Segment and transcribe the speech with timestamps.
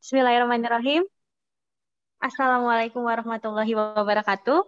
[0.00, 1.04] Bismillahirrahmanirrahim.
[2.24, 4.64] Assalamualaikum warahmatullahi wabarakatuh.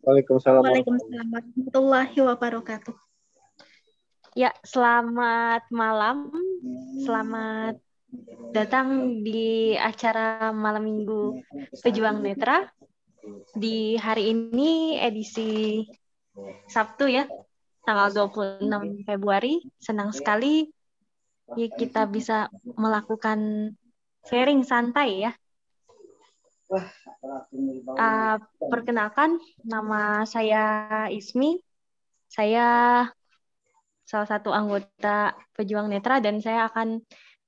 [0.00, 0.64] Waalaikumsalam.
[0.64, 2.96] Waalaikumsalam warahmatullahi wabarakatuh.
[4.32, 6.32] Ya, selamat malam.
[7.04, 7.76] Selamat
[8.56, 11.36] datang di acara malam minggu
[11.84, 12.72] Pejuang Netra.
[13.52, 15.84] Di hari ini edisi
[16.72, 17.28] Sabtu ya,
[17.84, 19.60] tanggal 26 Februari.
[19.76, 20.72] Senang sekali
[21.52, 22.48] ya kita bisa
[22.80, 23.76] melakukan
[24.28, 25.32] sharing santai ya
[26.66, 30.62] Uh, perkenalkan, nama saya
[31.14, 31.62] Ismi.
[32.26, 32.66] Saya
[34.02, 37.02] salah satu anggota Pejuang Netra dan saya akan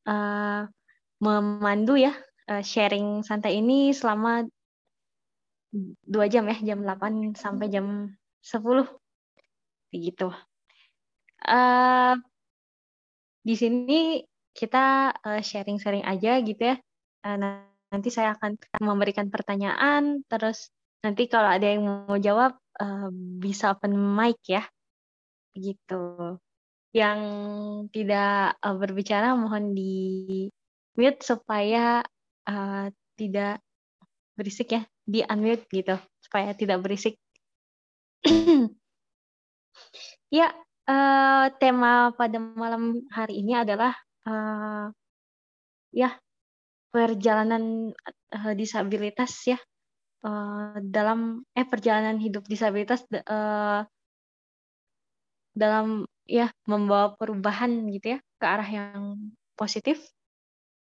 [0.07, 0.71] uh,
[1.19, 2.15] memandu ya
[2.47, 4.47] uh, sharing santai ini selama
[6.07, 8.87] dua jam ya, jam 8 sampai jam 10.
[9.91, 10.31] Begitu.
[11.43, 12.15] Uh,
[13.43, 14.23] di sini
[14.59, 16.77] kita sharing-sharing uh, aja gitu ya.
[17.23, 17.63] Uh,
[17.95, 23.95] nanti saya akan memberikan pertanyaan, terus nanti kalau ada yang mau jawab uh, bisa open
[23.95, 24.67] mic ya,
[25.55, 26.35] gitu.
[26.91, 27.21] Yang
[27.95, 30.51] tidak berbicara mohon di
[30.99, 32.03] mute supaya
[32.51, 33.63] uh, tidak
[34.35, 37.15] berisik ya, di unmute gitu supaya tidak berisik.
[40.35, 40.53] ya,
[40.91, 43.95] uh, tema pada malam hari ini adalah
[44.29, 44.93] uh,
[45.93, 46.11] ya
[46.93, 47.93] perjalanan
[48.37, 49.59] uh, disabilitas ya.
[50.19, 53.87] Uh, dalam eh perjalanan hidup disabilitas uh,
[55.55, 59.99] dalam ya membawa perubahan gitu ya ke arah yang positif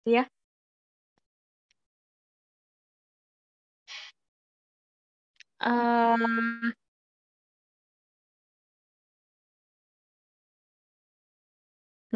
[0.06, 0.24] gitu ya.
[5.60, 6.76] Uh,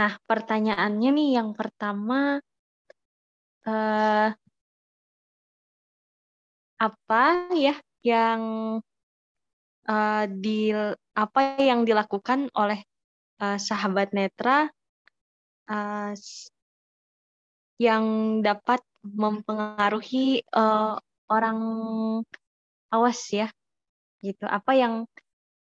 [0.01, 2.41] Nah, pertanyaannya nih yang pertama
[3.69, 4.29] uh,
[6.81, 7.23] apa
[7.53, 8.43] ya yang
[9.85, 10.73] uh, di
[11.13, 12.81] apa yang dilakukan oleh
[13.45, 14.73] uh, sahabat netra
[15.69, 16.17] uh,
[17.77, 18.05] yang
[18.41, 20.97] dapat mempengaruhi uh,
[21.29, 21.61] orang
[22.89, 23.53] awas ya
[24.25, 24.49] gitu.
[24.49, 25.05] Apa yang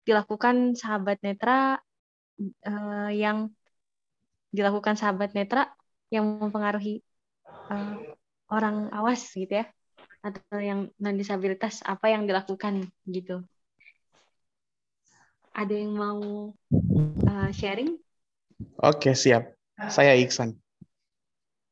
[0.04, 1.80] dilakukan sahabat netra
[2.68, 3.55] uh, yang
[4.50, 5.70] dilakukan sahabat netra
[6.10, 7.02] yang mempengaruhi
[7.70, 7.98] uh,
[8.50, 9.66] orang awas gitu ya
[10.22, 13.46] atau yang non disabilitas apa yang dilakukan gitu.
[15.54, 16.52] Ada yang mau
[17.30, 17.96] uh, sharing?
[18.82, 19.54] Oke siap.
[19.88, 20.56] Saya Iksan.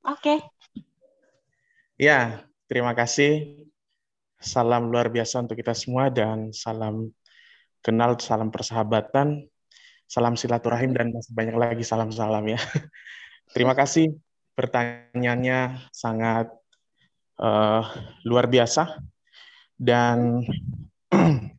[0.07, 0.41] Oke.
[1.99, 3.65] Ya terima kasih.
[4.39, 7.11] Salam luar biasa untuk kita semua dan salam
[7.81, 9.49] kenal salam persahabatan
[10.05, 12.61] salam silaturahim dan masih banyak lagi salam-salam ya
[13.55, 14.15] terima kasih
[14.55, 16.51] pertanyaannya sangat
[17.43, 17.83] uh,
[18.23, 19.03] luar biasa
[19.79, 20.45] dan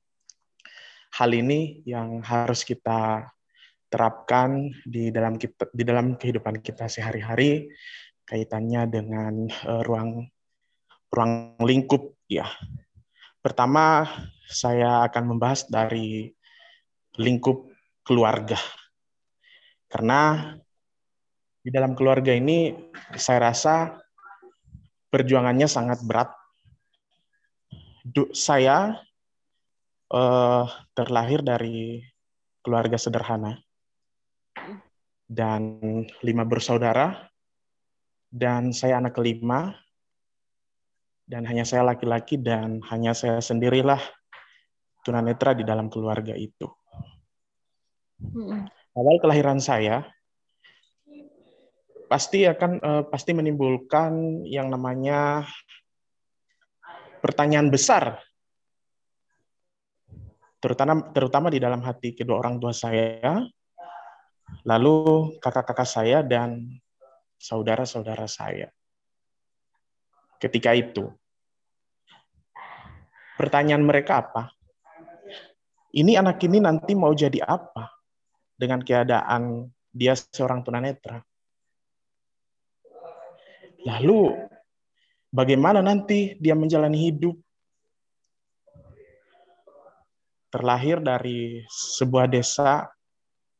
[1.18, 3.32] hal ini yang harus kita
[3.88, 7.72] terapkan di dalam kita, di dalam kehidupan kita sehari-hari
[8.28, 10.26] kaitannya dengan uh, ruang
[11.14, 12.50] ruang lingkup ya.
[13.40, 14.10] Pertama
[14.50, 16.34] saya akan membahas dari
[17.16, 17.75] lingkup
[18.06, 18.62] keluarga.
[19.90, 20.54] Karena
[21.66, 22.70] di dalam keluarga ini
[23.18, 23.98] saya rasa
[25.10, 26.30] perjuangannya sangat berat.
[28.38, 28.94] Saya
[30.14, 32.06] uh, terlahir dari
[32.62, 33.58] keluarga sederhana
[35.26, 35.82] dan
[36.22, 37.18] lima bersaudara
[38.30, 39.74] dan saya anak kelima
[41.26, 43.98] dan hanya saya laki-laki dan hanya saya sendirilah
[45.02, 46.70] tunanetra di dalam keluarga itu.
[48.96, 50.08] Awal kelahiran saya
[52.06, 55.44] pasti akan uh, pasti menimbulkan yang namanya
[57.19, 58.22] pertanyaan besar.
[60.62, 63.44] Terutama terutama di dalam hati kedua orang tua saya
[64.66, 66.79] lalu kakak-kakak saya dan
[67.41, 68.70] saudara-saudara saya.
[70.40, 71.09] Ketika itu
[73.35, 74.44] pertanyaan mereka apa?
[75.96, 77.95] Ini anak ini nanti mau jadi apa
[78.55, 81.23] dengan keadaan dia seorang tunanetra
[83.85, 84.34] Lalu
[85.29, 87.37] bagaimana nanti dia menjalani hidup?
[90.49, 92.90] Terlahir dari sebuah desa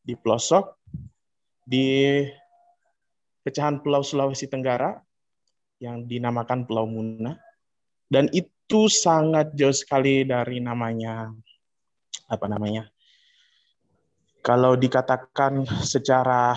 [0.02, 0.82] di pelosok
[1.62, 2.22] di
[3.46, 4.98] pecahan Pulau Sulawesi Tenggara
[5.78, 7.38] yang dinamakan Pulau Muna.
[8.10, 11.30] Dan itu sangat jauh sekali dari namanya
[12.26, 12.90] apa namanya?
[14.46, 16.54] Kalau dikatakan secara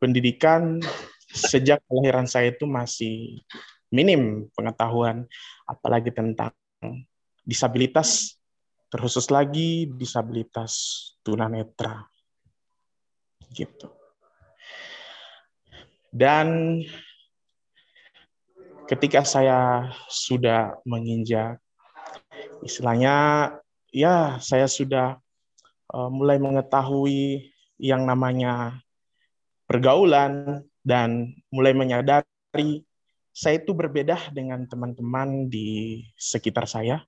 [0.00, 0.80] pendidikan
[1.28, 3.44] sejak kelahiran saya itu masih
[3.92, 5.28] minim pengetahuan
[5.68, 6.56] apalagi tentang
[7.44, 8.40] disabilitas
[8.88, 10.72] terkhusus lagi disabilitas
[11.20, 12.08] tunanetra.
[13.52, 13.92] Gitu.
[16.08, 16.80] Dan
[18.88, 21.60] ketika saya sudah menginjak
[22.64, 23.52] istilahnya
[23.92, 25.20] ya saya sudah
[25.90, 27.50] uh, mulai mengetahui
[27.80, 28.78] yang namanya
[29.66, 32.82] pergaulan dan mulai menyadari
[33.30, 37.02] saya itu berbeda dengan teman-teman di sekitar saya.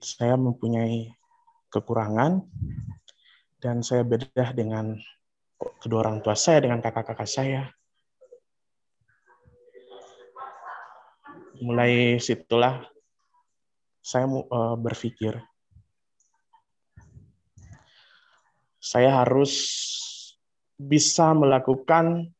[0.00, 1.12] Saya mempunyai
[1.68, 2.40] kekurangan
[3.60, 4.96] dan saya beda dengan
[5.82, 7.68] kedua orang tua saya, dengan kakak-kakak saya.
[11.58, 12.86] Mulai situlah
[13.98, 15.36] saya eh, berpikir,
[18.78, 19.54] saya harus
[20.78, 22.30] bisa melakukan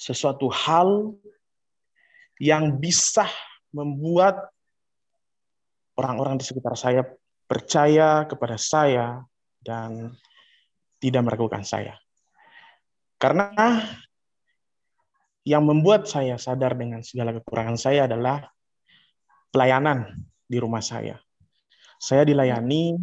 [0.00, 1.12] sesuatu hal
[2.40, 3.28] yang bisa
[3.68, 4.48] membuat
[6.00, 7.04] orang-orang di sekitar saya
[7.44, 9.20] percaya kepada saya
[9.60, 10.16] dan
[10.96, 12.00] tidak meragukan saya.
[13.20, 13.84] Karena
[15.44, 18.48] yang membuat saya sadar dengan segala kekurangan saya adalah
[19.52, 21.20] pelayanan di rumah saya.
[22.00, 22.96] Saya dilayani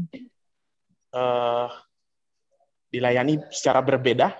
[1.13, 1.69] uh,
[2.87, 4.33] dilayani secara berbeda,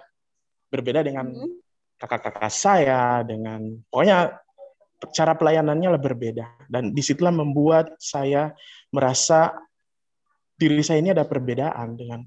[0.72, 1.68] berbeda dengan mm-hmm
[1.98, 4.38] kakak-kakak saya dengan pokoknya
[5.14, 8.54] cara pelayanannya lebih berbeda dan di situlah membuat saya
[8.94, 9.54] merasa
[10.58, 12.26] diri saya ini ada perbedaan dengan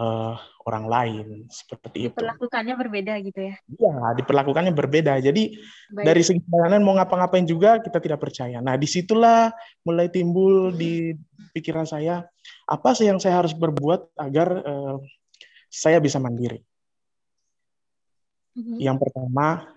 [0.00, 2.16] uh, orang lain seperti itu.
[2.16, 3.54] Diperlakukannya berbeda gitu ya?
[3.60, 5.20] Iya, diperlakukannya berbeda.
[5.20, 5.56] Jadi
[5.92, 6.04] Baik.
[6.04, 8.64] dari segi pelayanan mau ngapa-ngapain juga kita tidak percaya.
[8.64, 9.52] Nah di situlah
[9.84, 11.12] mulai timbul di
[11.52, 12.24] pikiran saya
[12.68, 14.96] apa sih yang saya harus berbuat agar uh,
[15.68, 16.64] saya bisa mandiri.
[18.58, 18.78] Mm-hmm.
[18.80, 19.70] Yang pertama,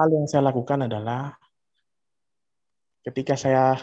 [0.00, 1.36] hal yang saya lakukan adalah
[3.04, 3.76] ketika saya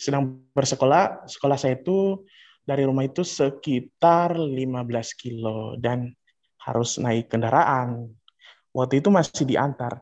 [0.00, 2.24] sedang bersekolah, sekolah saya itu
[2.64, 6.08] dari rumah itu sekitar 15 kilo dan
[6.64, 8.08] harus naik kendaraan.
[8.72, 10.00] Waktu itu masih diantar.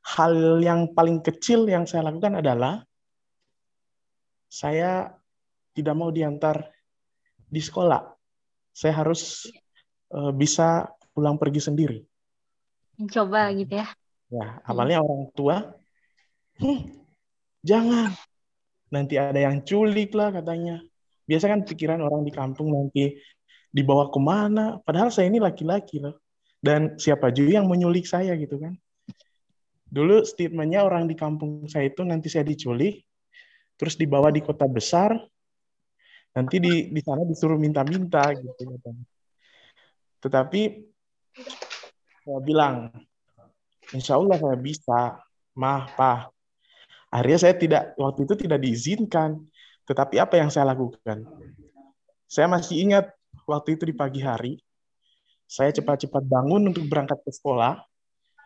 [0.00, 2.82] Hal yang paling kecil yang saya lakukan adalah
[4.50, 5.14] saya
[5.72, 6.66] tidak mau diantar
[7.46, 8.02] di sekolah.
[8.74, 9.46] Saya harus
[10.14, 11.98] uh, bisa pulang pergi sendiri.
[13.10, 13.88] Coba gitu ya.
[14.30, 15.56] ya awalnya orang tua
[16.60, 16.80] hm,
[17.64, 18.12] jangan.
[18.90, 20.82] Nanti ada yang culik lah katanya.
[21.24, 23.14] Biasa kan pikiran orang di kampung nanti
[23.70, 24.82] dibawa ke mana.
[24.82, 26.18] Padahal saya ini laki-laki loh.
[26.60, 28.74] Dan siapa juga yang menyulik saya gitu kan.
[29.86, 33.06] Dulu statementnya orang di kampung saya itu nanti saya diculik
[33.80, 35.16] terus dibawa di kota besar
[36.36, 38.76] nanti di di sana disuruh minta-minta gitu
[40.20, 40.84] tetapi
[42.20, 42.92] saya bilang,
[43.96, 45.18] insya Allah saya bisa,
[45.56, 46.30] mah, pak.
[47.10, 49.40] Akhirnya saya tidak, waktu itu tidak diizinkan.
[49.88, 51.26] Tetapi apa yang saya lakukan?
[52.30, 53.10] Saya masih ingat
[53.42, 54.62] waktu itu di pagi hari,
[55.50, 57.82] saya cepat-cepat bangun untuk berangkat ke sekolah.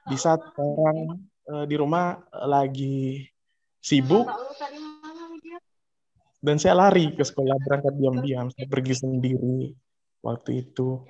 [0.08, 3.28] Di saat orang uh, di rumah uh, lagi
[3.84, 4.24] sibuk,
[6.40, 8.48] dan saya lari ke sekolah berangkat diam-diam.
[8.52, 9.76] Saya pergi sendiri
[10.24, 11.04] waktu itu.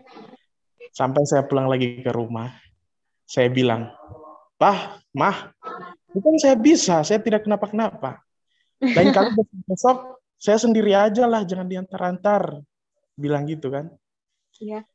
[0.95, 2.55] Sampai saya pulang lagi ke rumah,
[3.27, 3.91] saya bilang,
[4.55, 5.51] Pah, Mah,
[6.15, 8.23] bukan saya bisa, saya tidak kenapa-kenapa.
[8.79, 9.35] Lain kali
[9.67, 12.63] besok saya sendiri aja lah, jangan diantar-antar.
[13.19, 13.91] Bilang gitu kan.
[14.63, 14.87] Iya.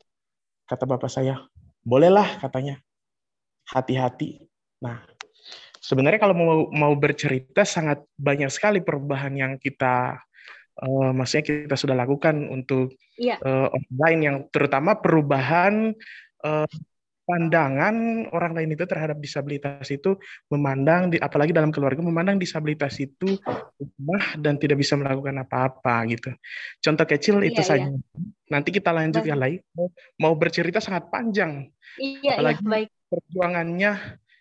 [0.63, 1.41] Kata bapak saya,
[1.83, 2.79] bolehlah katanya.
[3.67, 4.39] Hati-hati.
[4.79, 5.03] Nah,
[5.83, 10.21] sebenarnya kalau mau mau bercerita sangat banyak sekali perubahan yang kita
[10.83, 13.39] uh, maksudnya kita sudah lakukan untuk iya.
[13.43, 15.91] uh, online yang terutama perubahan
[16.43, 16.67] uh,
[17.29, 20.17] pandangan orang lain itu terhadap disabilitas itu
[20.49, 23.37] memandang di, apalagi dalam keluarga memandang disabilitas itu
[23.77, 26.33] lemah dan tidak bisa melakukan apa-apa gitu.
[26.81, 27.69] Contoh kecil iya, itu iya.
[27.69, 27.89] saja.
[28.49, 29.61] Nanti kita lanjut ya lagi.
[30.17, 31.69] Mau bercerita sangat panjang.
[32.01, 32.89] Iya, iya apalagi iya, baik.
[33.13, 33.91] perjuangannya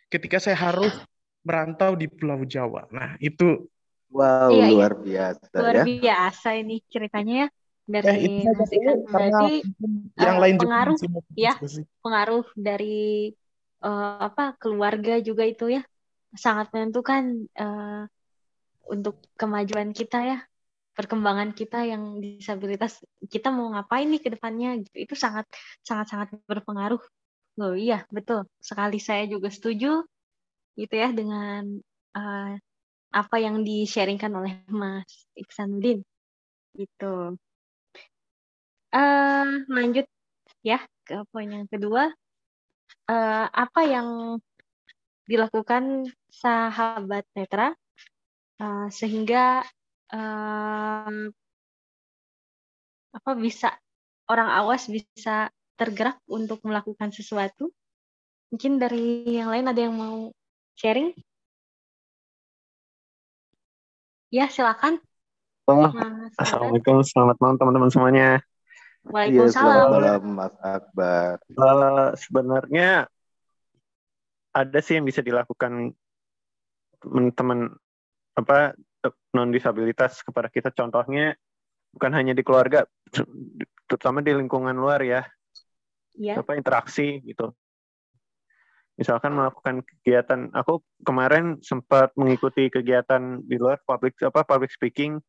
[0.09, 0.97] ketika saya harus
[1.45, 2.89] merantau di Pulau Jawa.
[2.89, 3.69] Nah, itu
[4.09, 4.73] Wow, iya, iya.
[4.73, 5.05] luar iya.
[5.05, 5.85] biasa luar ya.
[5.85, 7.49] biasa ini ceritanya ya
[7.89, 8.99] dari eh, itu Mas Ikan.
[9.09, 9.53] Berarti
[10.21, 11.55] yang uh, lain pengaruh juga ya
[12.05, 13.33] pengaruh dari
[13.81, 15.83] uh, apa keluarga juga itu ya
[16.37, 18.05] sangat menentukan uh,
[18.93, 20.39] untuk kemajuan kita ya
[20.93, 23.01] perkembangan kita yang disabilitas
[23.31, 25.47] kita mau ngapain nih ke depannya gitu itu sangat
[25.81, 27.01] sangat sangat berpengaruh
[27.59, 30.03] loh iya betul sekali saya juga setuju
[30.75, 31.79] gitu ya dengan
[32.19, 32.59] uh,
[33.09, 36.05] apa yang di-sharingkan oleh Mas Iksanuddin.
[36.77, 37.37] Gitu.
[38.89, 40.07] Uh, lanjut
[40.65, 42.13] ya ke poin yang kedua.
[43.09, 44.09] uh, apa yang
[45.29, 47.77] dilakukan sahabat netra
[48.61, 49.61] uh, sehingga
[50.13, 51.13] uh,
[53.13, 53.77] apa bisa
[54.29, 57.73] orang awas bisa tergerak untuk melakukan sesuatu.
[58.49, 60.33] Mungkin dari yang lain ada yang mau
[60.81, 61.13] sharing?
[64.29, 65.01] Ya, silakan.
[65.65, 65.89] Oh,
[66.37, 68.29] Assalamualaikum, selamat malam teman-teman semuanya.
[69.09, 69.49] Waalaikumsalam.
[69.49, 71.35] Ya, selamat malam Mas Akbar.
[71.57, 72.89] Uh, sebenarnya
[74.53, 75.97] ada sih yang bisa dilakukan
[77.01, 77.73] teman-teman
[78.37, 78.77] apa
[79.33, 81.33] non disabilitas kepada kita contohnya
[81.95, 82.85] bukan hanya di keluarga
[83.87, 85.23] terutama di lingkungan luar ya
[86.19, 86.43] yeah.
[86.43, 87.55] apa interaksi gitu
[88.99, 90.51] misalkan melakukan kegiatan.
[90.59, 95.23] Aku kemarin sempat mengikuti kegiatan di luar public apa public speaking.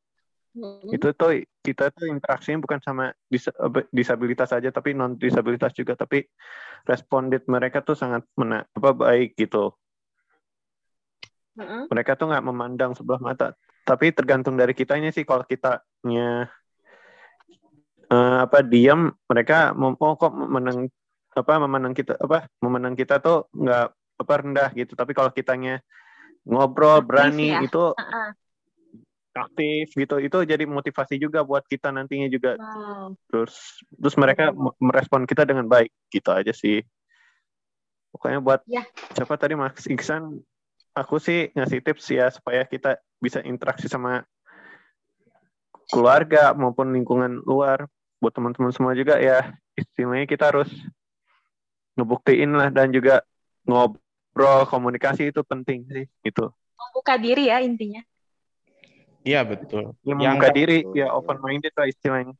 [0.49, 0.97] Mm-hmm.
[0.97, 3.45] itu tuh kita tuh interaksinya bukan sama dis,
[3.93, 5.93] disabilitas saja tapi non disabilitas juga.
[5.93, 6.25] Tapi
[6.89, 9.77] responded mereka tuh sangat mena, apa baik gitu.
[11.59, 11.91] Mm-hmm.
[11.91, 13.53] mereka tuh nggak memandang sebelah mata.
[13.85, 15.21] Tapi tergantung dari kitanya sih.
[15.21, 16.49] Kalau kitanya
[18.09, 20.89] uh, apa diam mereka mau oh, kok menang
[21.39, 23.87] apa memandang kita apa memandang kita tuh nggak
[24.19, 25.79] apa rendah gitu tapi kalau kitanya
[26.43, 27.59] ngobrol aktif berani ya?
[27.63, 28.29] itu uh-uh.
[29.39, 33.15] aktif gitu itu jadi motivasi juga buat kita nantinya juga wow.
[33.31, 34.51] terus terus mereka
[34.83, 36.83] merespon kita dengan baik gitu aja sih
[38.11, 38.83] pokoknya buat ya.
[39.15, 40.43] siapa tadi Mas Iksan
[40.97, 44.27] aku sih ngasih tips ya supaya kita bisa interaksi sama
[45.89, 47.87] keluarga maupun lingkungan luar
[48.19, 50.69] buat teman-teman semua juga ya istilahnya kita harus
[51.99, 53.19] ngebuktiin lah dan juga
[53.67, 56.47] ngobrol komunikasi itu penting sih itu
[56.89, 58.01] membuka diri ya intinya.
[59.21, 59.93] Iya betul.
[60.01, 62.35] Ya, membuka yang diri ya open minded lah istilahnya.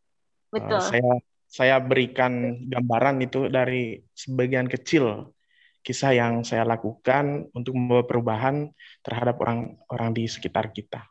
[0.49, 0.79] Betul.
[0.79, 1.13] Uh, saya
[1.49, 5.35] saya berikan gambaran itu dari sebagian kecil.
[5.79, 8.67] Kisah yang saya lakukan untuk membawa perubahan
[8.99, 11.07] terhadap orang-orang di sekitar kita.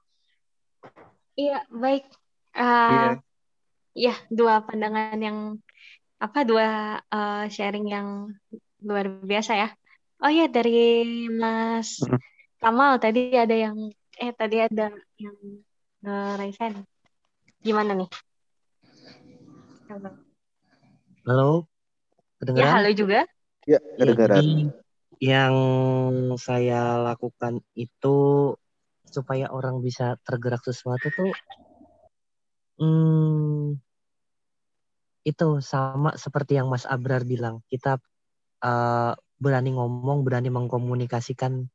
[1.40, 2.05] Iya, baik.
[2.52, 3.17] Uh,
[3.97, 4.12] iya.
[4.12, 5.57] ya dua pandangan yang
[6.19, 8.35] apa dua uh, sharing yang
[8.83, 9.69] luar biasa ya.
[10.19, 12.03] Oh ya dari Mas.
[12.59, 15.37] Kamal tadi ada yang eh tadi ada yang
[16.03, 16.83] uh, Raisen.
[17.63, 18.11] Gimana nih?
[19.89, 20.11] Halo.
[21.23, 21.51] Halo.
[22.43, 22.67] Kedengaran?
[22.67, 23.21] Ya, halo juga.
[23.67, 24.43] Ya, kedengaran.
[24.43, 24.71] Ya,
[25.19, 25.55] yang
[26.39, 28.55] saya lakukan itu
[29.09, 31.33] supaya orang bisa tergerak sesuatu tuh
[32.79, 33.81] hmm,
[35.27, 37.99] itu sama seperti yang Mas Abrar bilang kita
[38.63, 41.67] uh, berani ngomong berani mengkomunikasikan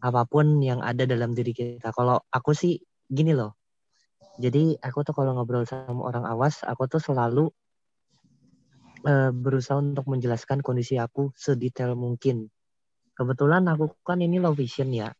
[0.00, 3.56] apa pun yang ada dalam diri kita kalau aku sih gini loh
[4.40, 7.52] jadi aku tuh kalau ngobrol sama orang awas aku tuh selalu
[9.04, 12.48] uh, berusaha untuk menjelaskan kondisi aku sedetail mungkin
[13.12, 15.12] kebetulan aku kan ini low vision ya,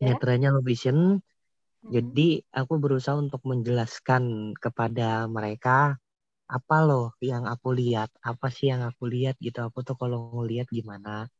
[0.00, 0.16] ya?
[0.16, 1.90] netranya low vision hmm.
[1.92, 6.00] jadi aku berusaha untuk menjelaskan kepada mereka
[6.50, 8.10] apa loh yang aku lihat?
[8.20, 9.38] Apa sih yang aku lihat?
[9.38, 9.62] Gitu.
[9.62, 11.30] Aku tuh kalau ngelihat gimana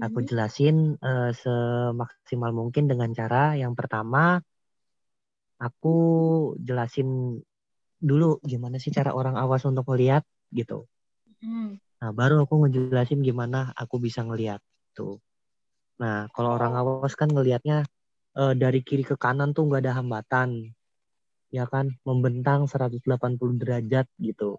[0.00, 0.30] aku mm-hmm.
[0.32, 4.40] jelasin uh, semaksimal mungkin dengan cara yang pertama
[5.60, 5.96] aku
[6.56, 7.36] jelasin
[8.00, 10.88] dulu gimana sih cara orang awas untuk ngelihat gitu.
[11.42, 11.76] Mm.
[11.98, 14.58] nah baru aku ngejelasin gimana aku bisa ngelihat
[14.96, 15.22] tuh.
[16.02, 17.86] Nah kalau orang awas kan ngelihatnya
[18.34, 20.72] uh, dari kiri ke kanan tuh nggak ada hambatan
[21.52, 24.56] ya kan membentang 180 derajat gitu.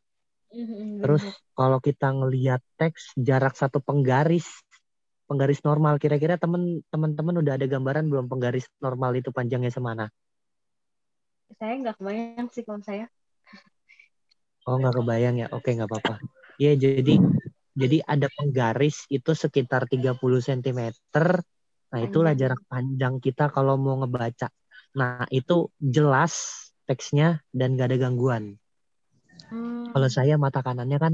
[0.53, 1.01] Mm-hmm.
[1.01, 1.25] Terus
[1.57, 4.45] kalau kita ngelihat teks jarak satu penggaris
[5.25, 10.13] penggaris normal kira-kira temen teman-teman udah ada gambaran belum penggaris normal itu panjangnya semana?
[11.57, 13.09] Saya nggak kebayang sih kalau saya.
[14.69, 15.47] Oh nggak kebayang ya?
[15.49, 16.21] Oke nggak apa-apa.
[16.61, 17.17] Iya jadi
[17.73, 20.93] jadi ada penggaris itu sekitar 30 cm.
[21.93, 24.53] Nah itulah jarak panjang kita kalau mau ngebaca.
[24.93, 28.57] Nah itu jelas teksnya dan gak ada gangguan.
[29.49, 29.89] Hmm.
[29.91, 31.13] Kalau saya mata kanannya kan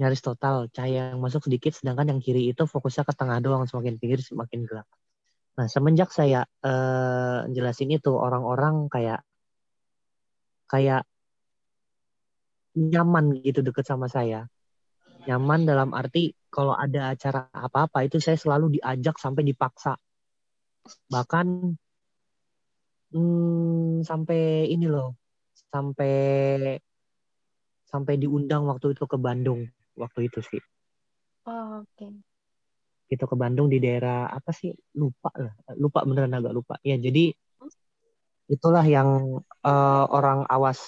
[0.00, 4.00] nyaris total cahaya yang masuk sedikit, sedangkan yang kiri itu fokusnya ke tengah doang, semakin
[4.00, 4.88] pinggir semakin gelap.
[5.60, 9.20] Nah semenjak saya uh, jelasin itu orang-orang kayak
[10.70, 11.04] kayak
[12.78, 14.46] nyaman gitu deket sama saya.
[15.28, 20.00] Nyaman dalam arti kalau ada acara apa-apa itu saya selalu diajak sampai dipaksa.
[21.12, 21.76] Bahkan
[23.14, 25.18] hmm, sampai ini loh
[25.70, 26.14] sampai
[27.86, 29.66] sampai diundang waktu itu ke Bandung
[29.98, 30.62] waktu itu sih.
[31.46, 31.90] Oh, oke.
[31.98, 32.12] Okay.
[33.10, 34.70] itu ke Bandung di daerah apa sih?
[34.94, 36.74] Lupa lah lupa beneran agak lupa.
[36.86, 37.34] Ya jadi
[38.46, 40.78] itulah yang uh, orang awas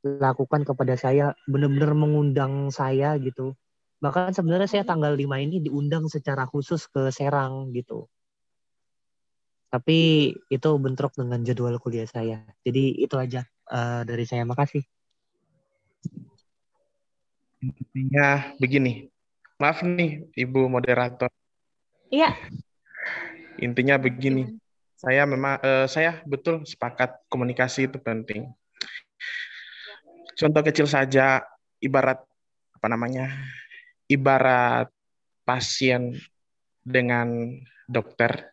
[0.00, 3.52] lakukan kepada saya benar-benar mengundang saya gitu.
[4.00, 8.08] Bahkan sebenarnya saya tanggal 5 ini diundang secara khusus ke Serang gitu.
[9.70, 9.98] Tapi
[10.50, 12.42] itu bentrok dengan jadwal kuliah saya.
[12.66, 14.42] Jadi itu aja uh, dari saya.
[14.42, 14.82] Makasih.
[17.62, 19.06] Intinya begini.
[19.62, 21.30] Maaf nih, Ibu moderator.
[22.10, 22.34] Iya.
[23.62, 24.58] Intinya begini.
[24.98, 28.50] Saya memang uh, saya betul sepakat komunikasi itu penting.
[30.34, 31.46] Contoh kecil saja
[31.78, 32.20] ibarat
[32.74, 33.30] apa namanya?
[34.10, 34.90] ibarat
[35.46, 36.18] pasien
[36.82, 37.54] dengan
[37.86, 38.50] dokter.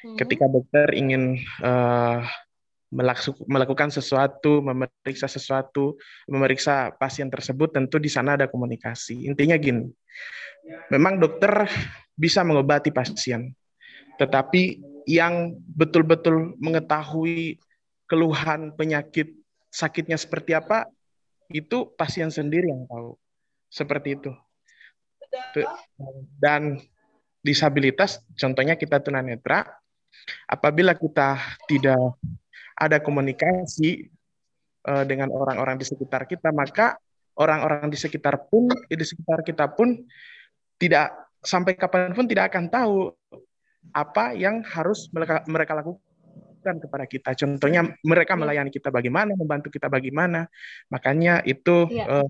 [0.00, 0.16] Hmm.
[0.16, 2.24] Ketika dokter ingin uh,
[3.46, 5.94] melakukan sesuatu, memeriksa sesuatu,
[6.26, 9.30] memeriksa pasien tersebut, tentu di sana ada komunikasi.
[9.30, 9.86] Intinya gini,
[10.90, 11.70] memang dokter
[12.18, 13.54] bisa mengobati pasien,
[14.18, 17.62] tetapi yang betul-betul mengetahui
[18.10, 19.38] keluhan penyakit
[19.70, 20.90] sakitnya seperti apa,
[21.54, 23.14] itu pasien sendiri yang tahu.
[23.70, 24.34] Seperti itu.
[26.42, 26.82] Dan
[27.38, 29.79] disabilitas, contohnya kita tunanetra,
[30.46, 32.18] apabila kita tidak
[32.76, 34.08] ada komunikasi
[34.88, 36.96] uh, dengan orang-orang di sekitar kita, maka
[37.36, 40.00] orang-orang di sekitar pun di sekitar kita pun
[40.80, 43.12] tidak sampai kapan pun tidak akan tahu
[43.96, 47.30] apa yang harus mereka, mereka lakukan kepada kita.
[47.36, 48.40] Contohnya mereka iya.
[48.40, 50.46] melayani kita bagaimana, membantu kita bagaimana.
[50.92, 52.20] Makanya itu ya.
[52.20, 52.28] uh,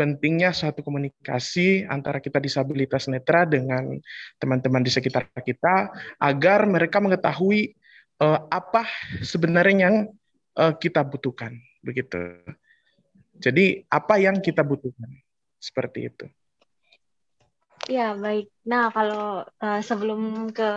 [0.00, 4.00] pentingnya satu komunikasi antara kita disabilitas netra dengan
[4.40, 7.76] teman-teman di sekitar kita agar mereka mengetahui
[8.24, 8.88] uh, apa
[9.20, 9.96] sebenarnya yang
[10.56, 11.52] uh, kita butuhkan
[11.84, 12.40] begitu.
[13.36, 15.20] Jadi apa yang kita butuhkan
[15.60, 16.24] seperti itu.
[17.92, 18.48] Ya baik.
[18.64, 20.72] Nah kalau uh, sebelum ke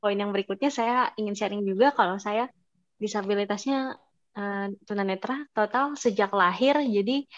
[0.00, 2.48] poin yang berikutnya saya ingin sharing juga kalau saya
[2.96, 4.00] disabilitasnya
[4.40, 7.28] uh, tunanetra total sejak lahir jadi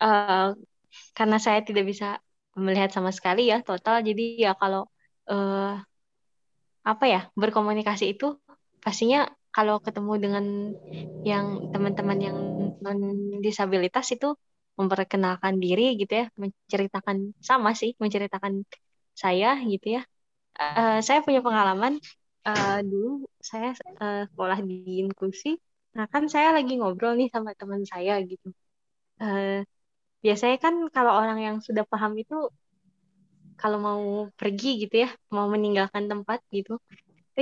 [0.00, 0.54] uh,
[1.14, 2.18] karena saya tidak bisa
[2.54, 4.86] melihat sama sekali ya total jadi ya kalau
[5.30, 5.78] uh,
[6.84, 8.38] apa ya berkomunikasi itu
[8.84, 10.44] pastinya kalau ketemu dengan
[11.22, 12.38] yang teman-teman yang
[12.82, 12.98] non
[13.40, 14.34] disabilitas itu
[14.74, 18.66] memperkenalkan diri gitu ya menceritakan sama sih menceritakan
[19.14, 20.02] saya gitu ya.
[20.54, 21.98] Uh, saya punya pengalaman
[22.46, 25.58] uh, dulu saya uh, sekolah di inklusi
[25.94, 28.50] nah kan saya lagi ngobrol nih sama teman saya gitu.
[29.22, 29.62] Uh,
[30.24, 32.36] biasanya kan kalau orang yang sudah paham itu
[33.60, 34.02] kalau mau
[34.38, 36.80] pergi gitu ya mau meninggalkan tempat gitu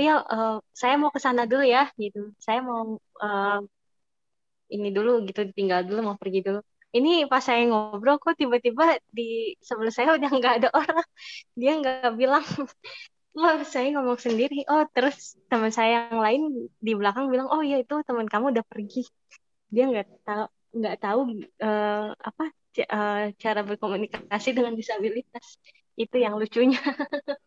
[0.01, 2.33] ya uh, saya mau ke sana dulu ya gitu.
[2.41, 3.59] Saya mau uh,
[4.73, 6.59] ini dulu gitu tinggal dulu mau pergi dulu.
[6.93, 11.05] Ini pas saya ngobrol kok tiba-tiba di sebelah saya udah nggak ada orang.
[11.59, 12.45] Dia nggak bilang.
[13.33, 14.61] Oh saya ngomong sendiri.
[14.69, 16.41] Oh terus teman saya yang lain
[16.77, 19.01] di belakang bilang oh ya itu teman kamu udah pergi.
[19.73, 21.19] Dia nggak tahu nggak tahu
[21.61, 22.43] uh, apa
[22.81, 25.61] uh, cara berkomunikasi dengan disabilitas.
[25.93, 26.81] Itu yang lucunya.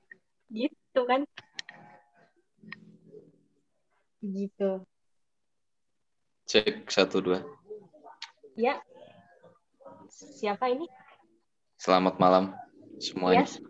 [0.55, 1.27] Gitu kan?
[4.23, 4.71] Gitu.
[6.47, 7.43] Cek satu dua.
[8.55, 8.79] Ya.
[10.09, 10.87] Siapa ini?
[11.77, 12.55] Selamat malam
[13.03, 13.45] semuanya.
[13.45, 13.61] Yes.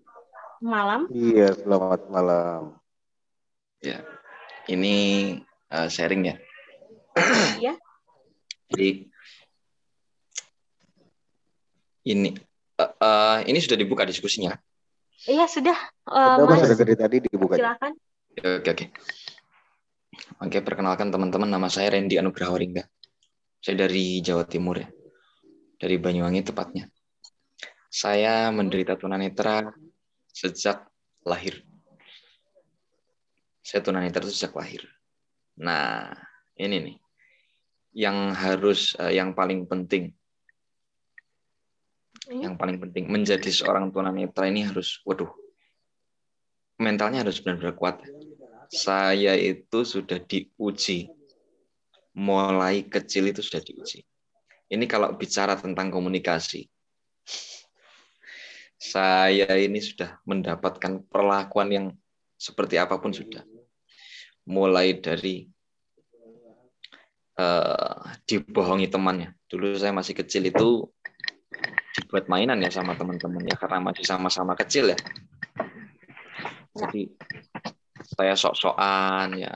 [0.62, 1.08] malam.
[1.12, 2.62] Iya selamat malam.
[3.80, 4.04] Ya.
[4.68, 4.94] Ini
[5.72, 6.36] uh, sharing ya?
[7.60, 7.74] Iya.
[8.72, 9.08] Jadi
[12.06, 12.30] ini
[12.78, 14.54] uh, uh, ini sudah dibuka diskusinya.
[15.26, 15.74] Iya sudah.
[16.06, 17.58] Uh, sudah mas, dari tadi dibuka.
[17.58, 17.92] Silakan.
[18.36, 18.86] Oke oke.
[20.40, 22.84] Oke perkenalkan teman-teman nama saya Randy Anugrah Waringga.
[23.58, 24.88] Saya dari Jawa Timur ya.
[25.76, 26.86] Dari Banyuwangi tepatnya.
[27.90, 29.72] Saya menderita tunanetra
[30.30, 30.84] sejak
[31.24, 31.64] lahir.
[33.64, 34.84] Saya tunanetra sejak lahir.
[35.56, 36.12] Nah,
[36.60, 36.96] ini nih
[37.96, 40.12] yang harus uh, yang paling penting.
[42.30, 45.30] Yang paling penting menjadi seorang tunanetra ini harus waduh
[46.76, 47.96] mentalnya harus benar-benar kuat.
[48.68, 51.08] Saya itu sudah diuji.
[52.16, 54.04] Mulai kecil itu sudah diuji.
[54.66, 56.66] Ini kalau bicara tentang komunikasi
[58.76, 61.86] saya ini sudah mendapatkan perlakuan yang
[62.36, 63.40] seperti apa pun sudah.
[64.46, 65.48] Mulai dari
[67.40, 69.32] uh, dibohongi temannya.
[69.48, 70.92] Dulu saya masih kecil itu
[71.96, 74.98] dibuat mainan ya sama teman-teman ya karena masih sama-sama kecil ya.
[76.76, 77.08] Jadi
[78.16, 79.52] saya sok-sokan ya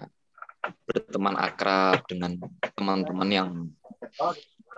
[0.88, 2.37] berteman akrab dengan
[2.76, 3.50] teman-teman yang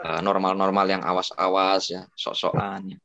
[0.03, 2.99] eh, normal-normal yang awas-awas ya sok-sokan ya.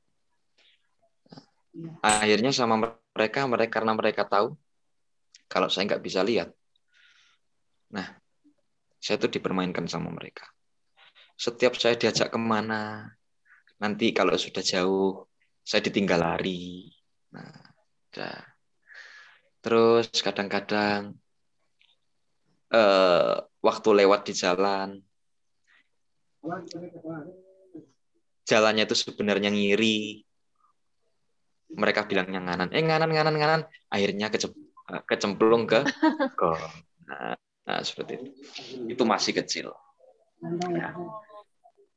[2.01, 4.57] Akhirnya sama mereka mereka karena mereka tahu
[5.45, 6.49] kalau saya nggak bisa lihat.
[7.93, 8.07] Nah,
[8.99, 10.43] saya tuh dipermainkan sama mereka.
[11.37, 13.13] Setiap saya diajak ke mana,
[13.77, 15.25] nanti kalau sudah jauh,
[15.61, 16.89] saya ditinggal lari.
[17.33, 17.53] Nah,
[18.09, 18.39] udah.
[19.61, 21.17] Terus kadang-kadang
[22.71, 24.89] eh, waktu lewat di jalan,
[28.47, 30.23] jalannya itu sebenarnya ngiri.
[31.67, 33.61] Mereka bilangnya nganan, eh nganan nganan nganan,
[33.91, 34.55] akhirnya kece
[35.03, 35.83] kecemplung ke
[36.39, 36.49] ke
[37.11, 37.35] nah,
[37.67, 38.27] nah, seperti itu.
[38.87, 39.75] Itu masih kecil.
[40.47, 40.95] Nah,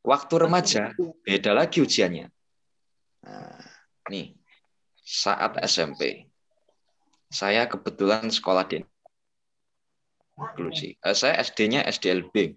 [0.04, 0.92] waktu remaja
[1.24, 2.26] beda lagi ujiannya.
[3.24, 3.60] Nah,
[4.08, 4.36] nih
[5.00, 6.30] saat SMP
[7.30, 8.82] saya kebetulan sekolah di
[10.40, 10.96] inklusi.
[10.98, 12.56] Eh, saya SD-nya SDLB.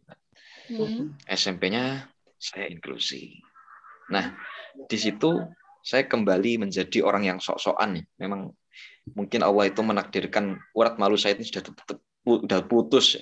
[0.72, 1.14] Hmm.
[1.28, 2.08] SMP-nya
[2.40, 3.44] saya inklusi.
[4.10, 4.34] Nah,
[4.88, 5.44] di situ
[5.84, 8.00] saya kembali menjadi orang yang sok-sokan.
[8.00, 8.04] ya.
[8.24, 8.56] Memang
[9.12, 11.62] mungkin Allah itu menakdirkan urat malu saya ini sudah
[12.24, 13.20] sudah putus.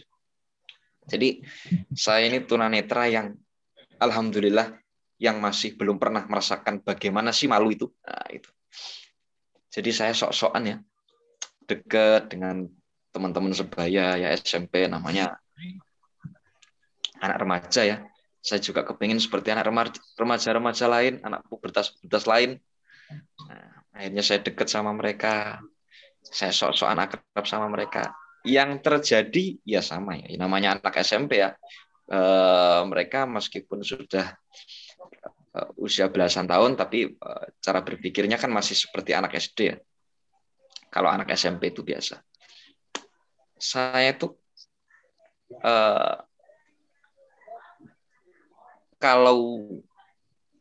[1.10, 1.42] Jadi
[1.98, 3.34] saya ini tunanetra yang
[4.02, 4.82] alhamdulillah
[5.22, 7.86] yang masih belum pernah merasakan bagaimana sih malu itu.
[8.02, 8.50] Nah, itu.
[9.70, 10.78] Jadi saya sok-sokan ya
[11.70, 12.68] dekat dengan
[13.14, 15.38] teman-teman sebaya ya SMP namanya
[17.22, 17.98] anak remaja ya.
[18.42, 19.70] Saya juga kepingin seperti anak
[20.18, 22.58] remaja-remaja lain, anak pubertas-pubertas lain.
[23.46, 25.62] Nah, akhirnya saya dekat sama mereka.
[26.26, 28.18] Saya sok-sokan akrab sama mereka.
[28.42, 30.34] Yang terjadi ya sama ya.
[30.42, 31.54] Namanya anak SMP ya.
[32.12, 32.20] E,
[32.92, 34.36] mereka meskipun sudah
[35.56, 39.78] uh, usia belasan tahun, tapi uh, cara berpikirnya kan masih seperti anak SD ya.
[40.92, 42.20] Kalau anak SMP itu biasa.
[43.56, 44.36] Saya tuh
[45.64, 46.20] uh,
[49.00, 49.70] kalau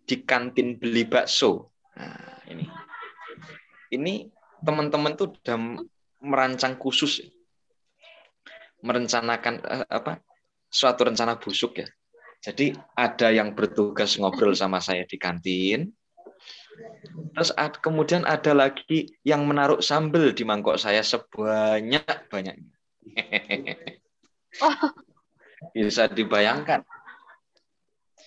[0.07, 2.67] di kantin beli bakso, nah ini,
[3.95, 4.15] ini
[4.63, 5.57] teman-teman tuh udah
[6.21, 7.27] merancang khusus,
[8.83, 10.23] merencanakan uh, apa
[10.71, 11.89] suatu rencana busuk ya.
[12.41, 15.93] Jadi ada yang bertugas ngobrol sama saya di kantin.
[17.37, 17.53] Terus
[17.85, 22.73] kemudian ada lagi yang menaruh sambal di mangkok saya sebanyak banyaknya.
[24.65, 24.75] Oh.
[25.77, 26.83] Bisa dibayangkan.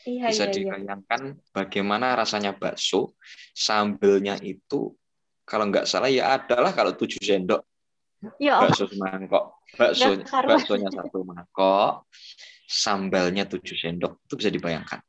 [0.04, 0.56] Iya, Bisa iya, iya.
[0.56, 3.18] dibayangkan bagaimana rasanya bakso.
[3.58, 4.94] Sambelnya itu
[5.44, 7.66] kalau nggak salah ya adalah kalau tujuh sendok
[8.40, 8.72] Ya Allah.
[8.72, 9.46] bakso semangkok.
[9.74, 10.50] Bakso, karuan.
[10.56, 12.08] baksonya satu mangkok,
[12.64, 14.24] sambalnya tujuh sendok.
[14.28, 15.04] Itu bisa dibayangkan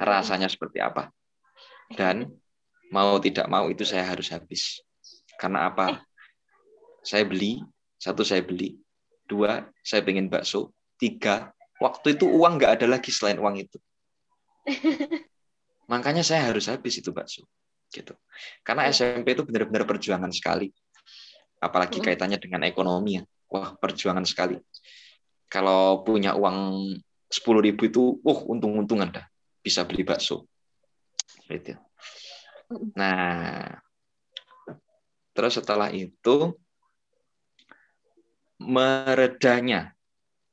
[0.00, 1.12] rasanya seperti apa.
[1.92, 2.24] Dan
[2.88, 4.80] mau tidak mau itu saya harus habis.
[5.36, 6.00] Karena apa?
[7.04, 7.60] Saya beli,
[8.00, 8.76] satu saya beli,
[9.28, 13.78] dua saya pengen bakso, tiga waktu itu uang nggak ada lagi selain uang itu.
[15.92, 17.44] Makanya saya harus habis itu bakso.
[17.90, 18.14] Gitu.
[18.62, 20.70] Karena SMP itu benar-benar perjuangan sekali.
[21.60, 23.22] Apalagi kaitannya dengan ekonomi ya.
[23.52, 24.56] Wah, perjuangan sekali.
[25.50, 26.58] Kalau punya uang
[27.28, 29.26] 10 ribu itu, uh, untung-untungan dah.
[29.60, 30.48] Bisa beli bakso.
[31.46, 31.76] Gitu.
[32.96, 33.82] Nah,
[35.36, 36.54] terus setelah itu,
[38.56, 39.92] meredanya,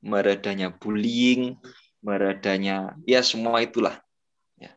[0.02, 1.56] meredanya bullying,
[2.02, 4.02] meredanya, ya semua itulah.
[4.58, 4.74] Ya.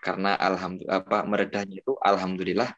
[0.00, 2.72] Karena alhamdulillah, apa, meredanya itu alhamdulillah,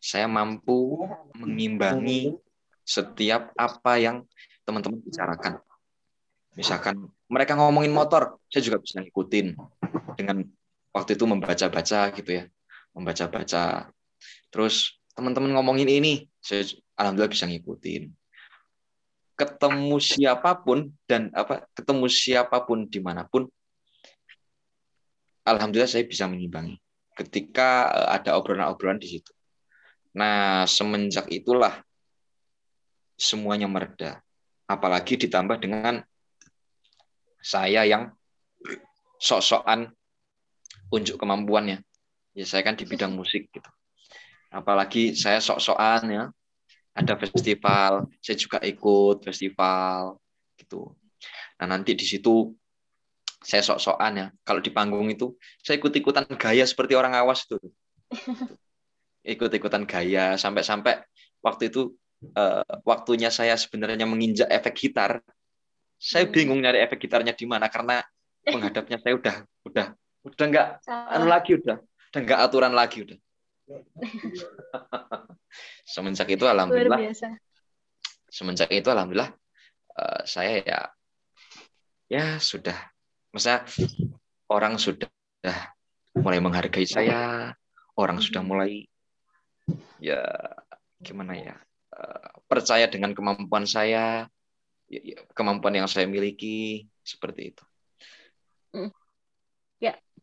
[0.00, 1.04] saya mampu
[1.36, 2.32] mengimbangi
[2.80, 4.24] setiap apa yang
[4.64, 5.60] teman-teman bicarakan.
[6.58, 9.54] Misalkan mereka ngomongin motor, saya juga bisa ngikutin
[10.18, 10.42] dengan
[10.90, 12.44] waktu itu membaca-baca gitu ya,
[12.96, 13.92] membaca-baca.
[14.50, 16.66] Terus teman-teman ngomongin ini, saya
[16.98, 18.10] alhamdulillah bisa ngikutin.
[19.38, 23.46] Ketemu siapa pun dan apa, ketemu siapa pun di mana pun,
[25.46, 26.76] alhamdulillah saya bisa mengimbangi.
[27.14, 29.30] Ketika eh, ada obrolan-obrolan di situ.
[30.10, 31.86] Nah, semenjak itulah
[33.14, 34.18] semuanya mereda.
[34.66, 36.02] Apalagi ditambah dengan
[37.38, 38.10] saya yang
[39.20, 39.92] sok-sokan
[40.90, 41.84] unjuk kemampuannya.
[42.34, 43.70] Ya saya kan di bidang musik gitu.
[44.50, 46.24] Apalagi saya sok-sokan ya.
[46.90, 50.18] Ada festival, saya juga ikut festival
[50.58, 50.90] gitu.
[51.62, 52.50] Nah, nanti di situ
[53.40, 54.26] saya sok-sokan ya.
[54.42, 57.58] Kalau di panggung itu saya ikut-ikutan gaya seperti orang awas itu.
[59.24, 60.34] Ikut-ikutan gaya.
[60.36, 61.04] Sampai-sampai
[61.44, 65.20] waktu itu eh, waktunya saya sebenarnya menginjak efek gitar.
[66.00, 66.32] Saya Hmm.
[66.32, 68.00] bingung nyari efek gitarnya di mana karena
[68.48, 69.36] menghadapnya saya udah
[69.68, 69.86] udah
[70.24, 73.18] udah nggak anu lagi udah udah nggak aturan lagi udah.
[75.86, 76.98] Semenjak itu alhamdulillah.
[78.30, 79.30] semenjak itu alhamdulillah
[79.96, 80.80] eh, saya ya
[82.08, 82.76] ya sudah.
[83.30, 83.62] Masa
[84.50, 85.06] orang sudah
[86.18, 87.54] mulai menghargai saya
[87.94, 88.89] orang sudah mulai
[90.02, 90.22] ya
[91.00, 91.56] gimana ya?
[91.96, 94.26] Eh, percaya dengan kemampuan saya
[94.90, 97.64] ya- ya, kemampuan yang saya miliki seperti itu.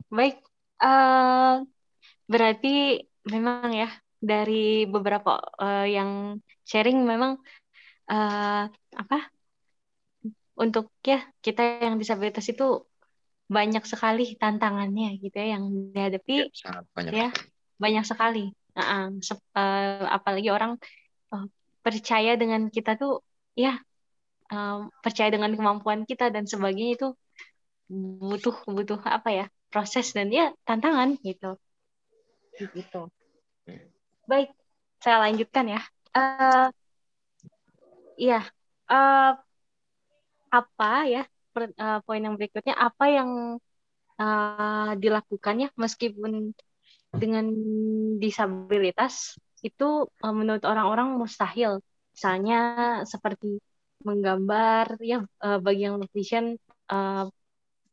[0.07, 0.39] Baik.
[0.77, 1.53] Eh,
[2.31, 7.37] berarti memang ya dari beberapa uh, yang sharing memang
[8.09, 8.65] uh,
[8.97, 9.17] apa
[10.57, 12.81] untuk ya kita yang disabilitas itu
[13.47, 16.35] banyak sekali tantangannya gitu ya yang dihadapi.
[16.39, 17.29] Ya, sangat banyak ya
[17.77, 18.43] banyak sekali
[18.77, 19.09] uh,
[19.57, 20.77] uh, apalagi orang
[21.33, 21.45] uh,
[21.81, 23.25] percaya dengan kita tuh
[23.57, 23.81] ya
[24.53, 27.07] uh, percaya dengan kemampuan kita dan sebagainya itu
[27.89, 31.57] butuh butuh apa ya proses dan ya tantangan gitu.
[32.57, 33.01] Gitu.
[34.27, 34.51] Baik
[35.01, 35.81] saya lanjutkan ya.
[36.17, 36.67] Uh,
[38.17, 38.41] ya
[38.89, 39.37] uh,
[40.49, 41.69] apa ya per,
[42.07, 43.29] poin yang berikutnya apa yang
[44.17, 46.51] uh, dilakukan ya meskipun
[47.13, 47.47] dengan
[48.19, 51.79] disabilitas itu uh, menurut orang-orang mustahil.
[52.13, 52.59] Misalnya
[53.05, 53.61] seperti
[54.01, 56.57] menggambar ya uh, bagi yang vision
[56.89, 57.29] uh,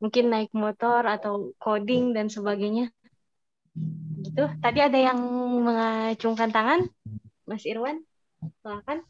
[0.01, 2.93] mungkin naik motor atau coding dan sebagainya.
[4.25, 4.45] Gitu.
[4.61, 5.19] Tadi ada yang
[5.65, 6.81] mengacungkan tangan?
[7.45, 8.01] Mas Irwan
[8.61, 9.05] silakan.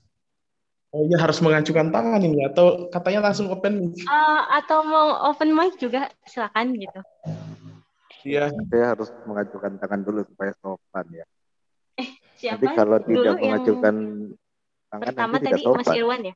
[0.95, 4.07] Oh iya harus mengacukan tangan ini atau katanya langsung open mic?
[4.07, 7.01] Uh, atau mau open mic juga silakan gitu.
[8.25, 8.51] Iya.
[8.51, 11.27] Saya harus mengacukan tangan dulu supaya sopan ya.
[12.01, 12.09] Eh
[12.41, 12.59] siapa?
[12.59, 13.95] Nanti kalau tidak mengacukan
[14.91, 15.79] tangan pertama nanti tadi sopan.
[15.85, 16.35] Mas Irwan ya.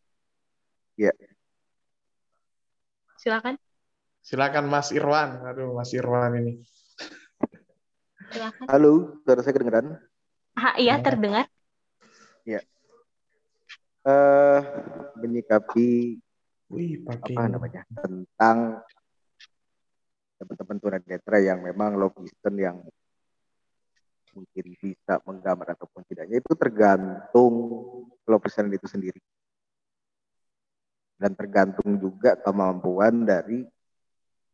[0.99, 1.13] Iya.
[3.19, 3.55] Silakan.
[4.21, 5.31] Silakan Mas Irwan.
[5.49, 6.53] Aduh Mas Irwan ini.
[8.29, 8.65] Silakan.
[8.69, 8.93] Halo,
[9.25, 9.97] suara saya kedengeran?
[10.53, 11.49] Ah, iya terdengar.
[12.45, 12.61] Iya
[14.09, 14.61] uh,
[15.19, 16.19] menyikapi
[16.69, 18.85] Wih, apa namanya tentang
[20.39, 22.79] teman-teman tunanetra yang memang logistik yang
[24.33, 27.55] mungkin bisa menggambar ataupun tidaknya itu tergantung
[28.23, 29.21] logistik itu sendiri.
[31.19, 33.67] Dan tergantung juga kemampuan dari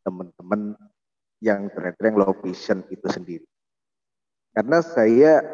[0.01, 0.73] teman-teman
[1.45, 3.45] yang tunanetra yang low vision itu sendiri.
[4.57, 5.45] Karena saya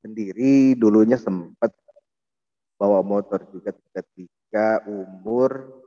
[0.00, 1.72] sendiri dulunya sempat
[2.80, 5.84] bawa motor juga ketika umur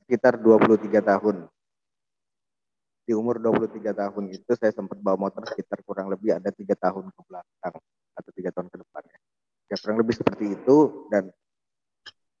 [0.00, 1.36] sekitar 23 tahun.
[3.02, 7.10] Di umur 23 tahun itu saya sempat bawa motor sekitar kurang lebih ada tiga tahun
[7.10, 7.76] ke belakang
[8.14, 9.18] atau tiga tahun ke depan ya.
[9.72, 10.76] ya kurang lebih seperti itu
[11.10, 11.28] dan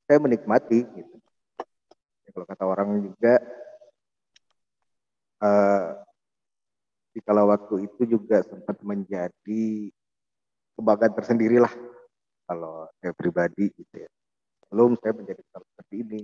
[0.06, 1.16] saya menikmati gitu.
[2.24, 3.34] Ya, kalau kata orang juga
[5.42, 5.98] uh,
[7.12, 9.92] di kala waktu itu juga sempat menjadi
[10.78, 11.72] kebanggaan tersendiri lah
[12.48, 14.10] kalau saya pribadi gitu ya.
[14.72, 16.22] Belum saya menjadi seperti ini.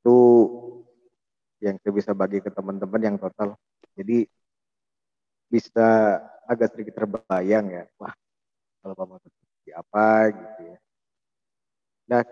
[0.00, 0.18] Itu
[1.60, 3.52] yang saya bisa bagi ke teman-teman yang total.
[3.92, 4.24] Jadi
[5.52, 6.16] bisa
[6.48, 8.16] agak sedikit terbayang ya, wah
[8.80, 10.78] kalau Pak Mahfud seperti apa gitu ya.
[12.08, 12.22] Nah,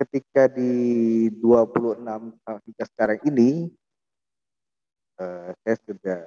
[0.00, 0.72] ketika di
[1.38, 3.68] 26 tahun hingga sekarang ini,
[5.20, 6.20] eh, saya sudah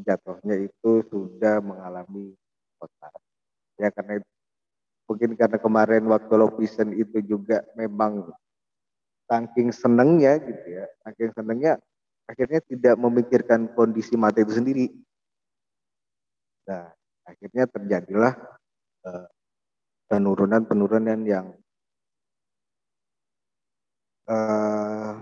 [0.00, 2.32] jatuhnya itu sudah mengalami
[2.80, 3.12] kotak.
[3.76, 4.24] Ya karena
[5.04, 8.32] mungkin karena kemarin waktu Lovison itu juga memang
[9.30, 11.78] saking senengnya gitu ya, saking senengnya
[12.26, 14.90] akhirnya tidak memikirkan kondisi mata itu sendiri.
[16.66, 16.90] Nah,
[17.22, 18.34] akhirnya terjadilah
[19.06, 19.26] uh,
[20.10, 21.54] penurunan-penurunan yang
[24.26, 25.14] uh,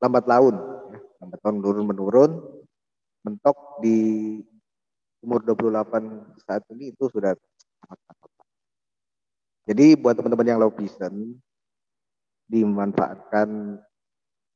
[0.00, 0.56] lambat laun,
[0.92, 1.00] ya.
[1.24, 2.32] lambat laun menurun menurun
[3.24, 3.96] mentok di
[5.20, 7.36] umur 28 saat ini itu sudah
[9.68, 11.36] jadi buat teman-teman yang low vision
[12.50, 13.78] dimanfaatkan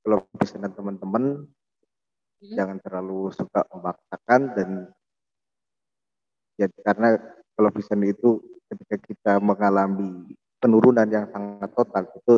[0.05, 1.47] dan teman-teman
[2.43, 2.55] hmm.
[2.59, 4.71] jangan terlalu suka memaksakan dan
[6.61, 7.17] ya karena
[7.55, 12.35] kalau vision itu ketika kita mengalami penurunan yang sangat total itu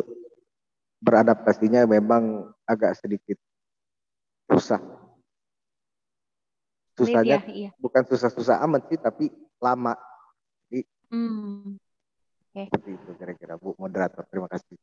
[1.01, 3.37] beradaptasinya memang agak sedikit
[4.47, 4.81] susah
[6.97, 7.69] susahnya iya.
[7.77, 9.29] bukan susah-susah amat sih tapi
[9.61, 9.93] lama
[10.65, 10.81] jadi
[11.13, 11.77] hmm.
[12.49, 12.65] okay.
[12.73, 14.77] seperti itu kira-kira bu moderator terima kasih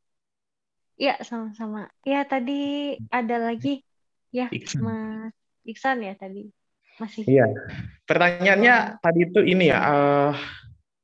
[0.95, 3.83] Iya sama-sama ya tadi ada lagi
[4.31, 4.79] ya Iksan.
[4.79, 5.35] mas
[5.67, 6.47] Iksan ya tadi
[6.95, 7.51] masih iya
[8.07, 9.03] pertanyaannya oh.
[9.03, 10.31] tadi itu ini ya uh,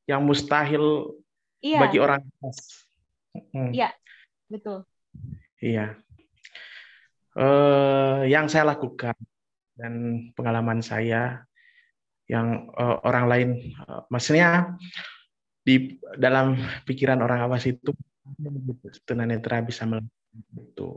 [0.07, 1.11] yang mustahil
[1.59, 1.83] iya.
[1.83, 2.59] bagi orang kelas
[3.51, 3.71] hmm.
[3.75, 3.91] iya
[4.47, 4.87] betul
[5.59, 5.99] iya
[7.35, 9.15] uh, yang saya lakukan
[9.75, 9.93] dan
[10.31, 11.43] pengalaman saya
[12.31, 13.49] yang uh, orang lain
[13.83, 14.79] uh, maksudnya
[15.67, 16.55] di dalam
[16.87, 17.91] pikiran orang awas itu
[19.05, 20.89] tunanetra bisa melakukan itu.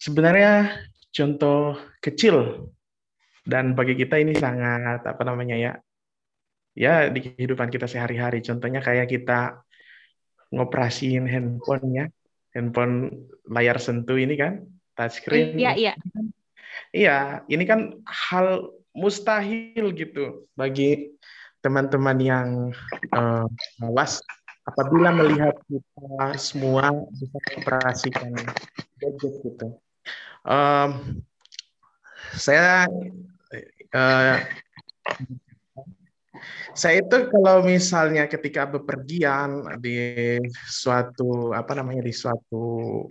[0.00, 2.68] Sebenarnya contoh kecil
[3.46, 5.72] dan bagi kita ini sangat apa namanya ya
[6.74, 9.62] ya di kehidupan kita sehari-hari contohnya kayak kita
[10.50, 12.06] ngoperasiin handphone ya
[12.54, 15.58] handphone layar sentuh ini kan touchscreen.
[15.58, 15.92] Iya, iya.
[16.94, 17.18] Iya,
[17.50, 21.18] ini kan hal mustahil gitu bagi
[21.58, 22.48] teman-teman yang
[23.10, 23.46] uh,
[23.82, 24.22] awas
[24.64, 28.32] apabila melihat kita semua bisa mengoperasikan
[29.00, 29.68] gadget gitu.
[30.44, 31.20] Um,
[32.36, 32.88] saya
[33.94, 34.36] uh,
[36.74, 43.06] saya itu kalau misalnya ketika bepergian di suatu apa namanya di suatu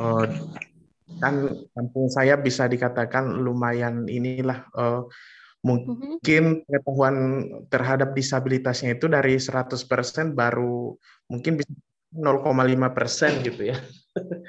[0.00, 0.24] uh,
[1.20, 1.34] kan
[1.74, 5.04] kampung saya bisa dikatakan lumayan inilah uh,
[5.60, 7.16] mungkin pengetahuan
[7.68, 10.96] terhadap disabilitasnya itu dari 100% baru
[11.28, 11.72] mungkin bisa
[12.16, 13.78] 0,5 persen gitu ya.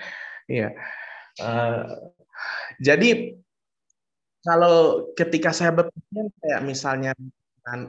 [0.51, 0.75] Iya.
[1.39, 2.11] uh,
[2.81, 3.39] jadi
[4.43, 7.13] kalau ketika saya berpikir kayak misalnya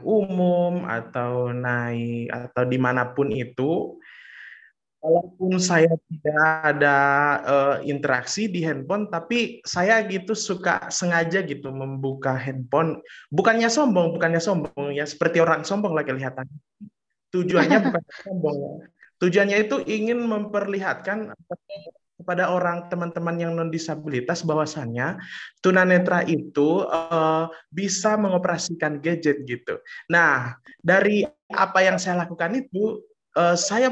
[0.05, 3.97] umum atau naik atau di mana pun itu,
[5.03, 6.97] walaupun saya tidak ada
[7.43, 13.03] uh, interaksi di handphone, tapi saya gitu suka sengaja gitu membuka handphone.
[13.27, 16.47] Bukannya sombong, bukannya sombong ya seperti orang sombong lah kelihatan.
[17.35, 18.71] Tujuannya bukan sombong ya.
[19.19, 21.35] Tujuannya itu ingin memperlihatkan
[22.23, 25.19] kepada orang teman-teman yang non disabilitas bahwasannya
[25.59, 29.75] tunanetra itu uh, bisa mengoperasikan gadget gitu.
[30.07, 33.03] Nah, dari apa yang saya lakukan itu
[33.35, 33.91] uh, saya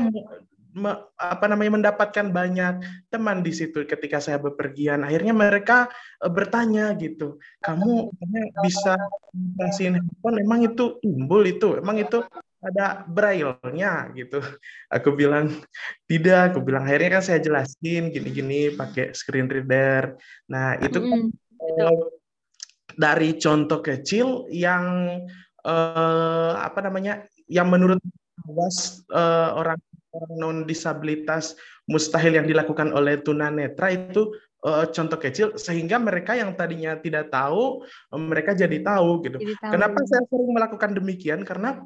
[0.76, 5.04] me, apa namanya mendapatkan banyak teman di situ ketika saya bepergian.
[5.04, 5.92] Akhirnya mereka
[6.24, 8.12] uh, bertanya gitu, kamu
[8.64, 8.96] bisa
[9.32, 10.38] operasiin handphone?
[10.40, 11.80] Emang itu timbul itu?
[11.80, 12.24] Emang itu
[12.62, 14.40] ada braille-nya gitu.
[14.96, 15.50] Aku bilang
[16.06, 20.16] tidak, aku bilang akhirnya kan saya jelasin gini-gini pakai screen reader.
[20.48, 22.02] Nah, itu uh,
[22.94, 25.18] dari contoh kecil yang
[25.66, 27.26] uh, apa namanya?
[27.52, 28.00] yang menurut
[28.48, 29.76] was uh, orang
[30.12, 31.56] orang non disabilitas
[31.88, 34.32] mustahil yang dilakukan oleh tunanetra itu
[34.68, 37.84] uh, contoh kecil sehingga mereka yang tadinya tidak tahu
[38.16, 39.38] mereka jadi tahu gitu.
[39.42, 39.72] Jadi tahu.
[39.74, 41.42] Kenapa saya sering melakukan demikian?
[41.48, 41.82] Karena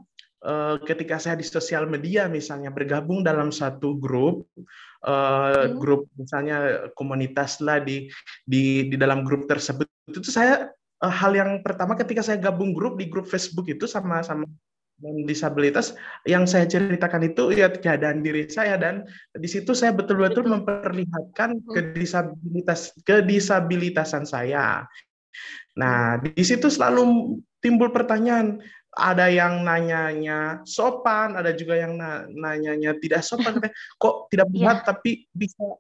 [0.46, 4.46] uh, ketika saya di sosial media misalnya bergabung dalam satu grup
[5.04, 5.82] uh, hmm.
[5.82, 8.08] grup misalnya komunitas lah di
[8.46, 10.70] di di dalam grup tersebut itu saya
[11.02, 14.46] uh, hal yang pertama ketika saya gabung grup di grup Facebook itu sama sama
[14.96, 15.92] dan disabilitas
[16.24, 19.04] yang saya ceritakan itu ya keadaan diri saya dan
[19.36, 24.88] di situ saya betul-betul memperlihatkan kedisabilitas kedisabilitasan saya.
[25.76, 28.64] Nah, di situ selalu timbul pertanyaan,
[28.96, 32.00] ada yang nanyanya sopan, ada juga yang
[32.32, 33.60] nanyanya tidak sopan.
[34.02, 34.86] Kok tidak benar yeah.
[34.88, 35.76] tapi bisa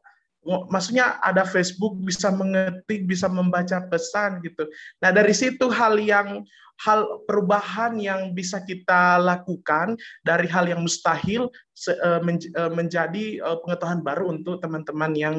[0.46, 4.70] maksudnya ada Facebook bisa mengetik, bisa membaca pesan gitu.
[5.02, 6.46] Nah, dari situ hal yang
[6.84, 9.96] hal perubahan yang bisa kita lakukan
[10.28, 11.48] dari hal yang mustahil
[11.88, 15.36] eh, eh, menjadi eh, pengetahuan baru untuk teman-teman yang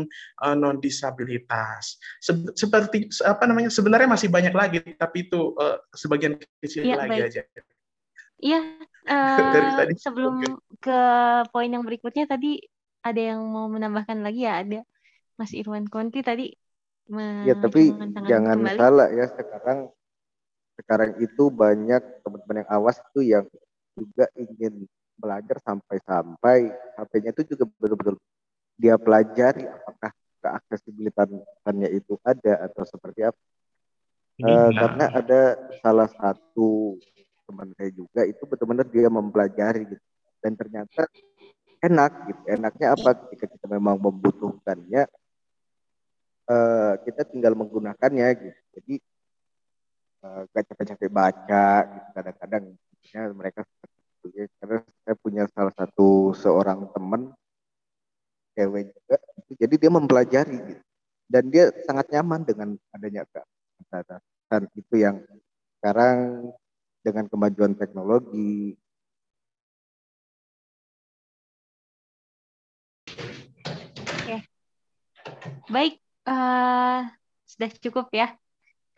[0.57, 2.01] non disabilitas.
[2.57, 3.69] Seperti apa namanya?
[3.69, 5.53] Sebenarnya masih banyak lagi, tapi itu
[5.93, 7.29] sebagian kecil ya, lagi baik.
[7.33, 7.43] aja.
[8.37, 8.61] Iya,
[9.13, 10.45] uh, sebelum
[10.77, 11.01] ke
[11.49, 12.61] poin yang berikutnya tadi
[13.01, 14.81] ada yang mau menambahkan lagi ya ada
[15.37, 16.49] Mas Irwan Konti tadi.
[17.47, 17.95] Ya tapi
[18.27, 18.79] jangan kembali.
[18.81, 19.79] salah ya sekarang
[20.75, 23.47] sekarang itu banyak teman-teman yang awas itu yang
[23.95, 28.19] juga ingin belajar sampai-sampai HP-nya itu juga betul-betul
[28.77, 33.41] dia pelajari apakah keaksesibilitasnya itu ada atau seperti apa.
[34.37, 35.41] Uh, karena ada
[35.81, 37.01] salah satu
[37.49, 40.05] teman saya juga itu betul-benar dia mempelajari gitu
[40.45, 41.09] dan ternyata
[41.81, 45.09] enak gitu enaknya apa ketika kita memang membutuhkannya
[46.51, 48.61] uh, kita tinggal menggunakannya gitu.
[48.79, 48.95] Jadi
[50.25, 52.65] uh, gak capek-capek baca gitu kadang-kadang
[53.11, 53.97] ya, mereka seperti
[54.35, 54.45] ya.
[54.59, 57.31] karena saya punya salah satu seorang teman
[58.57, 59.17] cewek juga
[59.61, 60.83] jadi dia mempelajari gitu.
[61.27, 63.27] Dan dia sangat nyaman dengan adanya
[64.47, 65.19] dan itu yang
[65.79, 66.51] sekarang
[67.03, 68.79] dengan kemajuan teknologi
[74.27, 74.43] Oke.
[75.71, 77.07] Baik, uh,
[77.47, 78.35] sudah cukup ya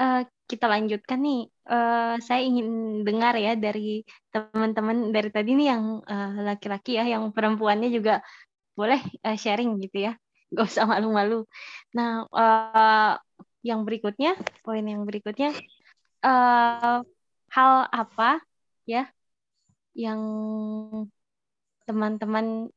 [0.00, 1.52] uh, kita lanjutkan nih.
[1.68, 4.00] Uh, saya ingin dengar ya dari
[4.32, 6.00] teman-teman dari tadi nih yang
[6.40, 8.24] laki-laki ya, yang perempuannya juga
[8.72, 9.02] boleh
[9.36, 10.12] sharing gitu ya,
[10.54, 11.44] gak usah malu-malu.
[11.92, 12.24] Nah,
[13.60, 15.52] yang berikutnya, poin yang berikutnya,
[17.52, 18.40] hal apa
[18.88, 19.10] ya
[19.92, 20.22] yang
[21.84, 22.72] teman-teman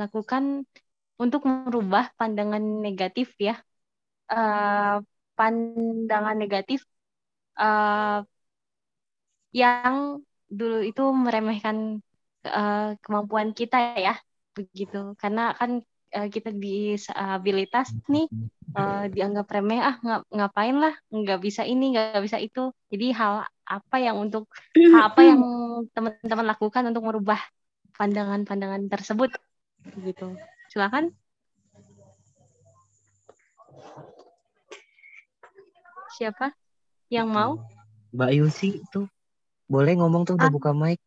[0.00, 0.64] lakukan
[1.20, 3.60] untuk merubah pandangan negatif ya,
[4.32, 5.04] uh,
[5.36, 6.84] pandangan negatif
[7.60, 8.24] uh,
[9.52, 12.00] yang dulu itu meremehkan
[12.48, 14.16] uh, kemampuan kita ya
[14.56, 15.12] begitu.
[15.20, 15.84] Karena kan
[16.16, 18.28] uh, kita disabilitas nih
[18.76, 20.96] uh, dianggap remeh ah ng ngapain lah?
[21.12, 22.72] Nggak bisa ini nggak bisa itu.
[22.88, 25.40] Jadi hal apa yang untuk hal apa yang
[25.92, 27.40] teman-teman lakukan untuk merubah
[27.96, 29.36] pandangan-pandangan tersebut?
[30.00, 30.32] Gitu
[30.72, 31.12] silakan
[36.12, 36.52] siapa
[37.08, 37.60] yang mau
[38.12, 39.08] Mbak Yusi itu
[39.68, 40.54] boleh ngomong tuh udah ah.
[40.54, 41.00] buka mic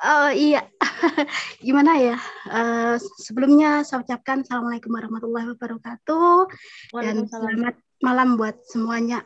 [0.00, 0.64] Oh iya,
[1.66, 2.16] gimana ya?
[2.48, 6.48] Uh, sebelumnya saya ucapkan assalamualaikum warahmatullahi wabarakatuh
[7.04, 9.20] dan selamat malam buat semuanya.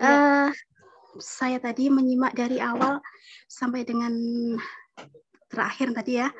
[0.00, 0.48] uh,
[1.20, 3.04] saya tadi menyimak dari awal
[3.52, 4.16] sampai dengan
[5.52, 6.32] terakhir tadi ya.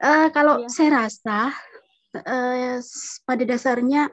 [0.00, 0.68] Uh, kalau ya.
[0.72, 1.52] saya rasa
[2.24, 2.80] uh,
[3.28, 4.08] pada dasarnya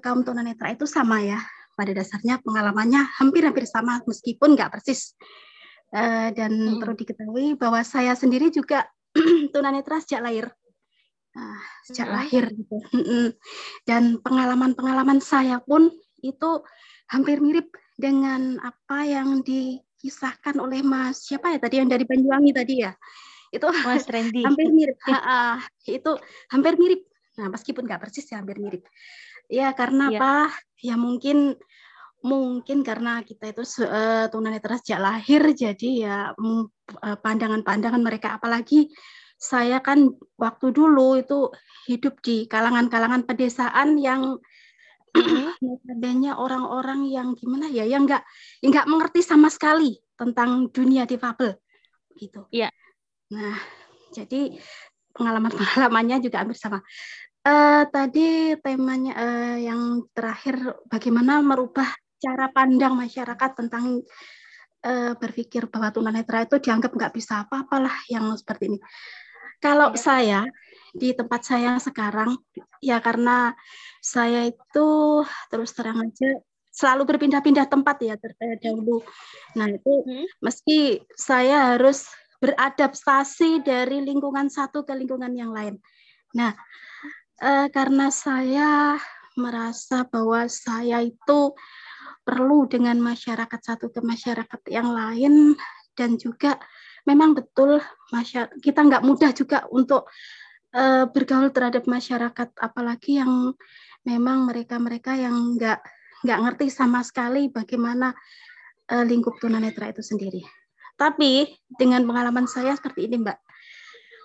[0.00, 1.40] kaum tunanetra itu sama ya.
[1.76, 5.12] Pada dasarnya pengalamannya hampir-hampir sama meskipun nggak persis
[5.94, 6.82] Uh, dan hmm.
[6.82, 8.90] perlu diketahui bahwa saya sendiri juga
[9.54, 10.50] tunanetra sejak lahir.
[11.36, 12.16] Nah, sejak hmm.
[12.16, 12.76] lahir gitu.
[13.86, 15.92] dan pengalaman-pengalaman saya pun
[16.26, 16.50] itu
[17.06, 22.74] hampir mirip dengan apa yang dikisahkan oleh Mas siapa ya tadi yang dari Banyuwangi tadi
[22.82, 22.92] ya.
[23.54, 24.42] Itu Mas Randy.
[24.42, 24.98] hampir mirip.
[25.06, 26.12] ha, itu
[26.50, 27.06] hampir mirip.
[27.38, 28.82] Nah, meskipun nggak persis ya hampir mirip.
[29.46, 30.18] Ya karena ya.
[30.18, 30.34] apa?
[30.82, 31.56] Ya mungkin
[32.26, 36.66] mungkin karena kita itu uh, tunanetra sejak lahir jadi ya uh,
[37.22, 38.90] pandangan-pandangan mereka apalagi
[39.38, 41.52] saya kan waktu dulu itu
[41.86, 44.40] hidup di kalangan-kalangan pedesaan yang
[45.86, 48.24] adanya orang-orang yang gimana ya yang nggak
[48.64, 51.54] nggak mengerti sama sekali tentang dunia difabel
[52.16, 52.48] gitu.
[52.48, 52.72] Iya.
[53.36, 53.60] Nah,
[54.10, 54.56] jadi
[55.12, 56.80] pengalaman-pengalamannya juga hampir sama.
[57.46, 61.86] Uh, tadi temanya uh, yang terakhir bagaimana merubah
[62.18, 64.02] cara pandang masyarakat tentang
[64.82, 68.78] uh, berpikir bahwa tunanetra itu dianggap nggak bisa apa-apalah yang seperti ini.
[69.62, 69.98] Kalau ya.
[70.02, 70.40] saya
[70.90, 72.34] di tempat saya sekarang
[72.82, 73.54] ya karena
[74.02, 76.42] saya itu terus terang aja
[76.74, 78.18] selalu berpindah-pindah tempat ya
[78.58, 79.06] dahulu.
[79.54, 80.26] Nah itu hmm.
[80.42, 82.10] meski saya harus
[82.42, 85.78] beradaptasi dari lingkungan satu ke lingkungan yang lain.
[86.36, 86.52] Nah
[87.42, 88.96] eh, karena saya
[89.36, 91.52] merasa bahwa saya itu
[92.26, 95.54] perlu dengan masyarakat satu ke masyarakat yang lain
[95.94, 96.58] dan juga
[97.06, 97.78] memang betul
[98.10, 100.10] masyarakat kita nggak mudah juga untuk
[100.74, 103.54] uh, bergaul terhadap masyarakat apalagi yang
[104.02, 105.78] memang mereka-mereka yang nggak
[106.26, 108.10] nggak ngerti sama sekali bagaimana
[108.90, 110.42] uh, lingkup tunanetra itu sendiri.
[110.98, 113.38] Tapi dengan pengalaman saya seperti ini, Mbak,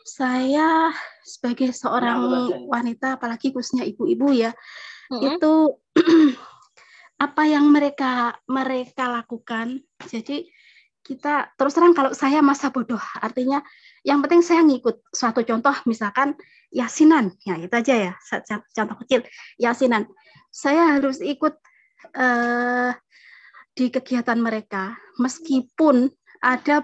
[0.06, 0.92] saya
[1.22, 2.20] sebagai seorang
[2.68, 4.52] wanita, apalagi khususnya ibu-ibu ya,
[5.12, 5.28] mm -hmm.
[5.36, 5.54] itu
[7.26, 9.82] apa yang mereka mereka lakukan.
[10.10, 10.50] Jadi
[11.02, 13.62] kita terus terang kalau saya masa bodoh, artinya
[14.06, 16.38] yang penting saya ngikut suatu contoh misalkan
[16.70, 18.14] yasinan, ya itu aja ya
[18.74, 19.22] contoh kecil
[19.58, 20.06] yasinan.
[20.52, 21.58] Saya harus ikut
[22.18, 22.92] uh,
[23.72, 26.84] di kegiatan mereka meskipun ada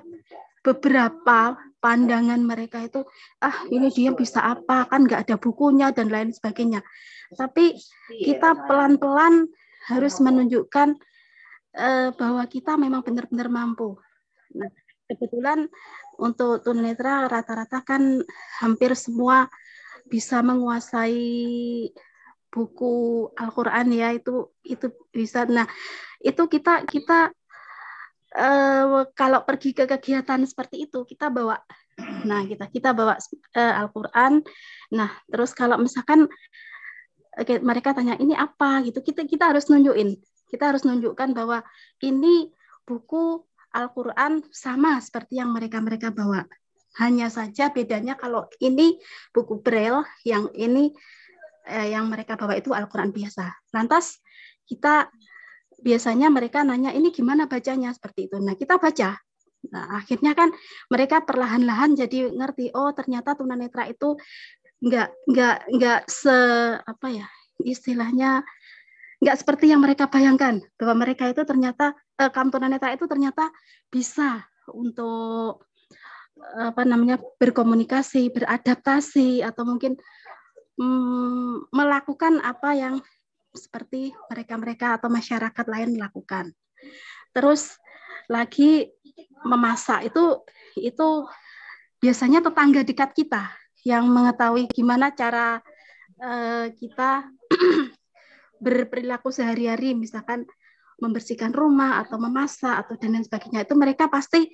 [0.62, 3.06] beberapa pandangan mereka itu
[3.44, 4.90] ah ini dia bisa apa?
[4.90, 6.82] Kan nggak ada bukunya dan lain sebagainya.
[7.34, 7.76] Tapi
[8.24, 9.48] kita pelan-pelan
[9.88, 10.96] harus menunjukkan
[11.76, 13.96] uh, bahwa kita memang benar-benar mampu.
[14.56, 14.72] Nah,
[15.08, 15.68] kebetulan
[16.20, 18.20] untuk tunanetra rata-rata kan
[18.60, 19.48] hampir semua
[20.08, 21.92] bisa menguasai
[22.48, 25.44] buku Al-Qur'an ya itu itu bisa.
[25.46, 25.68] Nah,
[26.24, 27.32] itu kita kita
[28.38, 31.58] uh, kalau pergi ke kegiatan seperti itu kita bawa
[32.30, 33.18] nah kita kita bawa
[33.58, 34.46] uh, Al-Qur'an.
[34.94, 36.30] Nah, terus kalau misalkan
[37.62, 38.82] mereka tanya ini apa?
[38.86, 40.18] gitu kita kita harus nunjukin.
[40.48, 41.66] Kita harus nunjukkan bahwa
[42.02, 42.54] ini
[42.88, 43.44] buku
[43.76, 46.48] Al-Quran sama seperti yang mereka mereka bawa.
[46.98, 48.98] Hanya saja bedanya kalau ini
[49.36, 50.96] buku braille yang ini
[51.68, 53.54] eh, yang mereka bawa itu Al-Quran biasa.
[53.76, 54.18] Lantas
[54.66, 55.12] kita
[55.78, 57.94] biasanya mereka nanya ini gimana bacanya?
[57.94, 58.38] Seperti itu.
[58.42, 59.18] Nah kita baca.
[59.68, 60.54] Nah, akhirnya kan
[60.88, 64.16] mereka perlahan-lahan jadi ngerti, oh ternyata tunanetra itu
[64.78, 66.38] nggak nggak nggak se
[66.86, 67.28] apa ya
[67.66, 68.46] istilahnya
[69.18, 73.50] nggak seperti yang mereka bayangkan bahwa mereka itu ternyata eh, kaum tunanetra itu ternyata
[73.90, 75.66] bisa untuk
[76.38, 79.98] apa namanya berkomunikasi beradaptasi atau mungkin
[80.78, 82.96] mm, melakukan apa yang
[83.58, 86.54] seperti mereka-mereka atau masyarakat lain melakukan.
[87.34, 87.76] Terus
[88.30, 88.88] lagi
[89.44, 90.46] memasak itu
[90.78, 91.26] itu
[91.98, 93.50] biasanya tetangga dekat kita
[93.82, 95.58] yang mengetahui gimana cara
[96.22, 97.26] uh, kita
[98.64, 100.46] berperilaku sehari-hari, misalkan
[100.98, 103.66] membersihkan rumah atau memasak atau dan lain sebagainya.
[103.66, 104.50] Itu mereka pasti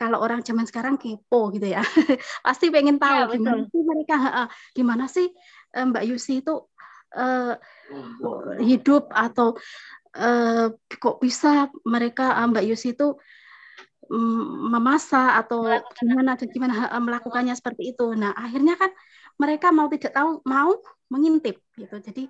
[0.00, 1.84] kalau orang zaman sekarang kepo gitu ya
[2.46, 4.16] pasti pengen tahu ya, gimana sih mereka
[4.72, 5.28] gimana sih
[5.76, 6.54] eh, Mbak Yusi itu
[7.14, 7.54] uh,
[8.60, 9.58] hidup atau
[10.16, 13.14] uh, kok bisa mereka uh, Mbak Yusi itu
[14.10, 15.66] um, memasak atau
[15.98, 18.14] gimana atau gimana uh, melakukannya seperti itu.
[18.14, 18.90] Nah akhirnya kan
[19.38, 20.78] mereka mau tidak tahu mau
[21.10, 21.96] mengintip gitu.
[22.02, 22.26] Jadi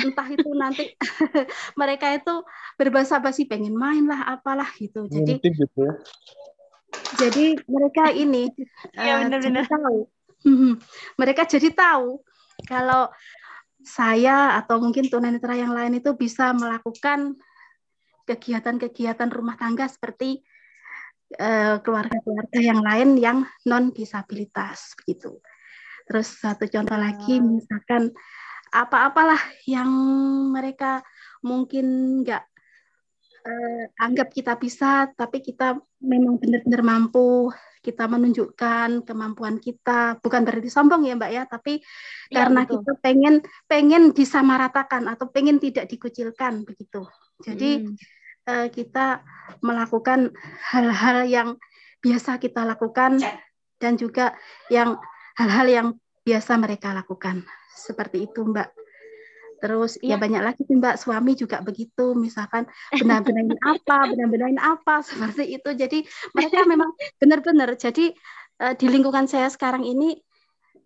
[0.00, 0.96] entah itu nanti
[1.80, 2.34] mereka itu
[2.80, 5.06] berbahasa basi pengen main lah apalah gitu.
[5.06, 5.94] Jadi gitu ya.
[7.18, 8.50] Jadi mereka ini
[8.96, 9.64] ya, benar -benar.
[9.66, 9.98] Uh, tahu.
[11.20, 12.18] mereka jadi tahu
[12.64, 13.08] kalau
[13.84, 17.36] saya atau mungkin tunanetra yang lain itu bisa melakukan
[18.28, 20.44] kegiatan-kegiatan rumah tangga seperti
[21.34, 25.40] eh, keluarga-keluarga yang lain yang non disabilitas begitu.
[26.06, 28.10] Terus satu contoh lagi misalkan
[28.70, 29.90] apa-apalah yang
[30.50, 31.02] mereka
[31.42, 32.49] mungkin nggak
[33.44, 37.52] uh, anggap kita bisa, tapi kita memang benar-benar mampu.
[37.80, 40.20] Kita menunjukkan kemampuan kita.
[40.20, 41.80] Bukan berarti sombong ya mbak ya tapi
[42.28, 42.84] ya, karena betul.
[42.84, 43.34] kita pengen
[43.64, 47.08] pengen disamaratakan atau pengen tidak dikucilkan begitu.
[47.40, 47.96] Jadi hmm.
[48.52, 49.24] uh, kita
[49.64, 50.28] melakukan
[50.76, 51.48] hal-hal yang
[52.04, 53.16] biasa kita lakukan
[53.80, 54.36] dan juga
[54.68, 55.00] yang
[55.40, 55.88] hal-hal yang
[56.20, 57.48] biasa mereka lakukan.
[57.72, 58.76] Seperti itu mbak
[59.60, 62.64] Terus ya, ya banyak lagi sih Mbak suami juga begitu, misalkan
[62.96, 65.70] benar-benarin apa, benar-benarin apa seperti itu.
[65.76, 65.98] Jadi
[66.32, 66.90] mereka memang
[67.20, 67.76] benar-benar.
[67.76, 68.10] Jadi
[68.64, 70.16] uh, di lingkungan saya sekarang ini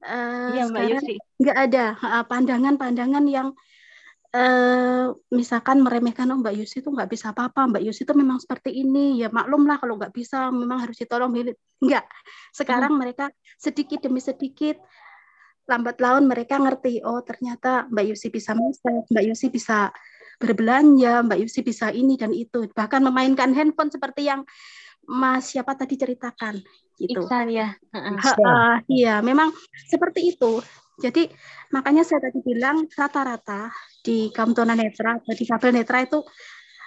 [0.03, 1.03] uh, ya, sekarang
[1.39, 1.85] nggak ada
[2.27, 3.49] pandangan-pandangan uh, yang
[4.35, 8.75] uh, misalkan meremehkan oh Mbak Yusi itu nggak bisa apa-apa, Mbak Yusi itu memang seperti
[8.75, 11.31] ini, ya maklum lah kalau nggak bisa memang harus ditolong.
[11.79, 12.05] Enggak.
[12.51, 13.01] Sekarang hmm.
[13.01, 14.83] mereka sedikit demi sedikit
[15.65, 19.89] lambat laun mereka ngerti oh ternyata Mbak Yusi bisa masak, Mbak Yusi bisa
[20.37, 24.45] berbelanja, Mbak Yusi bisa ini dan itu, bahkan memainkan handphone seperti yang
[25.05, 26.65] Mas siapa tadi ceritakan
[26.97, 27.21] gitu.
[27.25, 27.77] Iksan ya.
[27.93, 29.53] Uh, iya, memang
[29.89, 30.65] seperti itu.
[30.95, 31.27] Jadi
[31.75, 33.69] makanya saya tadi bilang rata-rata
[34.01, 36.23] di kaum tunanetra atau di kabel netra itu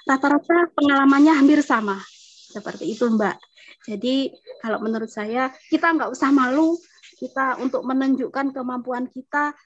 [0.07, 1.99] rata-rata pengalamannya hampir sama.
[2.47, 3.37] Seperti itu, Mbak.
[3.85, 4.31] Jadi
[4.63, 6.79] kalau menurut saya kita nggak usah malu
[7.17, 9.57] kita untuk menunjukkan kemampuan kita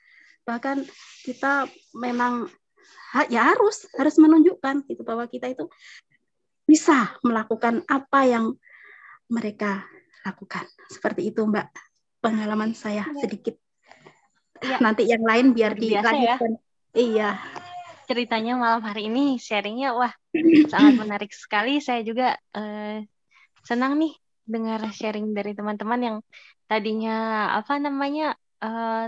[0.47, 0.81] bahkan
[1.21, 2.49] kita memang
[3.29, 5.67] ya harus harus menunjukkan itu bahwa kita itu
[6.65, 8.45] bisa melakukan apa yang
[9.27, 9.83] mereka
[10.23, 11.67] lakukan seperti itu mbak
[12.23, 13.19] pengalaman saya ya.
[13.19, 13.55] sedikit
[14.63, 14.77] ya.
[14.79, 16.61] nanti yang lain biar dilanjutkan ya.
[16.95, 17.29] iya
[18.07, 20.13] ceritanya malam hari ini sharingnya wah
[20.71, 23.03] sangat menarik sekali saya juga eh,
[23.65, 26.17] senang nih dengar sharing dari teman-teman yang
[26.65, 29.07] tadinya apa namanya uh,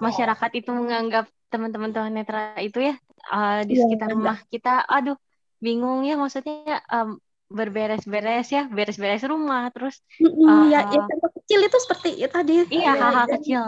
[0.00, 2.94] masyarakat itu menganggap teman-teman tunanetra itu ya
[3.30, 5.14] uh, di ya, sekitar rumah kita aduh
[5.62, 7.20] bingung ya maksudnya um,
[7.52, 12.64] berberes-beres ya beres-beres rumah terus uh, ya, ya contoh kecil itu seperti ya, tadi.
[12.72, 13.62] Iya hal-hal kecil.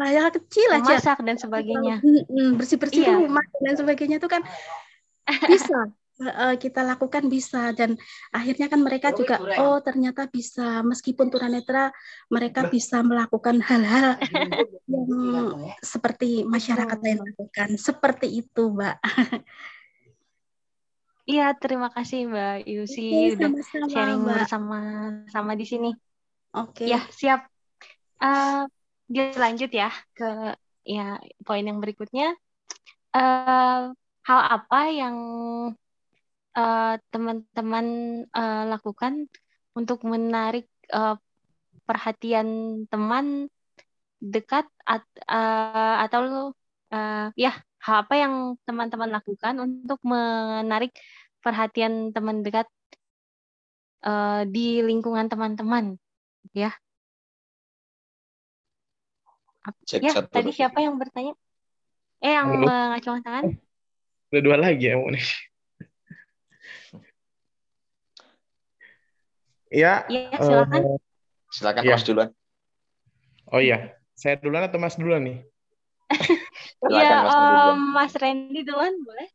[0.00, 0.96] hal kecil aja.
[0.96, 2.00] Masak dan sebagainya.
[2.56, 3.14] Bersih-bersih iya.
[3.20, 4.42] rumah dan sebagainya itu kan
[5.52, 5.92] bisa
[6.58, 7.70] kita lakukan bisa.
[7.72, 7.94] Dan
[8.34, 10.82] akhirnya kan mereka juga oh ternyata bisa.
[10.82, 11.94] Meskipun tunanetra
[12.28, 14.18] mereka bisa melakukan hal-hal
[14.90, 17.68] yang seperti masyarakat lain lakukan.
[17.78, 18.98] Seperti itu mbak.
[21.28, 24.48] Iya terima kasih mbak Yusi udah sama sharing mbak.
[24.48, 24.78] bersama
[25.28, 25.92] sama di sini.
[26.56, 26.88] Oke.
[26.88, 26.96] Okay.
[26.96, 27.44] ya siap
[28.24, 28.64] uh,
[29.12, 30.56] lanjut ya ke
[30.88, 32.32] ya poin yang berikutnya.
[33.12, 33.92] Uh,
[34.24, 35.16] hal apa yang
[35.68, 35.87] Eh,
[37.14, 37.86] teman-teman
[38.34, 39.30] uh, lakukan
[39.78, 41.14] untuk menarik uh,
[41.86, 43.46] perhatian teman
[44.18, 46.50] dekat at, uh, atau
[46.90, 48.34] uh, ya apa yang
[48.66, 50.90] teman-teman lakukan untuk menarik
[51.38, 52.66] perhatian teman dekat
[54.02, 55.94] uh, di lingkungan teman-teman
[56.50, 56.74] ya.
[59.86, 61.36] Cek ya tadi siapa yang bertanya?
[62.18, 63.44] Eh yang mengacungkan tangan?
[64.32, 65.48] Udah dua lagi ya nih
[69.68, 70.04] Ya.
[70.08, 70.80] Iya, silakan.
[70.84, 70.98] Uh,
[71.52, 71.94] silakan ya.
[71.96, 72.28] Mas duluan.
[73.48, 75.38] Oh iya, saya duluan atau Mas duluan nih?
[76.78, 79.28] Iya, Mas, um, Mas Randy duluan boleh?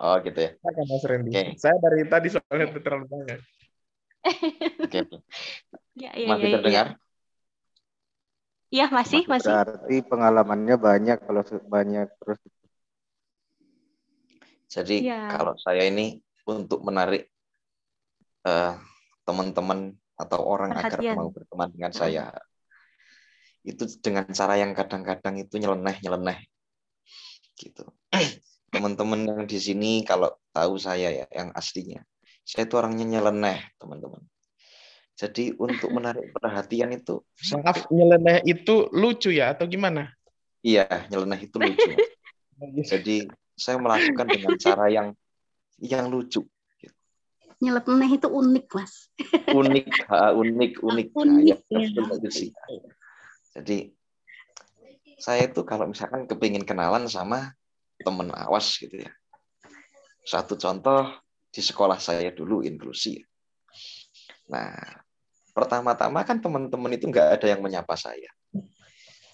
[0.00, 0.50] Oh gitu ya.
[0.56, 1.30] Silakan Mas Randy.
[1.30, 1.46] Okay.
[1.60, 3.38] Saya dari tadi soalnya terlalu banyak.
[4.88, 4.88] Oke.
[4.88, 5.02] Okay.
[5.92, 6.86] Ya, ya, masih ya, terdengar?
[8.72, 9.52] Iya masih masih.
[9.52, 12.40] Berarti pengalamannya banyak kalau banyak terus.
[14.72, 15.28] Jadi ya.
[15.28, 17.28] kalau saya ini untuk menarik
[18.48, 18.80] uh,
[19.22, 21.14] teman-teman atau orang Perhatian.
[21.14, 22.24] agar mau berteman dengan saya.
[23.62, 26.38] Itu dengan cara yang kadang-kadang itu nyeleneh nyeleneh
[27.58, 27.86] gitu.
[28.72, 32.02] Teman-teman yang di sini kalau tahu saya ya yang aslinya.
[32.42, 34.22] Saya itu orangnya nyeleneh teman-teman.
[35.14, 37.22] Jadi untuk menarik perhatian itu
[37.54, 40.10] maaf nyeleneh itu lucu ya atau gimana?
[40.62, 41.90] Iya, nyeleneh itu lucu.
[42.90, 43.26] Jadi
[43.58, 45.08] saya melakukan dengan cara yang
[45.78, 46.46] yang lucu.
[47.62, 49.06] Nyeleneh itu unik, Mas.
[49.46, 51.08] Unik, ha, unik, unik.
[51.14, 52.28] Unik, Nah, ya, ya.
[52.34, 52.50] sih.
[53.54, 53.94] Jadi
[55.22, 57.54] saya itu kalau misalkan kepingin kenalan sama
[58.02, 59.12] temen awas gitu ya.
[60.26, 61.14] Satu contoh
[61.54, 63.22] di sekolah saya dulu inklusi.
[64.50, 64.74] Nah,
[65.54, 68.30] pertama-tama kan teman-teman itu nggak ada yang menyapa saya.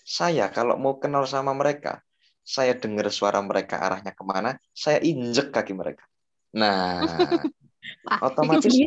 [0.05, 2.05] Saya kalau mau kenal sama mereka,
[2.45, 6.05] saya dengar suara mereka arahnya ke mana, saya injek kaki mereka.
[6.53, 7.45] Nah,
[8.23, 8.75] Otomatis-.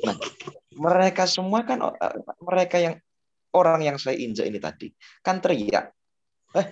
[0.00, 0.16] Nah,
[0.74, 2.94] mereka semua kan eh, mereka yang
[3.54, 4.88] orang yang saya injek ini tadi
[5.20, 5.92] kan teriak,
[6.56, 6.66] eh,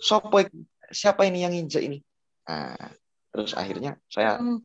[0.00, 0.42] sopo
[0.90, 1.98] siapa ini yang injek ini?
[2.48, 2.76] Nah,
[3.30, 4.60] terus akhirnya saya Hmm.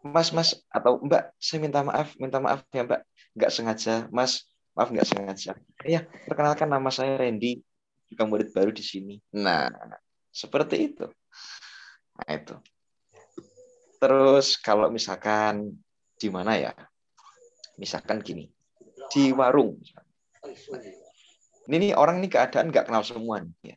[0.00, 3.00] Mas, Mas, atau Mbak, saya minta maaf, minta maaf ya Mbak,
[3.36, 5.52] nggak sengaja, Mas, maaf nggak sengaja.
[5.84, 7.60] Ya, perkenalkan nama saya Randy,
[8.08, 9.20] juga murid baru di sini.
[9.36, 9.68] Nah,
[10.32, 11.06] seperti itu.
[12.16, 12.56] Nah, itu.
[14.00, 15.76] Terus kalau misalkan
[16.16, 16.72] di mana ya?
[17.76, 18.48] Misalkan gini,
[19.12, 19.76] di warung.
[21.68, 23.76] Ini nih orang ini keadaan nggak kenal semua nih,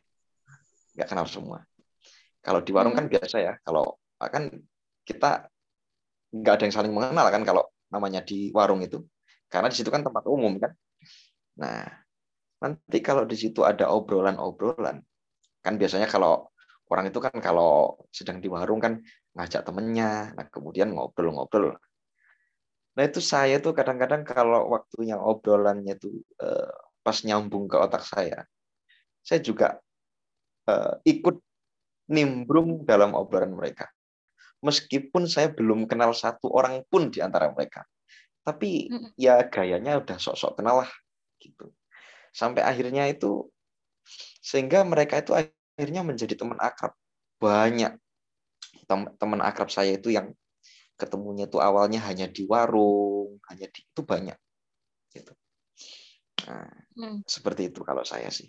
[0.96, 1.58] Nggak kenal semua.
[2.40, 4.48] Kalau di warung kan biasa ya, kalau kan
[5.04, 5.52] kita
[6.34, 7.62] nggak ada yang saling mengenal kan kalau
[7.94, 8.98] namanya di warung itu
[9.46, 10.74] karena di situ kan tempat umum kan
[11.54, 11.86] nah
[12.58, 14.98] nanti kalau di situ ada obrolan-obrolan
[15.62, 16.50] kan biasanya kalau
[16.90, 18.98] orang itu kan kalau sedang di warung kan
[19.34, 21.76] ngajak temennya nah kemudian ngobrol-ngobrol
[22.94, 26.72] nah itu saya tuh kadang-kadang kalau waktunya obrolannya tuh eh,
[27.02, 28.46] pas nyambung ke otak saya
[29.20, 29.78] saya juga
[30.70, 31.36] eh, ikut
[32.08, 33.90] nimbrung dalam obrolan mereka
[34.64, 37.84] meskipun saya belum kenal satu orang pun di antara mereka.
[38.40, 38.88] Tapi
[39.20, 40.90] ya gayanya udah sok-sok kenal lah
[41.36, 41.68] gitu.
[42.32, 43.52] Sampai akhirnya itu
[44.40, 46.96] sehingga mereka itu akhirnya menjadi teman akrab.
[47.36, 48.00] Banyak
[48.88, 50.26] tem- teman akrab saya itu yang
[51.00, 54.38] ketemunya itu awalnya hanya di warung, hanya di itu banyak
[55.14, 55.32] gitu.
[56.48, 57.20] Nah, Hmm.
[57.34, 58.48] seperti itu kalau saya sih.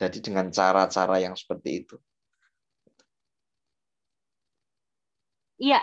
[0.00, 1.96] Jadi dengan cara-cara yang seperti itu.
[5.62, 5.76] Iya,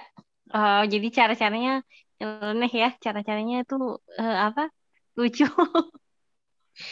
[0.56, 1.72] Eh, jadi cara-caranya
[2.20, 3.76] nyeleneh ya, cara-caranya itu
[4.22, 4.62] eh, apa?
[5.20, 5.44] Lucu,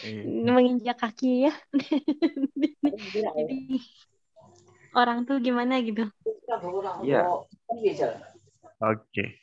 [0.02, 0.28] Iya.
[0.56, 1.52] menginjak kaki ya.
[3.36, 3.56] Jadi
[4.96, 6.08] orang tuh gimana gitu.
[7.04, 7.42] Iya.
[8.80, 9.42] Oke.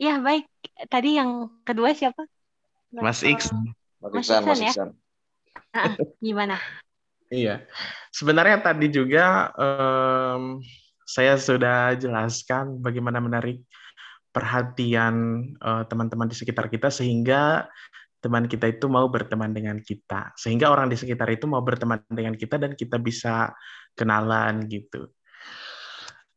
[0.00, 0.46] Ya baik,
[0.90, 2.26] tadi yang kedua siapa?
[2.94, 3.50] Mas X.
[3.98, 4.70] Mas Mas Iksan, Mas Iksan ya?
[4.70, 4.90] Iksan.
[6.22, 6.56] Gimana?
[7.32, 7.66] Iya.
[8.14, 10.62] Sebenarnya tadi juga em,
[11.04, 13.62] saya sudah jelaskan bagaimana menarik
[14.34, 17.70] perhatian eh, teman-teman di sekitar kita sehingga
[18.24, 20.32] teman kita itu mau berteman dengan kita.
[20.40, 23.52] Sehingga orang di sekitar itu mau berteman dengan kita dan kita bisa
[23.92, 25.12] kenalan gitu.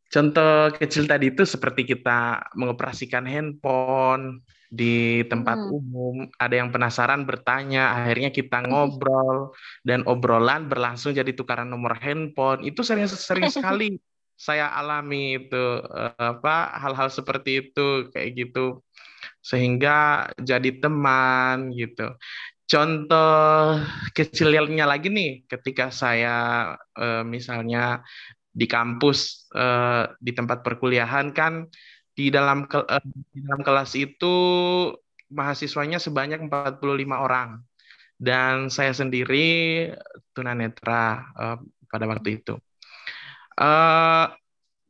[0.07, 5.71] Contoh kecil tadi itu seperti kita mengoperasikan handphone di tempat Hmm.
[5.79, 9.51] umum, ada yang penasaran bertanya, akhirnya kita ngobrol
[9.87, 12.63] dan obrolan berlangsung jadi tukaran nomor handphone.
[12.63, 13.99] Itu sering sering sekali
[14.47, 18.59] saya alami itu eh, apa hal-hal seperti itu kayak gitu.
[19.41, 22.15] Sehingga jadi teman gitu.
[22.67, 23.79] Contoh
[24.11, 26.35] kecilnya lagi nih ketika saya
[26.99, 28.03] eh, misalnya
[28.51, 31.63] di kampus eh, di tempat perkuliahan kan
[32.11, 34.35] di dalam ke- eh, di dalam kelas itu
[35.31, 37.63] mahasiswanya sebanyak 45 orang
[38.19, 39.37] dan saya sendiri
[40.35, 41.23] tunanetra
[41.87, 42.55] pada waktu itu.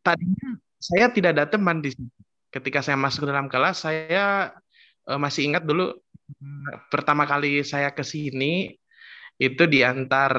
[0.05, 2.16] Tadinya saya tidak ada teman di situ.
[2.47, 4.51] Ketika saya masuk ke dalam kelas, saya
[5.07, 8.71] eh, masih ingat dulu eh, pertama kali saya ke sini
[9.37, 10.33] itu diantar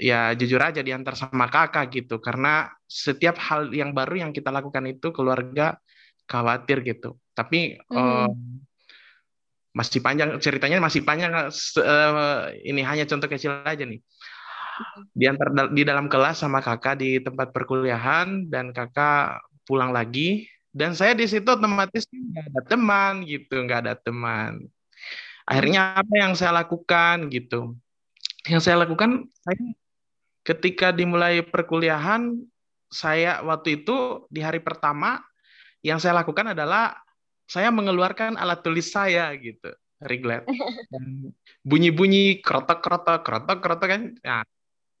[0.00, 2.16] ya jujur aja diantar sama kakak gitu.
[2.22, 5.76] Karena setiap hal yang baru yang kita lakukan itu keluarga
[6.24, 7.20] khawatir gitu.
[7.36, 7.98] Tapi Hmm.
[7.98, 8.28] eh,
[9.76, 14.00] masih panjang ceritanya masih panjang eh, ini hanya contoh kecil aja nih.
[15.12, 20.46] Diantar di dalam kelas sama kakak di tempat perkuliahan dan kakak pulang lagi
[20.78, 24.62] dan saya di situ otomatis nggak ada teman gitu nggak ada teman.
[25.42, 27.74] Akhirnya apa yang saya lakukan gitu?
[28.46, 29.58] Yang saya lakukan saya
[30.46, 32.38] ketika dimulai perkuliahan
[32.88, 35.18] saya waktu itu di hari pertama
[35.82, 36.94] yang saya lakukan adalah
[37.50, 40.46] saya mengeluarkan alat tulis saya gitu reglet
[40.94, 41.34] dan
[41.66, 44.02] bunyi-bunyi krotok-krotok krotok-krotok kan.
[44.22, 44.46] Nah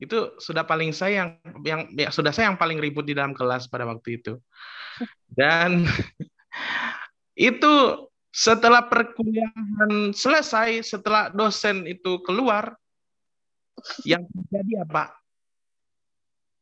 [0.02, 1.30] itu sudah paling saya yang
[1.62, 4.42] yang ya, sudah saya yang paling ribut di dalam kelas pada waktu itu
[5.38, 5.86] dan
[7.38, 7.74] itu
[8.34, 12.76] setelah perkuliahan selesai setelah dosen itu keluar
[14.02, 15.18] yang terjadi apa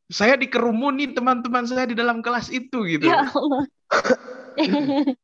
[0.07, 3.11] saya dikerumuni teman-teman saya di dalam kelas itu gitu.
[3.11, 3.63] Ya Allah.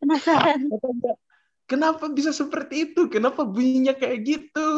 [0.00, 0.60] Penasaran.
[1.66, 3.10] Kenapa bisa seperti itu?
[3.10, 4.68] Kenapa bunyinya kayak gitu?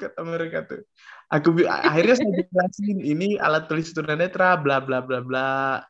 [0.00, 0.86] Kata mereka tuh.
[1.28, 5.84] Aku akhirnya saya jelasin ini alat tulis tunanetra bla bla bla bla.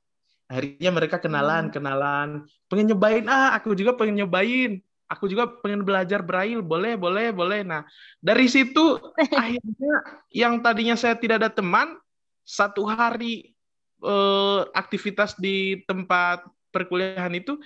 [0.48, 1.74] Akhirnya mereka kenalan, hmm.
[1.76, 2.28] kenalan.
[2.72, 4.80] Pengen nyobain ah, aku juga pengen nyobain.
[5.08, 7.64] Aku juga pengen belajar braille, boleh, boleh, boleh.
[7.64, 7.84] Nah,
[8.20, 9.00] dari situ
[9.40, 9.94] akhirnya
[10.28, 11.96] yang tadinya saya tidak ada teman,
[12.44, 13.56] satu hari
[14.04, 17.56] eh, aktivitas di tempat perkuliahan itu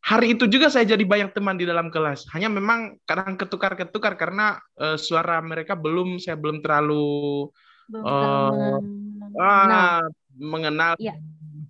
[0.00, 2.28] hari itu juga saya jadi banyak teman di dalam kelas.
[2.32, 7.48] Hanya memang kadang ketukar-ketukar karena uh, suara mereka belum saya belum terlalu
[8.00, 8.80] uh,
[9.36, 10.04] uh,
[10.40, 11.14] mengenal ya.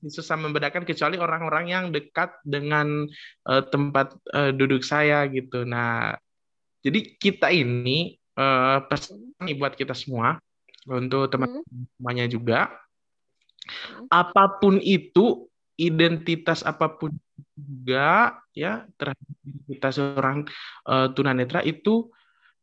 [0.06, 3.04] Susah membedakan kecuali orang-orang yang dekat dengan
[3.44, 5.68] uh, tempat uh, duduk saya gitu.
[5.68, 6.16] Nah,
[6.80, 10.40] jadi kita ini uh, pesan nih buat kita semua
[10.88, 12.70] untuk teman-temannya juga.
[12.70, 14.08] Hmm.
[14.08, 17.12] Apa pun itu identitas apa pun
[17.56, 19.28] juga ya terhadap
[19.68, 20.44] kita seorang
[20.88, 22.12] uh, tunanetra itu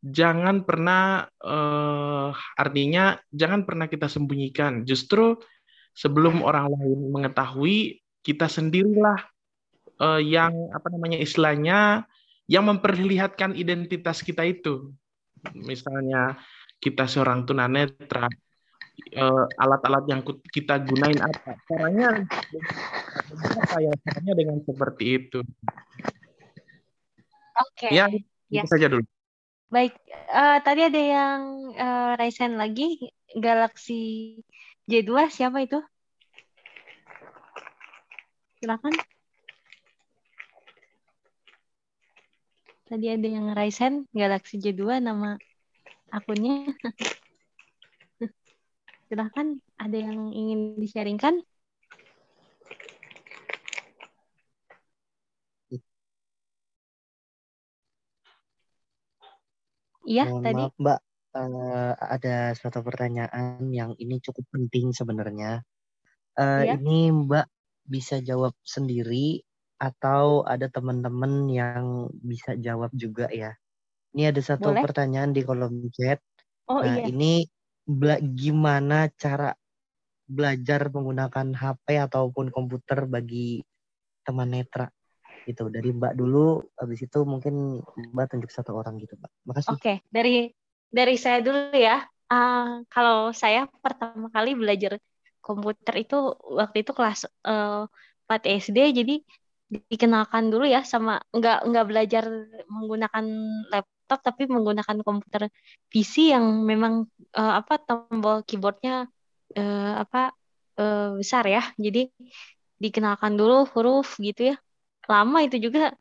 [0.02, 5.42] jangan pernah uh, artinya jangan pernah kita sembunyikan justru
[5.98, 9.18] sebelum orang lain mengetahui kita sendirilah
[9.98, 12.06] uh, yang apa namanya istilahnya
[12.45, 14.93] yang memperlihatkan identitas kita itu.
[15.58, 16.38] Misalnya
[16.78, 18.30] kita seorang tunanetra
[19.18, 20.22] uh, alat-alat yang
[20.54, 21.58] kita gunain apa?
[21.66, 22.22] Caranya
[23.58, 23.93] apa ya?
[24.06, 25.39] Caranya dengan seperti itu.
[27.58, 27.89] Oke.
[27.89, 27.98] Okay.
[27.98, 28.70] ya itu yes.
[28.70, 29.04] saja dulu.
[29.68, 29.98] Baik
[30.32, 31.39] uh, tadi ada yang
[31.76, 34.38] uh, Ryzen lagi Galaxy
[34.88, 35.80] J2 siapa itu
[38.58, 38.96] silakan
[42.88, 45.36] tadi ada yang Ryzen Galaxy J2 nama
[46.10, 46.72] akunnya
[49.08, 51.40] Silahkan, ada yang ingin di-sharingkan?
[60.04, 60.60] Iya, tadi.
[60.60, 61.00] Maaf, Mbak.
[61.38, 65.62] Uh, ada suatu pertanyaan yang ini cukup penting sebenarnya.
[66.34, 66.82] Uh, iya?
[66.82, 67.48] Ini Mbak
[67.86, 69.46] bisa jawab sendiri
[69.78, 73.54] atau ada teman-teman yang bisa jawab juga ya.
[74.18, 74.82] Ini ada satu Boleh?
[74.82, 76.18] pertanyaan di kolom chat.
[76.66, 77.06] Oh nah, iya.
[77.06, 77.46] Ini
[77.86, 79.54] bela gimana cara
[80.28, 83.64] belajar menggunakan HP ataupun komputer bagi
[84.28, 84.92] teman netra
[85.48, 87.80] gitu dari Mbak dulu habis itu mungkin
[88.12, 89.98] Mbak tunjuk satu orang gitu Mbak makasih oke okay.
[90.12, 90.52] dari
[90.88, 95.00] dari saya dulu ya uh, kalau saya pertama kali belajar
[95.44, 96.16] komputer itu
[96.60, 97.88] waktu itu kelas uh,
[98.28, 99.16] 4 SD jadi
[99.68, 102.24] dikenalkan dulu ya sama nggak nggak belajar
[102.72, 103.26] menggunakan
[103.68, 105.52] laptop tapi menggunakan komputer
[105.92, 109.12] PC yang memang uh, apa tombol keyboardnya
[109.60, 110.32] uh, apa
[110.80, 111.64] uh, besar ya.
[111.76, 112.08] Jadi
[112.80, 114.56] dikenalkan dulu huruf gitu ya.
[115.12, 115.92] Lama itu juga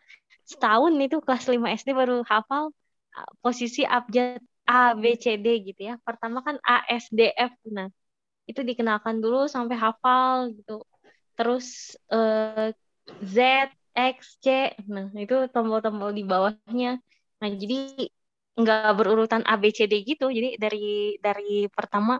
[0.47, 2.71] setahun itu kelas 5 SD baru hafal
[3.43, 5.95] posisi abjad A B C D gitu ya.
[6.07, 7.55] Pertama kan A S D F.
[7.71, 7.89] Nah,
[8.51, 10.83] itu dikenalkan dulu sampai hafal gitu.
[11.39, 12.71] Terus uh,
[13.23, 13.37] Z
[13.95, 14.75] X C.
[14.91, 16.99] Nah, itu tombol-tombol di bawahnya
[17.41, 18.09] Nah, jadi
[18.57, 20.33] nggak berurutan A B C D gitu.
[20.33, 22.17] Jadi dari dari pertama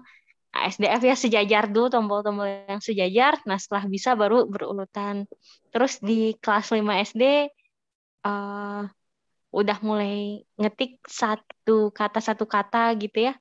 [0.57, 3.41] ASDF ya sejajar dulu tombol-tombol yang sejajar.
[3.49, 5.25] Nah, setelah bisa baru berurutan.
[5.73, 7.23] Terus di kelas 5 SD
[8.25, 8.85] uh,
[9.57, 13.35] udah mulai ngetik satu kata satu kata gitu ya.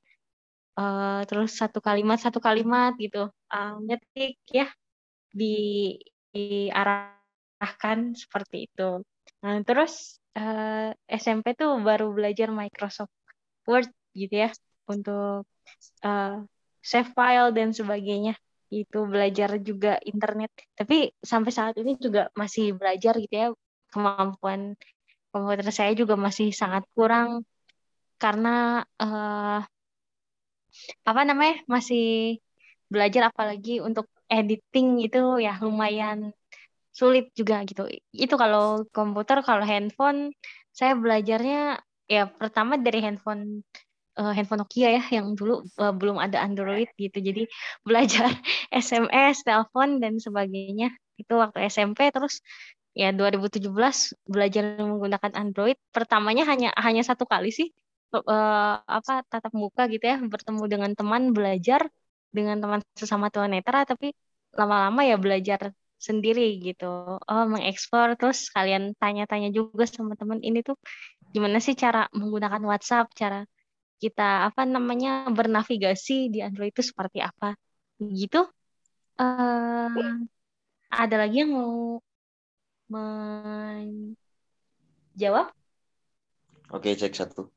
[0.76, 3.28] Uh, terus satu kalimat satu kalimat gitu.
[3.52, 4.68] Uh, ngetik ya
[5.28, 5.56] di
[6.32, 9.04] diarahkan seperti itu.
[9.44, 13.12] Nah, terus uh, eh, SMP tuh baru belajar Microsoft
[13.68, 14.50] Word gitu ya
[14.88, 15.44] untuk
[16.04, 16.36] uh,
[16.80, 18.36] save file dan sebagainya
[18.70, 23.48] itu belajar juga internet tapi sampai saat ini juga masih belajar gitu ya
[23.94, 24.74] kemampuan
[25.36, 27.44] komputer saya juga masih sangat kurang
[28.16, 29.60] karena uh,
[31.04, 32.40] apa namanya masih
[32.88, 36.32] belajar apalagi untuk editing itu ya lumayan
[36.96, 37.84] sulit juga gitu.
[38.08, 40.32] Itu kalau komputer, kalau handphone,
[40.72, 41.76] saya belajarnya
[42.08, 43.60] ya pertama dari handphone
[44.20, 47.18] uh, handphone Nokia ya yang dulu uh, belum ada Android gitu.
[47.20, 47.48] Jadi
[47.84, 48.32] belajar
[48.72, 52.44] SMS, telepon dan sebagainya itu waktu SMP terus
[52.96, 53.72] ya 2017
[54.28, 55.76] belajar menggunakan Android.
[55.92, 57.68] Pertamanya hanya hanya satu kali sih
[58.14, 61.84] uh, apa tatap muka gitu ya bertemu dengan teman belajar
[62.32, 64.12] dengan teman sesama tunanetra tapi
[64.56, 67.20] lama-lama ya belajar sendiri gitu.
[67.20, 70.76] Oh, mengeksplor terus kalian tanya-tanya juga sama teman ini tuh
[71.32, 73.44] gimana sih cara menggunakan WhatsApp, cara
[74.02, 77.56] kita apa namanya bernavigasi di Android itu seperti apa
[78.00, 78.44] gitu.
[79.16, 80.12] Eh,
[80.92, 81.98] ada lagi yang mau
[82.92, 84.16] menjawab?
[86.70, 87.48] Oke, cek satu.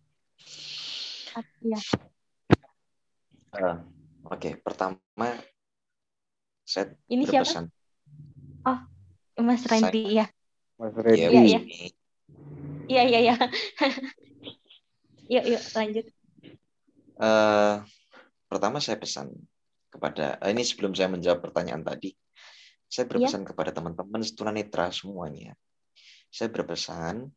[1.61, 1.79] Ya.
[3.49, 3.77] Uh,
[4.29, 4.97] Oke, pertama
[6.63, 7.65] saya Ini berpesan.
[7.65, 7.73] siapa?
[8.69, 8.79] Oh,
[9.41, 10.25] Mas Randy ya.
[10.77, 11.29] Mas Ya.
[11.29, 11.59] Iya, iya.
[11.65, 11.89] ini.
[12.89, 13.33] Iya, iya, iya.
[15.29, 16.05] Yuk, yuk, lanjut.
[17.19, 17.75] Eh,
[18.47, 19.27] pertama saya pesan
[19.91, 22.15] kepada eh, ini sebelum saya menjawab pertanyaan tadi,
[22.87, 25.51] saya berpesan kepada teman-teman tunanetra semuanya.
[26.31, 27.27] Saya berpesan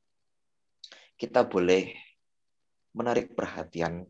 [1.18, 1.99] kita boleh
[2.95, 4.07] menarik perhatian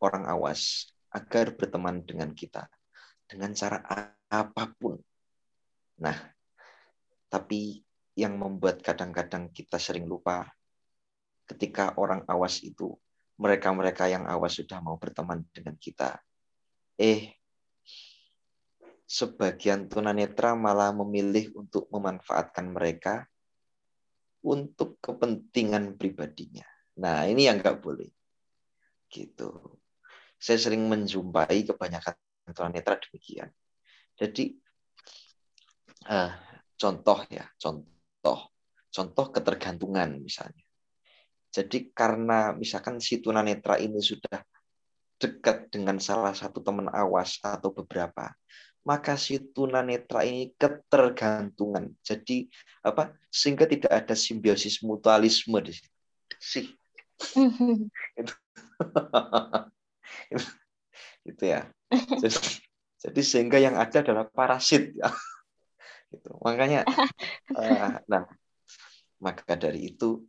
[0.00, 2.64] orang awas agar berteman dengan kita
[3.28, 3.84] dengan cara
[4.32, 4.96] apa pun.
[6.00, 6.16] Nah,
[7.28, 7.84] tapi
[8.16, 10.48] yang membuat kadang-kadang kita sering lupa
[11.44, 12.96] ketika orang awas itu
[13.40, 16.20] mereka-mereka yang awas sudah mau berteman dengan kita.
[17.00, 17.40] Eh,
[19.08, 23.24] sebagian tunanetra malah memilih untuk memanfaatkan mereka
[24.44, 26.68] untuk kepentingan pribadinya.
[27.00, 28.12] Nah, ini yang nggak boleh.
[29.08, 29.50] Gitu.
[30.38, 32.14] Saya sering menjumpai kebanyakan
[32.54, 33.50] tunanetra demikian.
[34.14, 34.54] Jadi,
[36.06, 36.32] uh,
[36.76, 38.52] contoh ya, contoh,
[38.88, 40.69] contoh ketergantungan misalnya.
[41.50, 44.38] Jadi karena misalkan si tunanetra ini sudah
[45.20, 48.32] dekat dengan salah satu teman awas atau beberapa,
[48.86, 51.92] maka si tunanetra ini ketergantungan.
[52.00, 52.48] Jadi
[52.80, 53.12] apa?
[53.28, 55.90] Sehingga tidak ada simbiosis mutualisme di situ.
[56.40, 56.66] Sih.
[58.20, 58.34] itu.
[61.30, 61.68] itu ya.
[61.90, 62.38] Jadi,
[63.02, 65.10] jadi sehingga yang ada adalah parasit ya.
[66.10, 66.30] Gitu.
[66.42, 66.88] Makanya
[67.54, 68.26] uh, nah
[69.20, 70.24] maka dari itu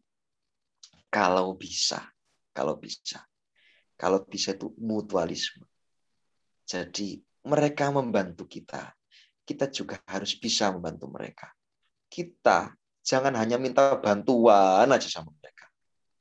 [1.11, 2.07] kalau bisa,
[2.55, 3.19] kalau bisa,
[3.99, 5.67] kalau bisa itu mutualisme.
[6.63, 8.95] Jadi mereka membantu kita,
[9.43, 11.51] kita juga harus bisa membantu mereka.
[12.07, 12.71] Kita
[13.03, 15.67] jangan hanya minta bantuan aja sama mereka,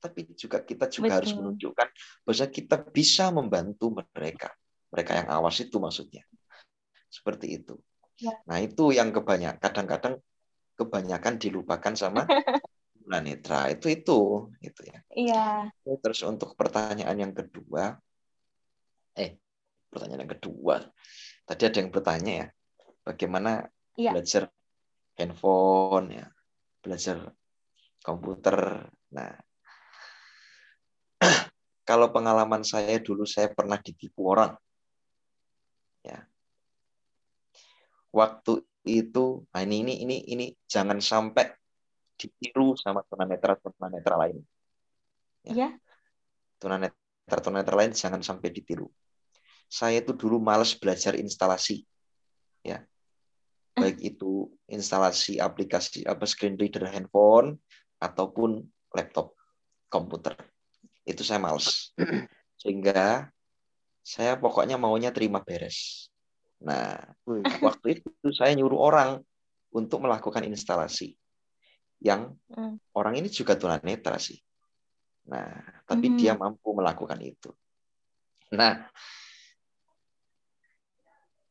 [0.03, 1.18] tapi juga kita juga Betul.
[1.22, 1.88] harus menunjukkan
[2.26, 4.51] bahwa kita bisa membantu mereka.
[4.91, 6.26] Mereka yang awas itu maksudnya.
[7.07, 7.78] Seperti itu.
[8.18, 8.34] Ya.
[8.51, 10.18] Nah, itu yang kebanyakan kadang-kadang
[10.74, 12.26] kebanyakan dilupakan sama
[13.11, 14.18] tunanetra itu itu
[14.62, 14.98] itu ya.
[15.11, 15.46] Iya.
[15.82, 17.98] Terus untuk pertanyaan yang kedua,
[19.18, 19.34] eh
[19.90, 20.86] pertanyaan yang kedua,
[21.42, 22.46] tadi ada yang bertanya ya,
[23.02, 23.66] bagaimana
[23.98, 24.14] iya.
[24.14, 24.46] belajar
[25.18, 26.30] handphone ya,
[26.78, 27.34] belajar
[28.06, 28.86] komputer.
[29.11, 29.34] Nah,
[31.90, 34.54] kalau pengalaman saya dulu saya pernah ditipu orang,
[36.06, 36.22] ya.
[38.14, 41.59] Waktu itu, nah ini ini ini ini jangan sampai
[42.21, 44.39] ditiru sama tunanetra tunanetra lain.
[45.49, 45.55] Ya.
[45.57, 45.68] ya.
[46.61, 48.93] Tunanetra tunanetra lain jangan sampai ditiru.
[49.71, 51.87] Saya itu dulu males belajar instalasi,
[52.61, 52.85] ya.
[53.71, 57.57] Baik itu instalasi aplikasi apa screen reader handphone
[58.03, 58.61] ataupun
[58.93, 59.33] laptop
[59.89, 60.37] komputer.
[61.07, 61.95] Itu saya males.
[62.61, 63.31] Sehingga
[64.05, 66.11] saya pokoknya maunya terima beres.
[66.61, 66.99] Nah,
[67.64, 69.11] waktu itu saya nyuruh orang
[69.73, 71.16] untuk melakukan instalasi
[72.01, 72.80] yang hmm.
[72.96, 74.40] orang ini juga tunanetra sih.
[75.28, 76.16] Nah, tapi hmm.
[76.16, 77.53] dia mampu melakukan itu.
[78.51, 78.88] Nah,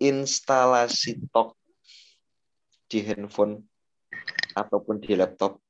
[0.01, 1.55] instalasi tok
[2.89, 3.61] di handphone
[4.57, 5.61] ataupun di laptop,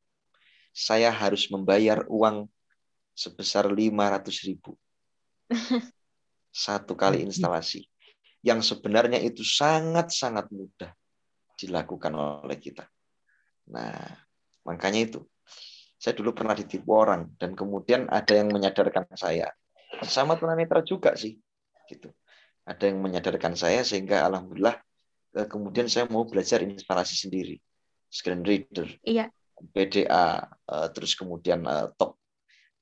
[0.71, 2.47] saya harus membayar uang
[3.11, 4.79] sebesar 500 ribu.
[6.55, 7.83] Satu kali instalasi.
[8.39, 10.95] Yang sebenarnya itu sangat-sangat mudah
[11.59, 12.87] dilakukan oleh kita.
[13.75, 14.28] Nah,
[14.65, 15.19] Makanya itu.
[15.99, 19.51] Saya dulu pernah ditipu orang dan kemudian ada yang menyadarkan saya.
[20.07, 21.35] Sama tunanetra juga sih.
[21.91, 22.07] Gitu.
[22.63, 24.79] Ada yang menyadarkan saya sehingga alhamdulillah
[25.35, 27.59] eh, kemudian saya mau belajar instalasi sendiri.
[28.07, 28.87] Screen reader.
[29.03, 29.27] Iya.
[29.59, 32.15] PDA eh, terus kemudian eh, top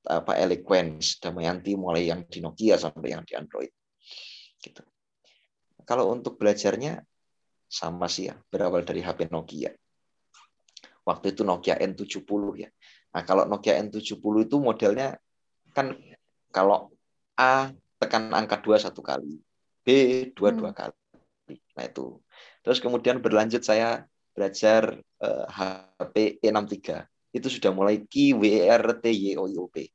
[0.08, 3.72] apa Eloquence, Damayanti mulai yang di Nokia sampai yang di Android.
[4.62, 4.80] Gitu.
[5.84, 7.02] Kalau untuk belajarnya
[7.68, 9.72] sama sih ya, berawal dari HP Nokia.
[11.08, 12.28] Waktu itu Nokia N70
[12.60, 12.68] ya.
[13.16, 15.16] Nah, kalau Nokia N70 itu modelnya
[15.72, 15.96] kan
[16.52, 16.92] kalau
[17.32, 19.40] A tekan angka 2 satu kali,
[19.80, 19.88] B
[20.36, 20.76] dua dua hmm.
[20.76, 21.56] kali.
[21.80, 22.20] Nah, itu.
[22.60, 24.04] Terus kemudian berlanjut saya
[24.36, 27.08] belajar uh, HP E63.
[27.32, 29.88] Itu sudah mulai Q, W, R, T, Y, O, Y, O, P.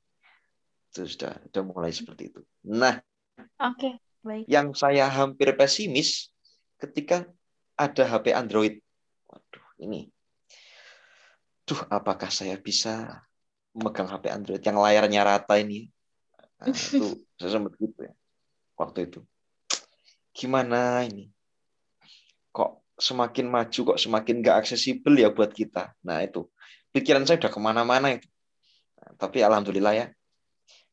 [0.89, 2.41] Itu sudah, sudah mulai seperti itu.
[2.66, 2.97] Nah,
[3.61, 3.93] oke, okay,
[4.26, 4.45] baik.
[4.49, 6.34] Yang saya hampir pesimis
[6.82, 7.30] ketika
[7.78, 8.82] ada HP Android.
[9.30, 10.09] Waduh, ini
[11.64, 13.24] duh apakah saya bisa
[13.74, 15.89] memegang HP Android yang layarnya rata ini
[16.59, 18.14] nah, itu saya sempat gitu ya
[18.78, 19.20] waktu itu
[20.34, 21.30] gimana ini
[22.53, 25.97] kok semakin maju kok semakin nggak aksesibel ya buat kita.
[26.05, 26.45] Nah itu
[26.93, 28.30] pikiran saya udah ke mana-mana itu.
[29.01, 30.07] Nah, tapi alhamdulillah ya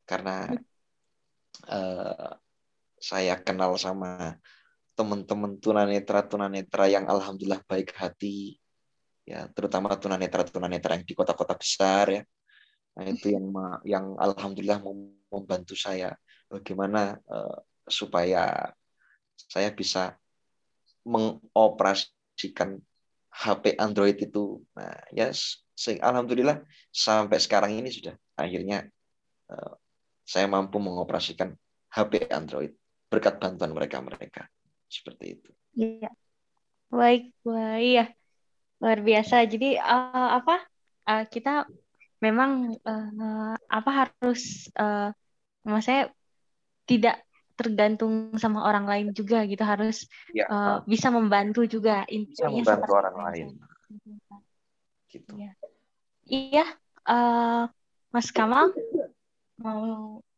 [0.09, 0.49] karena
[1.69, 2.31] uh,
[3.01, 4.37] saya kenal sama
[4.97, 8.61] teman-teman tunanetra tunanetra yang alhamdulillah baik hati
[9.31, 12.23] ya terutama tunanetra tunanetra yang di kota-kota besar ya
[12.99, 13.47] nah itu yang
[13.87, 14.83] yang alhamdulillah
[15.31, 16.19] membantu saya
[16.51, 18.75] bagaimana uh, supaya
[19.39, 20.19] saya bisa
[21.07, 22.77] mengoperasikan
[23.31, 24.61] HP Android itu.
[24.75, 25.31] Nah, ya
[26.03, 26.61] alhamdulillah
[26.91, 28.85] sampai sekarang ini sudah akhirnya
[29.49, 29.75] uh,
[30.27, 31.55] saya mampu mengoperasikan
[31.91, 32.75] HP Android
[33.07, 34.51] berkat bantuan mereka-mereka.
[34.91, 35.51] Seperti itu.
[35.79, 36.11] Iya.
[36.91, 38.07] Baik, baik ya.
[38.81, 39.45] Luar biasa.
[39.47, 40.57] Jadi uh, apa?
[41.05, 41.65] Uh, kita
[42.21, 45.13] memang uh, apa harus uh,
[45.81, 46.13] saya
[46.85, 47.25] tidak
[47.61, 50.49] tergantung sama orang lain juga gitu harus ya.
[50.49, 53.25] uh, bisa membantu juga bisa membantu orang itu.
[53.29, 53.47] lain
[55.13, 55.53] gitu iya,
[56.25, 56.67] iya
[57.05, 57.69] uh,
[58.09, 58.73] Mas Kamal
[59.61, 59.85] mau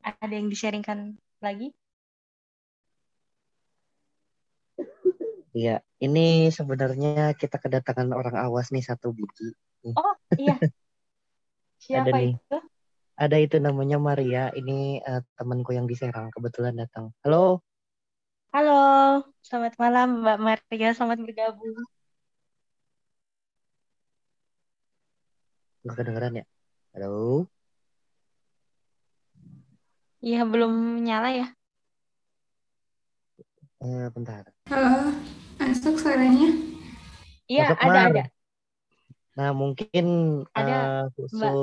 [0.02, 1.70] ada yang disharingkan lagi
[5.52, 9.52] Iya, ini sebenarnya kita kedatangan orang awas nih satu biji.
[9.92, 10.56] Oh iya.
[11.82, 12.32] Siapa ada nih.
[12.40, 12.58] itu?
[13.22, 14.48] ada itu namanya Maria.
[14.56, 17.12] Ini uh, temanku yang di Serang kebetulan datang.
[17.20, 17.60] Halo.
[18.52, 18.72] Halo,
[19.40, 21.76] selamat malam Mbak Maria, selamat bergabung.
[25.84, 26.44] Nggak kedengeran ya?
[26.96, 27.48] Halo.
[30.22, 30.72] Iya, belum
[31.02, 31.46] nyala ya?
[33.82, 34.46] Eh, bentar.
[34.70, 35.10] Halo,
[35.62, 36.50] masuk suaranya?
[37.46, 38.24] Iya, ada, ada.
[39.38, 40.06] Nah, mungkin
[40.52, 41.54] ada, uh, khusus Mbak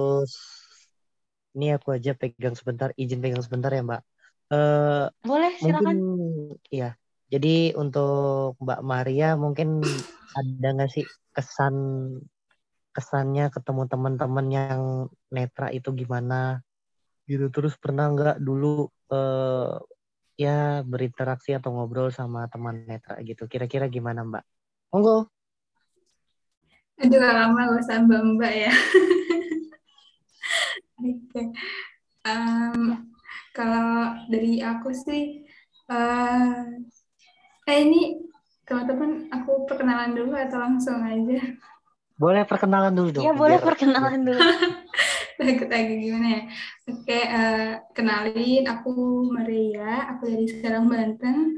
[1.60, 4.02] ini aku aja pegang sebentar, izin pegang sebentar ya Mbak.
[4.50, 5.98] Uh, Boleh, silakan.
[5.98, 6.00] Mungkin,
[6.72, 6.96] ya.
[7.30, 9.86] Jadi untuk Mbak Maria mungkin
[10.34, 11.76] ada nggak sih kesan
[12.90, 14.82] kesannya ketemu teman-teman yang
[15.30, 16.66] netra itu gimana
[17.30, 19.78] gitu terus pernah nggak dulu uh,
[20.40, 24.44] ya berinteraksi atau ngobrol sama teman netra gitu kira-kira gimana mbak
[24.96, 25.28] monggo
[27.00, 28.72] Aduh lama gak usah mbak mbak ya
[31.00, 31.56] Oke.
[32.28, 33.08] Um,
[33.56, 35.48] kalau dari aku sih,
[35.88, 36.68] uh,
[37.64, 38.20] eh ini
[38.68, 41.40] teman-teman aku perkenalan dulu atau langsung aja?
[42.20, 43.24] Boleh perkenalan dulu dong.
[43.24, 44.40] Iya boleh perkenalan dulu.
[45.48, 46.42] Takut lagi gimana ya?
[46.92, 48.92] Oke, uh, kenalin aku
[49.32, 51.56] Maria, aku dari Serang Banten.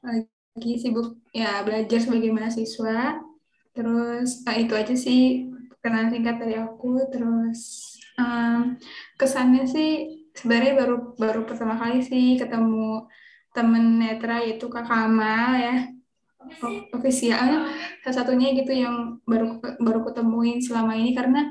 [0.00, 3.20] Lagi sibuk ya belajar sebagai mahasiswa.
[3.76, 7.04] Terus uh, itu aja sih perkenalan singkat dari aku.
[7.12, 8.74] Terus Um,
[9.14, 9.90] kesannya sih
[10.34, 13.06] sebenarnya baru baru pertama kali sih ketemu
[13.54, 15.74] temen netra yaitu Kak Kamal ya
[16.90, 17.70] ofisialnya
[18.02, 21.46] salah satunya gitu yang baru baru ketemuin selama ini karena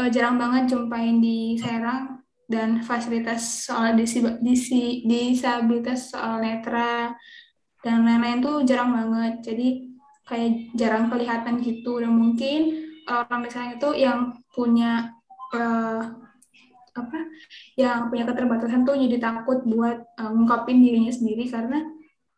[0.00, 7.14] uh, jarang banget jumpain di Serang dan fasilitas soal disi, disi, disabilitas soal netra
[7.84, 9.52] dan lain-lain tuh jarang banget.
[9.52, 9.68] Jadi
[10.26, 12.00] kayak jarang kelihatan gitu.
[12.00, 12.60] Dan mungkin
[13.06, 15.12] orang di sana itu yang punya
[15.54, 16.02] uh,
[16.90, 17.18] apa
[17.78, 21.86] yang punya keterbatasan tuh jadi takut buat uh, ngungkapin dirinya sendiri karena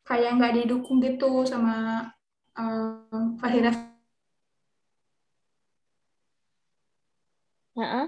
[0.04, 2.04] kayak nggak didukung gitu sama
[2.60, 3.91] uh, fasilitas
[7.77, 8.07] uh-uh.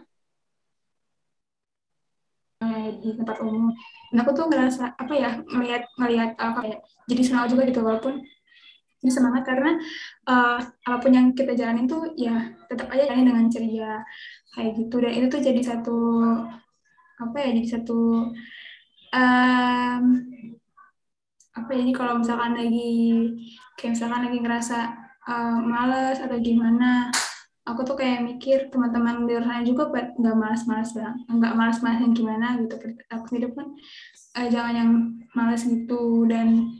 [3.01, 3.73] di tempat umum.
[4.13, 6.77] Dan aku tuh ngerasa apa ya ngelihat ngelihat apa ya
[7.09, 8.25] jadi senang juga gitu walaupun
[9.05, 9.77] ini semangat karena
[10.25, 14.01] uh, apa pun yang kita jalanin tuh ya tetap aja jalanin dengan ceria
[14.57, 15.99] kayak gitu dan itu tuh jadi satu
[17.21, 18.33] apa ya jadi satu
[19.13, 20.05] um,
[21.55, 22.93] apa ya, jadi kalau misalkan lagi
[23.77, 24.79] kayak misalkan lagi ngerasa
[25.29, 27.13] uh, males atau gimana
[27.65, 32.61] aku tuh kayak mikir teman-teman di sana juga nggak malas-malas bang nggak malas-malas yang gimana
[32.61, 32.77] gitu
[33.09, 33.73] aku hidup pun
[34.35, 34.91] uh, jangan yang
[35.33, 36.27] malas gitu.
[36.27, 36.75] Dan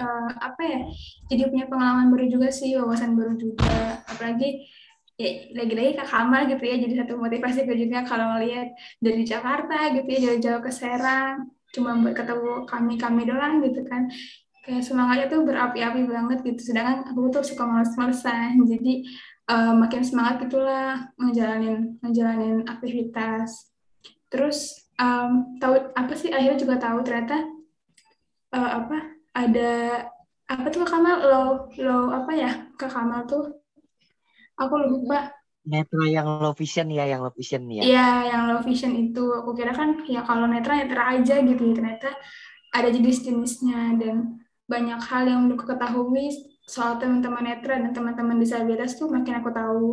[0.00, 0.80] uh, apa ya
[1.28, 4.02] jadi punya pengalaman baru juga sih wawasan baru juga.
[4.08, 4.64] Apalagi
[5.18, 8.70] ya lagi-lagi ke kamar gitu ya jadi satu motivasi gue juga kalau ngeliat
[9.02, 14.08] dari Jakarta gitu ya jauh-jauh ke Serang cuma buat ketemu kami-kami doang gitu kan.
[14.62, 19.00] Kayak semangatnya tuh berapi-api banget gitu sedangkan aku tuh suka males-malesan jadi
[19.48, 23.72] uh, makin semangat gitulah ngejalanin ngejalanin aktivitas
[24.28, 27.48] terus um, tahu apa sih akhirnya juga tahu ternyata
[28.52, 28.96] uh, apa
[29.32, 29.72] ada
[30.48, 31.44] apa tuh Kamal lo
[31.80, 33.58] lo apa ya ke Kamal tuh
[34.58, 35.30] Aku lupa.
[35.68, 37.82] Netra yang low vision ya, yang low vision ya.
[37.84, 39.22] Iya, yang low vision itu.
[39.38, 41.74] Aku kira kan ya kalau netra netra aja gitu ya.
[41.76, 42.10] Ternyata
[42.74, 46.28] ada jenis-jenisnya dan banyak hal yang udah ketahui
[46.68, 49.88] soal teman-teman netra dan teman-teman disabilitas tuh makin aku tahu.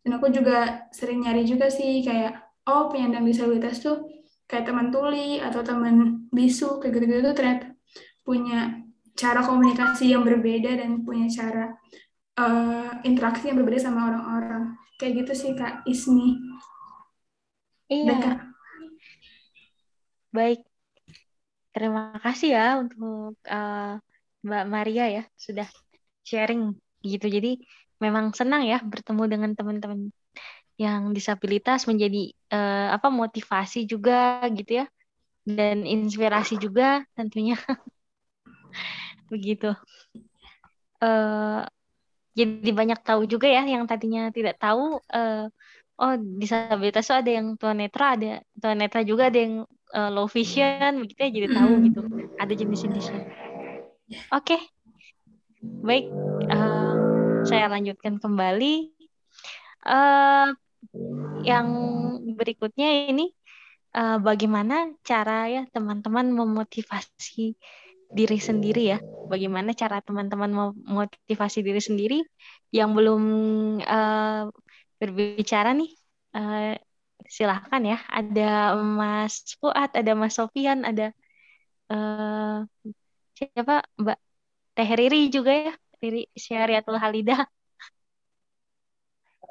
[0.00, 2.38] Dan aku juga sering nyari juga sih kayak
[2.70, 4.06] oh penyandang disabilitas tuh
[4.46, 7.66] kayak teman tuli atau teman bisu kayak gitu-gitu tuh ternyata
[8.22, 8.80] punya
[9.18, 11.74] cara komunikasi yang berbeda dan punya cara
[12.38, 14.78] uh, interaksi yang berbeda sama orang-orang.
[14.96, 16.38] Kayak gitu sih kak Ismi.
[17.90, 18.14] Iya.
[18.22, 18.38] Kak.
[20.30, 20.62] baik.
[21.74, 23.98] Terima kasih ya untuk uh,
[24.46, 25.66] Mbak Maria ya sudah
[26.30, 27.26] sharing gitu.
[27.26, 27.58] Jadi
[27.98, 30.14] memang senang ya bertemu dengan teman-teman
[30.80, 34.86] yang disabilitas menjadi uh, apa motivasi juga gitu ya
[35.44, 37.60] dan inspirasi juga tentunya
[39.32, 39.76] begitu.
[41.00, 41.64] Uh,
[42.32, 45.04] jadi banyak tahu juga ya yang tadinya tidak tahu.
[45.12, 45.52] Uh,
[46.00, 51.30] oh disabilitas itu ada yang tunanetra, ada tunanetra juga ada yang low vision begitu ya
[51.34, 52.00] jadi tahu gitu.
[52.40, 53.20] Ada jenis-jenisnya.
[54.32, 54.60] Oke, okay.
[55.60, 56.08] Baik.
[56.48, 58.92] Uh, saya lanjutkan kembali.
[59.84, 60.52] Uh,
[61.44, 61.68] yang
[62.36, 63.32] berikutnya ini
[63.96, 67.56] uh, bagaimana cara ya teman-teman memotivasi
[68.10, 68.98] diri sendiri ya.
[69.28, 72.18] Bagaimana cara teman-teman memotivasi diri sendiri
[72.72, 73.22] yang belum
[73.84, 74.48] uh,
[74.96, 75.92] berbicara nih.
[76.32, 76.72] Uh,
[77.28, 77.98] silahkan ya.
[78.08, 81.12] Ada Mas Fuad, ada Mas Sofian, ada
[81.92, 82.64] uh,
[83.36, 84.29] siapa Mbak
[84.80, 85.74] Teh Riri juga ya.
[86.00, 87.44] Riri Syariatul Halidah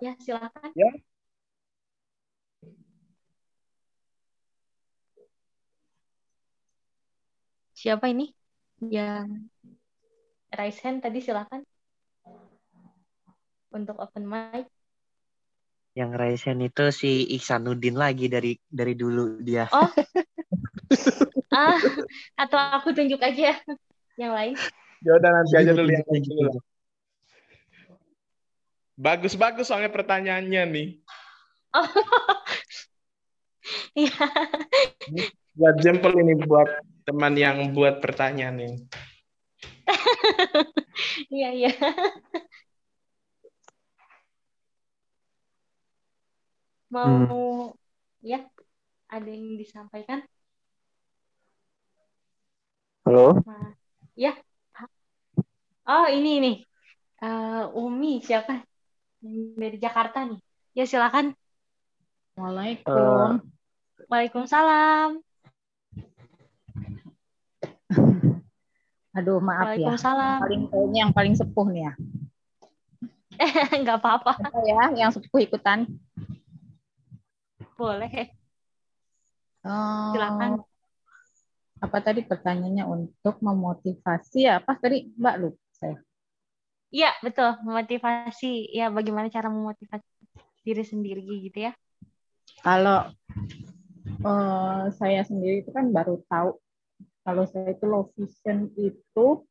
[0.02, 0.72] ya silakan.
[0.74, 0.90] Ya.
[7.78, 8.34] Siapa ini?
[8.82, 9.54] Yang
[10.50, 11.62] raise hand tadi silakan.
[13.70, 14.66] Untuk open mic.
[15.94, 19.70] Yang raise hand itu si Ihsanuddin lagi dari dari dulu dia.
[19.70, 19.94] Oh.
[21.50, 21.82] Ah
[22.38, 23.58] atau aku tunjuk aja
[24.22, 24.54] yang lain
[25.00, 26.52] ya udah nanti aja dulu yang lain dulu
[29.00, 30.89] bagus bagus soalnya pertanyaannya nih
[31.76, 31.88] oh.
[33.93, 34.26] Iya.
[35.54, 38.78] buat jempol ini buat teman yang buat pertanyaan ini
[41.36, 41.72] iya iya
[46.89, 48.26] mau hmm.
[48.26, 48.41] ya
[49.06, 50.26] ada yang disampaikan
[53.10, 53.41] Halo.
[53.41, 53.74] Nah,
[54.14, 54.38] ya.
[55.90, 56.56] Oh ini nih.
[57.18, 58.62] Uh, Umi siapa?
[59.58, 60.38] Dari Jakarta nih.
[60.78, 61.34] Ya silakan.
[62.38, 63.42] Waalaikumsalam.
[63.42, 65.10] Uh, Waalaikumsalam.
[69.18, 69.90] Aduh maaf ya.
[69.90, 70.38] Waalaikumsalam.
[70.38, 71.94] Yang paling kayaknya yang paling sepuh nih ya.
[73.82, 74.38] Enggak apa-apa.
[74.70, 75.90] Ya, yang sepuh ikutan.
[77.74, 78.30] Boleh.
[79.66, 80.62] Uh, silakan
[81.80, 85.68] apa tadi pertanyaannya untuk memotivasi apa tadi Mbak lu saya?
[86.90, 90.10] Iya betul memotivasi ya bagaimana cara memotivasi
[90.66, 91.72] diri sendiri gitu ya?
[92.66, 93.14] Kalau
[94.26, 96.58] uh, saya sendiri itu kan baru tahu
[97.22, 99.46] kalau saya itu low vision itu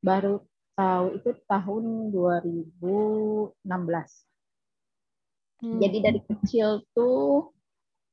[0.00, 0.40] baru
[0.72, 3.62] tahu itu tahun 2016.
[5.62, 5.78] Hmm.
[5.78, 7.52] Jadi dari kecil tuh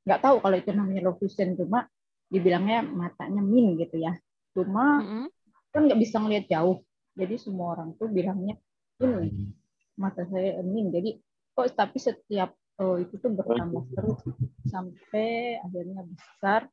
[0.09, 1.85] nggak tahu kalau itu namanya low vision cuma
[2.29, 4.17] dibilangnya matanya min gitu ya
[4.57, 5.25] cuma mm-hmm.
[5.69, 6.81] kan nggak bisa ngelihat jauh
[7.17, 8.57] jadi semua orang tuh bilangnya
[8.99, 9.53] ini
[9.99, 11.19] mata saya min jadi
[11.55, 14.19] kok tapi setiap oh, itu tuh bertambah terus
[14.71, 16.71] sampai akhirnya besar.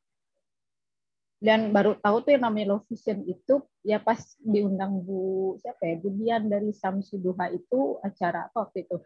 [1.36, 5.94] Dan baru tahu tuh yang namanya low vision itu ya pas diundang Bu siapa ya
[6.00, 8.96] Bu Dian dari Samsuduha itu acara apa waktu itu?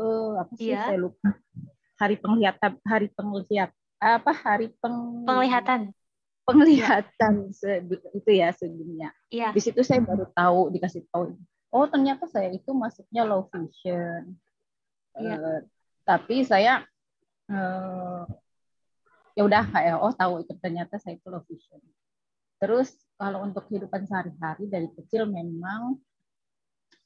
[0.00, 0.88] Uh, apa sih yeah.
[0.88, 1.36] saya lupa.
[2.00, 5.28] Hari penglihatan hari penglihatan apa hari peng...
[5.28, 5.92] penglihatan
[6.50, 7.48] penglihatan
[8.14, 9.14] itu ya sedunia.
[9.30, 9.54] Iya.
[9.54, 11.38] Di situ saya baru tahu dikasih tahu.
[11.70, 14.34] Oh ternyata saya itu masuknya low vision.
[15.14, 15.36] Iya.
[15.38, 15.60] Uh,
[16.02, 16.82] tapi saya
[17.46, 18.26] uh,
[19.38, 21.78] ya udah kayak oh tahu itu ternyata saya itu low vision.
[22.60, 25.96] Terus kalau untuk kehidupan sehari-hari dari kecil memang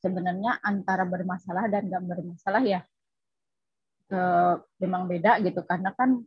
[0.03, 2.85] sebenarnya antara bermasalah dan nggak bermasalah ya
[4.13, 6.21] uh, memang beda gitu karena kan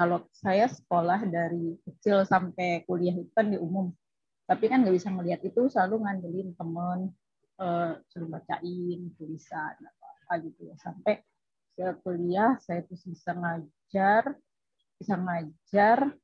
[0.00, 3.92] kalau saya sekolah dari kecil sampai kuliah itu kan di umum.
[4.48, 7.12] Tapi kan nggak bisa melihat itu selalu ngandelin temen
[7.60, 10.74] uh, suruh bacain tulisan apa, apa gitu ya.
[10.80, 11.20] Sampai
[11.76, 14.40] saya kuliah saya terus bisa ngajar
[14.96, 16.16] bisa ngajar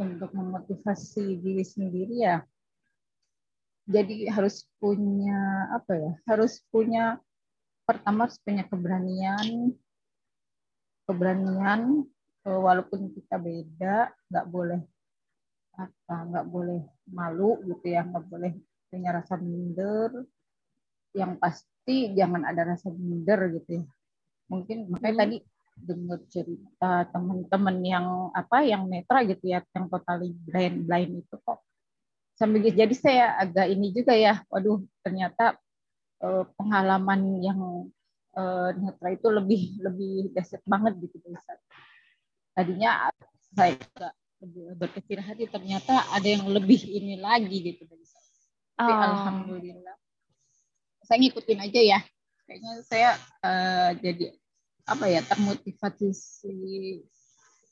[0.00, 2.40] untuk memotivasi diri sendiri ya.
[3.84, 7.20] Jadi harus punya apa ya harus punya
[7.84, 9.76] pertama harus punya keberanian
[11.04, 14.80] keberanian Eh, walaupun kita beda nggak boleh
[15.76, 16.80] apa nggak boleh
[17.12, 18.52] malu gitu ya nggak boleh
[18.90, 20.24] punya rasa minder
[21.14, 23.84] yang pasti jangan ada rasa minder gitu ya
[24.50, 25.22] mungkin makanya Hmm.
[25.22, 25.36] tadi
[25.80, 28.06] dengar cerita teman-teman yang
[28.36, 31.64] apa yang netra gitu ya yang totally blind blind itu kok
[32.36, 32.76] sambil gitu.
[32.84, 35.56] jadi saya agak ini juga ya waduh ternyata
[36.20, 37.60] eh, pengalaman yang
[38.36, 41.60] eh, netra itu lebih lebih dahsyat banget gitu Ustaz.
[42.60, 43.08] Tadinya
[43.56, 44.12] saya juga
[44.76, 48.28] berkecil hati ternyata ada yang lebih ini lagi gitu dari saya.
[48.76, 49.00] Tapi Oh.
[49.00, 49.96] alhamdulillah.
[51.04, 52.00] Saya ngikutin aja ya.
[52.44, 53.10] Kayaknya saya
[53.44, 54.24] eh, jadi
[54.84, 56.08] apa ya termotivasi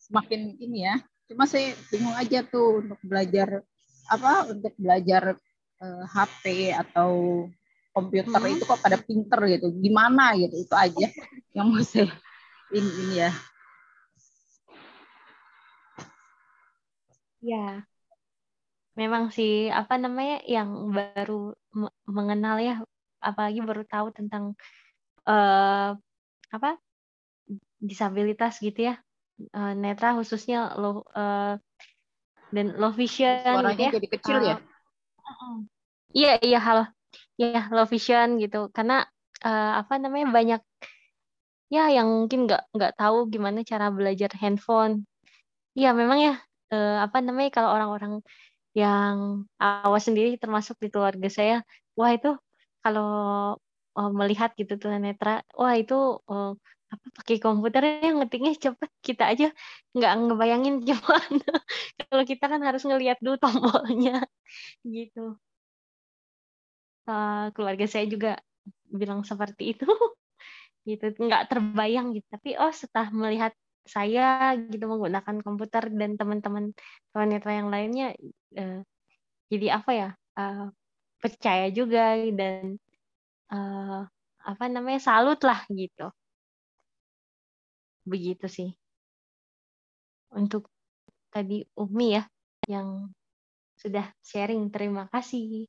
[0.08, 0.96] semakin ini ya.
[1.28, 3.60] Cuma saya bingung aja tuh untuk belajar
[4.08, 5.36] apa untuk belajar
[5.80, 7.44] eh, HP atau
[7.92, 8.54] komputer Hmm.
[8.56, 9.68] itu kok pada pinter gitu.
[9.80, 11.06] Gimana gitu itu aja
[11.56, 12.12] yang mau saya
[12.76, 13.32] ini, ini ya
[17.40, 17.86] Ya,
[19.00, 19.50] memang sih
[19.80, 21.32] apa namanya yang baru
[21.80, 22.72] me- mengenal ya,
[23.28, 24.44] apalagi baru tahu tentang
[25.30, 25.88] eh
[26.56, 26.68] apa
[27.88, 28.94] disabilitas gitu ya,
[29.38, 31.54] Eh, netra khususnya low eh,
[32.54, 33.94] dan low vision gitu suaranya ya.
[33.94, 35.68] jadi kecil ya Eh, mm-mm.
[36.18, 36.82] Iya iya halo,
[37.40, 38.94] iya low vision gitu, karena
[39.46, 40.60] eh, apa namanya banyak
[41.74, 44.94] ya yang mungkin nggak nggak tahu gimana cara belajar handphone.
[45.78, 46.32] Iya memang ya
[46.74, 48.12] eh, apa namanya kalau orang-orang
[48.80, 49.16] yang
[49.62, 51.54] awas sendiri termasuk di keluarga saya,
[51.98, 52.28] wah itu
[52.84, 53.06] kalau
[53.98, 55.94] eh, melihat gitu tunanetra, wah itu
[56.30, 56.50] eh,
[56.92, 59.46] apa pakai komputer yang ngetiknya cepet kita aja
[59.96, 61.44] nggak ngebayangin gimana
[62.08, 64.24] kalau kita kan harus ngelihat dulu tombolnya
[64.96, 65.20] gitu.
[67.08, 68.36] Eh, keluarga saya juga
[69.00, 69.84] bilang seperti itu
[70.88, 73.52] gitu nggak terbayang gitu tapi oh setelah melihat
[73.88, 76.64] saya gitu menggunakan komputer dan teman-teman
[77.16, 78.14] wanita yang lainnya
[78.60, 78.80] eh,
[79.52, 80.08] jadi apa ya
[80.38, 80.66] eh,
[81.22, 82.78] percaya juga dan
[83.52, 84.00] eh,
[84.50, 86.08] apa namanya salut lah gitu.
[88.08, 88.68] Begitu sih.
[90.32, 90.68] Untuk
[91.32, 92.24] tadi Umi ya
[92.68, 93.12] yang
[93.80, 95.68] sudah sharing terima kasih.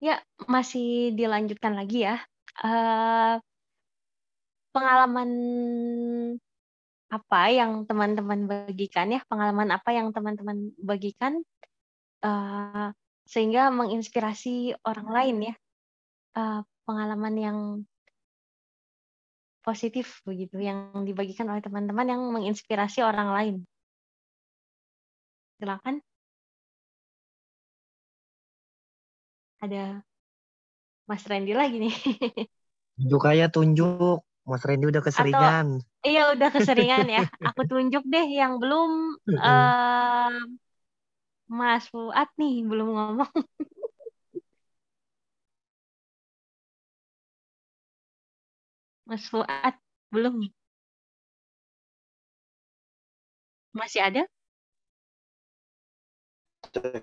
[0.00, 2.20] Ya masih dilanjutkan lagi ya.
[2.64, 3.34] Eh,
[4.76, 5.30] pengalaman
[7.08, 9.20] apa yang teman-teman bagikan ya?
[9.24, 11.40] Pengalaman apa yang teman-teman bagikan
[12.20, 12.88] eh,
[13.24, 15.54] sehingga menginspirasi orang lain ya?
[16.36, 17.58] Eh, pengalaman yang
[19.64, 23.56] positif begitu yang dibagikan oleh teman-teman yang menginspirasi orang lain.
[25.58, 26.04] Silakan.
[29.56, 30.04] Ada
[31.08, 31.94] Mas Randy lagi nih.
[32.96, 34.20] Tunjuk aja tunjuk.
[34.46, 35.82] Mas Randy udah keseringan.
[36.06, 37.26] Iya udah keseringan ya.
[37.50, 40.38] Aku tunjuk deh yang belum eh,
[41.50, 43.26] Mas Fuad nih belum ngomong.
[49.10, 49.74] Mas Fuad
[50.14, 50.46] belum.
[53.74, 54.22] Masih ada?
[56.70, 57.02] Cek.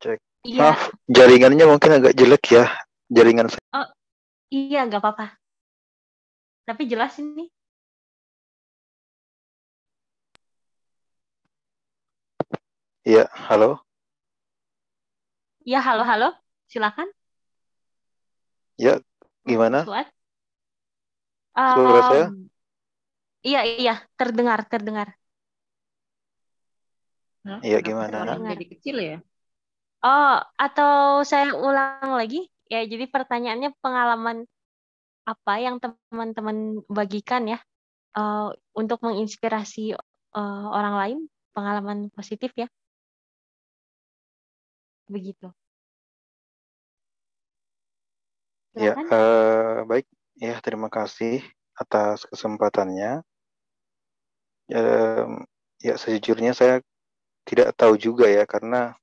[0.00, 0.18] Cek.
[0.48, 0.72] Iya.
[0.72, 2.72] Maaf, jaringannya mungkin agak jelek ya.
[3.12, 3.60] Jaringan saya.
[3.76, 3.88] Oh
[4.48, 5.43] iya nggak apa-apa.
[6.64, 7.44] Tapi jelas ini.
[13.04, 13.84] Iya, halo.
[15.64, 16.28] Ya halo halo.
[16.72, 17.08] Silakan.
[18.78, 18.98] Ya,
[19.46, 19.84] gimana?
[19.84, 20.06] Fuad.
[21.54, 22.26] Suara saya?
[22.28, 22.50] Em,
[23.48, 25.08] Iya iya terdengar terdengar.
[27.66, 28.08] Iya, gimana?
[28.24, 28.52] Terdengar.
[28.56, 29.16] jadi kecil ya
[30.04, 32.44] Oh, atau saya ulang lagi?
[32.68, 34.44] Ya, jadi pertanyaannya pengalaman
[35.24, 37.58] apa yang teman-teman bagikan ya
[38.16, 39.96] eh, untuk menginspirasi
[40.36, 41.18] eh, orang lain,
[41.56, 42.68] pengalaman positif ya.
[45.08, 45.52] Begitu.
[48.74, 50.06] Ya, eh, baik.
[50.34, 51.46] Ya, terima kasih
[51.78, 53.22] atas kesempatannya.
[54.66, 55.46] Em,
[55.78, 56.82] ya, sejujurnya saya
[57.46, 58.96] tidak tahu juga ya karena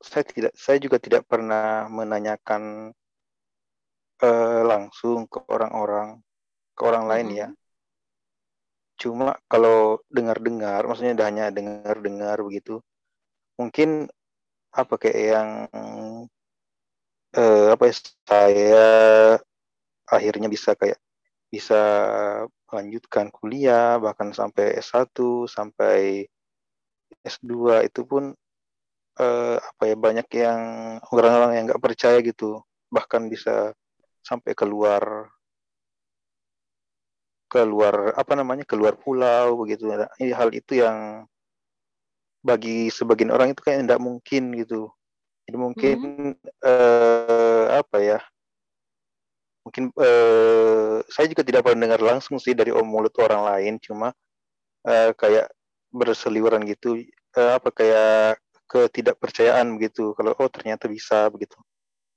[0.00, 2.94] saya tidak saya juga tidak pernah menanyakan
[4.24, 6.20] eh, langsung ke orang-orang
[6.76, 7.48] ke orang lain ya.
[9.00, 12.84] Cuma kalau dengar-dengar, maksudnya hanya dengar-dengar begitu,
[13.56, 14.08] mungkin
[14.72, 15.50] apa kayak yang
[17.36, 17.94] eh, apa ya,
[18.28, 18.88] saya
[20.10, 20.98] akhirnya bisa kayak
[21.50, 21.80] bisa
[22.70, 25.10] melanjutkan kuliah bahkan sampai S1
[25.50, 26.26] sampai
[27.26, 28.30] S2 itu pun
[29.18, 30.62] eh, apa ya banyak yang
[31.10, 33.74] orang-orang yang nggak percaya gitu bahkan bisa
[34.30, 35.26] sampai keluar
[37.50, 39.90] keluar apa namanya keluar pulau begitu
[40.22, 41.26] ini hal itu yang
[42.40, 44.88] bagi sebagian orang itu kayak tidak mungkin gitu
[45.50, 45.98] Jadi mungkin
[46.62, 48.22] eh, apa ya?
[49.66, 54.14] Mungkin eh, saya juga tidak pernah dengar langsung sih dari om mulut orang lain, cuma
[54.86, 55.50] eh, kayak
[55.90, 57.02] berseliweran gitu,
[57.34, 58.38] eh, apa kayak
[58.70, 60.14] ketidakpercayaan begitu.
[60.14, 61.58] Kalau oh ternyata bisa begitu.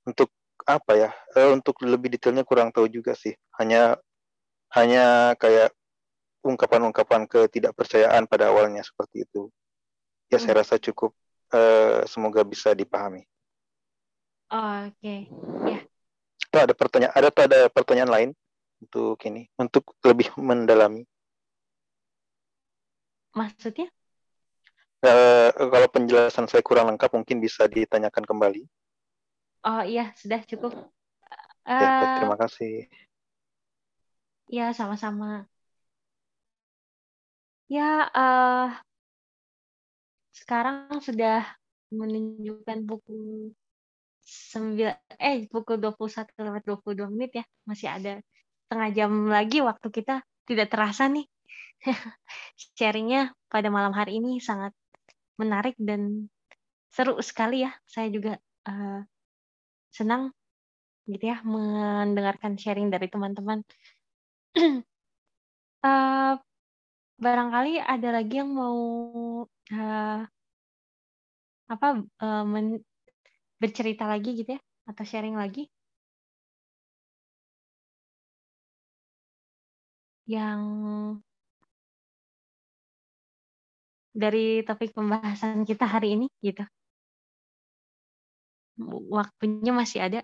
[0.06, 0.30] Untuk
[0.64, 1.10] apa ya?
[1.36, 3.36] Eh, untuk lebih detailnya kurang tahu juga sih.
[3.60, 4.00] Hanya
[4.72, 5.70] hanya kayak
[6.44, 9.48] ungkapan-ungkapan ketidakpercayaan pada awalnya seperti itu.
[10.32, 11.12] Ya saya rasa cukup.
[11.52, 13.22] Eh, semoga bisa dipahami.
[14.52, 15.28] Oh, Oke,
[15.68, 15.78] ya.
[16.50, 18.30] Atau ada pertanyaan ada ada pertanyaan lain
[18.78, 21.02] untuk ini untuk lebih mendalami.
[23.34, 23.90] Maksudnya?
[25.04, 28.62] Eh, kalau penjelasan saya kurang lengkap mungkin bisa ditanyakan kembali.
[29.68, 30.72] Oh iya, sudah cukup.
[31.78, 32.88] Ya, Eh, terima kasih.
[34.56, 35.26] ya, sama-sama.
[37.68, 38.84] Ya, eh
[40.40, 41.34] sekarang sudah
[41.94, 43.54] menunjukkan pukul
[44.52, 47.44] 9 eh pukul 21 lewat 22 menit ya.
[47.68, 48.12] Masih ada
[48.66, 50.14] setengah jam lagi waktu kita
[50.48, 51.26] tidak terasa nih.
[52.78, 53.20] Sharingnya
[53.52, 54.72] pada malam hari ini sangat
[55.40, 56.30] menarik dan
[56.94, 57.70] seru sekali ya.
[57.88, 58.32] Saya juga
[58.68, 58.98] eh,
[59.98, 60.22] senang
[61.12, 63.60] gitu ya mendengarkan sharing dari teman-teman.
[65.84, 66.32] Eh,
[67.24, 68.78] barangkali ada lagi yang mau
[69.72, 70.20] eh,
[71.72, 71.86] apa
[72.24, 72.84] eh, men-
[73.62, 74.60] bercerita lagi gitu ya
[74.90, 75.62] atau sharing lagi
[80.26, 80.62] yang
[84.14, 86.62] dari topik pembahasan kita hari ini gitu.
[89.16, 90.20] Waktunya masih ada.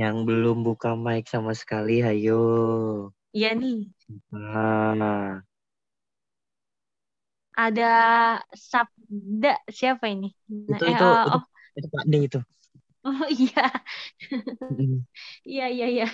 [0.00, 2.40] Yang belum buka mic sama sekali, hayo.
[3.36, 3.76] Iya nih,
[4.32, 5.42] Ah,
[7.58, 7.82] ada
[8.70, 9.48] Sabda
[9.78, 10.26] siapa ini?
[10.70, 11.42] Nah, itu eh, itu oh, itu oh,
[11.78, 12.38] itu Pak D itu.
[13.04, 13.62] oh, iya,
[15.48, 16.04] iya iya iya,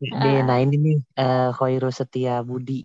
[0.00, 0.24] Pak D.
[0.46, 2.78] Nah ini nih eh Khairu Setia Budi.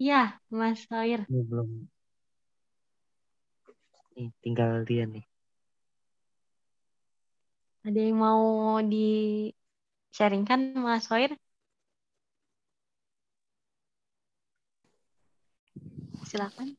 [0.00, 0.80] iya Mas.
[1.28, 1.70] Ini belum.
[4.14, 5.24] Nih, tinggal dia nih.
[7.80, 8.44] Ada yang mau
[8.84, 9.08] di
[10.12, 11.32] sharingkan Mas Hoir?
[16.28, 16.76] Silakan.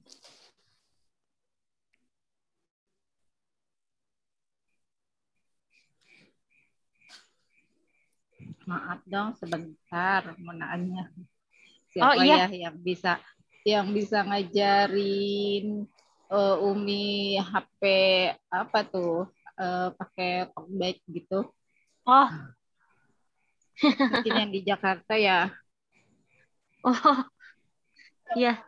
[8.69, 11.09] Maaf dong sebentar mau nanya.
[11.97, 12.45] Oh, Siapa iya.
[12.45, 13.17] ya yang bisa
[13.65, 15.89] yang bisa ngajarin
[16.29, 17.81] eh, Umi HP
[18.53, 19.25] apa tuh
[19.61, 21.35] eh, pakai talkback gitu?
[22.05, 22.51] Oh,
[24.11, 25.37] Mungkin yang di Jakarta ya.
[26.83, 27.25] oh,
[28.35, 28.63] iya.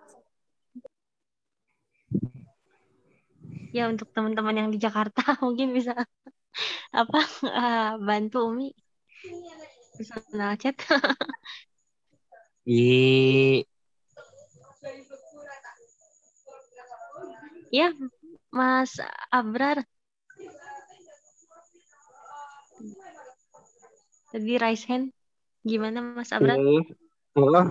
[3.77, 5.93] Ya untuk teman-teman yang di Jakarta mungkin bisa
[6.99, 7.19] apa
[7.59, 8.67] eh, bantu Umi
[9.97, 10.75] bisa kenal chat.
[12.65, 13.63] Ih,
[17.71, 17.91] Ya,
[18.51, 18.91] Mas
[19.31, 19.85] Abrar.
[24.33, 25.13] Tadi raise hand.
[25.61, 26.57] Gimana Mas Abrar?
[26.57, 26.81] Oh,
[27.37, 27.69] oh.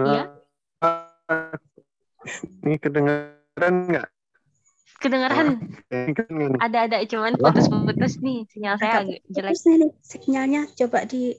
[0.00, 0.32] Iya.
[0.80, 1.52] Eh,
[2.64, 4.08] ini kedengaran nggak?
[4.96, 5.60] Kedengaran?
[6.56, 8.48] Ada-ada cuman putus-putus nih.
[8.48, 9.52] Sinyal saya agak jelek.
[9.52, 11.36] Terus nih sinyalnya coba di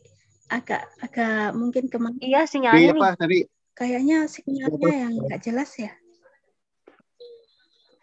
[0.53, 2.21] agak agak mungkin ke mana?
[2.21, 3.01] Iya, Jadi sinyalnya nih.
[3.01, 3.37] apa tadi?
[3.73, 5.89] Kayaknya sinyalnya yang nggak jelas ya.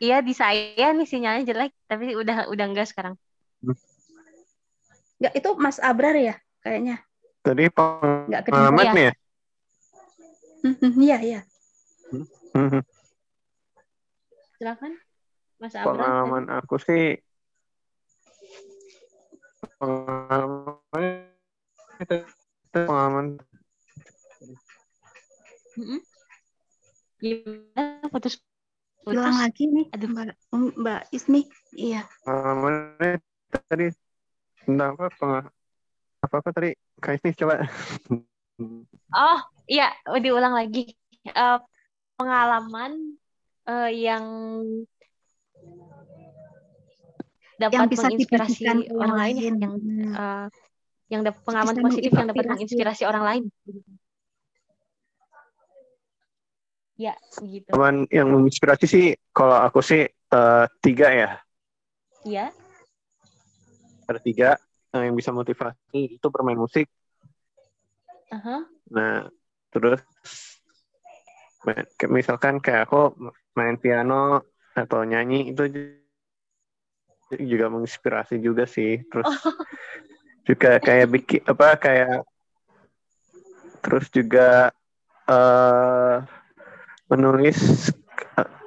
[0.03, 3.15] Iya, di saya nih sinyalnya jelek, tapi udah udah enggak sekarang.
[5.21, 6.97] Nggak itu Mas Abrar ya kayaknya.
[7.45, 8.51] Tadi Nggak kedengaran.
[8.51, 8.93] pengalaman Iya.
[8.95, 9.13] nih ya?
[10.65, 11.41] Mhm, Iya iya.
[14.57, 14.93] Silakan.
[15.61, 15.93] Mas Abrar.
[15.93, 17.21] Pengalaman aku sih
[19.79, 21.05] pengalaman
[22.01, 22.17] itu
[22.73, 23.27] pengalaman
[25.75, 26.01] Mm-mm.
[27.19, 28.07] Gimana?
[29.05, 30.09] Hilang lagi nih Aduh.
[30.11, 30.37] Mbak
[30.79, 31.45] Mbak Ismi.
[31.75, 32.07] Iya.
[32.23, 33.19] pengalamannya
[33.69, 33.91] tadi
[34.65, 35.51] tentang apa peng-
[36.25, 36.71] apa apa tadi
[37.01, 37.55] Kak Isni coba
[39.15, 40.95] Oh, iya, diulang lagi.
[41.25, 41.59] Eh,
[42.19, 43.15] pengalaman
[43.67, 44.25] eh, yang
[47.59, 48.65] dapat Yang bisa menginspirasi
[48.95, 49.55] orang lain, lain.
[49.59, 49.75] yang
[50.15, 50.47] eh,
[51.13, 53.03] yang dapat pengalaman Bisa positif yang dapat menginspirasi.
[53.07, 53.43] orang lain.
[56.95, 57.71] Ya, gitu.
[57.75, 61.31] Pengalaman yang menginspirasi sih kalau aku sih eh, tiga ya
[62.25, 62.49] Iya.
[64.05, 64.57] Ada tiga
[64.93, 66.89] eh, yang bisa motivasi itu bermain musik
[68.31, 68.65] Aha.
[68.89, 69.29] nah
[69.73, 70.01] terus
[72.13, 73.17] misalkan kayak aku
[73.57, 74.45] main piano
[74.75, 75.71] atau nyanyi itu
[77.41, 79.01] juga menginspirasi juga sih.
[79.09, 79.27] Terus
[80.49, 82.21] juga kayak bikin apa kayak
[83.81, 84.73] terus juga
[85.29, 86.25] uh,
[87.09, 87.93] menulis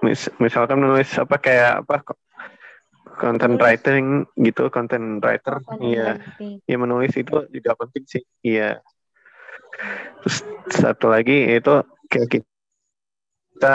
[0.01, 1.95] mis misalkan menulis apa kayak apa
[3.17, 5.59] content writing gitu content writer.
[5.81, 6.21] Iya.
[6.63, 8.23] ya menulis itu juga penting sih.
[8.45, 8.79] Iya.
[10.23, 10.37] Terus
[10.71, 11.73] satu lagi itu
[12.07, 13.73] kayak kita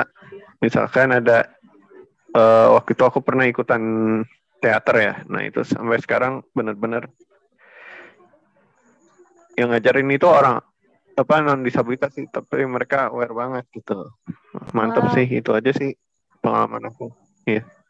[0.63, 1.51] misalkan ada
[2.33, 3.83] uh, waktu itu aku pernah ikutan
[4.63, 5.15] teater ya.
[5.27, 7.11] Nah itu sampai sekarang benar-benar
[9.59, 10.65] yang ngajarin itu orang
[11.13, 14.09] apa non disabilitas sih tapi mereka aware banget gitu.
[14.73, 15.15] Mantap wow.
[15.19, 15.93] sih itu aja sih
[16.41, 17.13] pengalaman aku.
[17.45, 17.82] Iya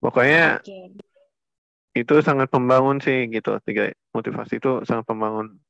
[0.00, 0.90] pokoknya okay.
[1.92, 5.60] itu sangat pembangun sih gitu tiga motivasi itu sangat pembangun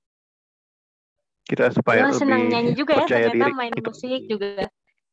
[1.51, 3.91] kita supaya oh, lebih senang nyanyi juga ya ternyata diri, main gitu.
[3.91, 4.51] musik juga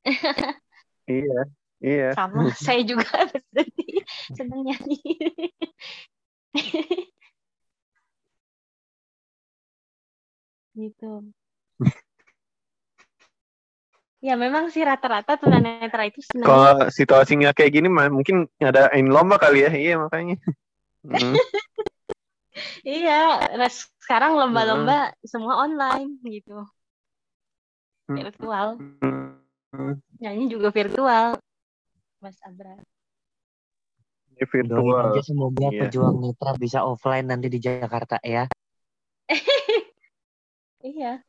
[1.10, 1.40] iya
[1.82, 3.88] iya sama saya juga berarti
[4.38, 5.02] senang nyanyi
[10.78, 11.26] gitu
[14.18, 19.14] ya memang sih rata-rata tunanetra itu senang kalau situasinya kayak gini mah mungkin ada in
[19.14, 20.42] lomba kali ya iya makanya
[21.06, 21.36] hmm.
[22.98, 23.46] iya
[24.02, 25.26] sekarang lomba-lomba hmm.
[25.26, 26.66] semua online gitu
[28.10, 28.18] hmm.
[28.18, 29.94] virtual hmm.
[30.18, 31.38] nyanyi juga virtual
[32.18, 32.74] Mas Abra
[34.34, 35.86] ya, virtual aja semoga yeah.
[35.86, 38.50] pejuang mitra bisa offline nanti di Jakarta ya
[40.88, 41.24] Iya.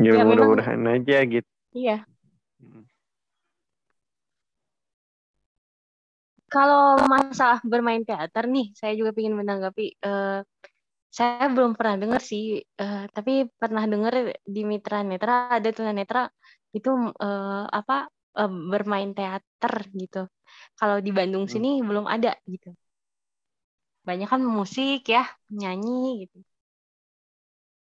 [0.00, 1.50] Ya, ya mudah-mudahan aja gitu.
[1.76, 2.08] Iya.
[2.58, 2.84] Hmm.
[6.50, 10.00] Kalau masalah bermain teater nih, saya juga ingin menanggapi.
[10.02, 10.42] Uh,
[11.10, 16.30] saya belum pernah dengar sih, uh, tapi pernah dengar di Mitra Netra ada tunanetra
[16.74, 18.10] itu uh, apa
[18.40, 20.26] uh, bermain teater gitu.
[20.74, 21.52] Kalau di Bandung hmm.
[21.52, 22.74] sini belum ada gitu
[24.00, 25.22] banyak kan musik ya
[25.52, 26.38] nyanyi gitu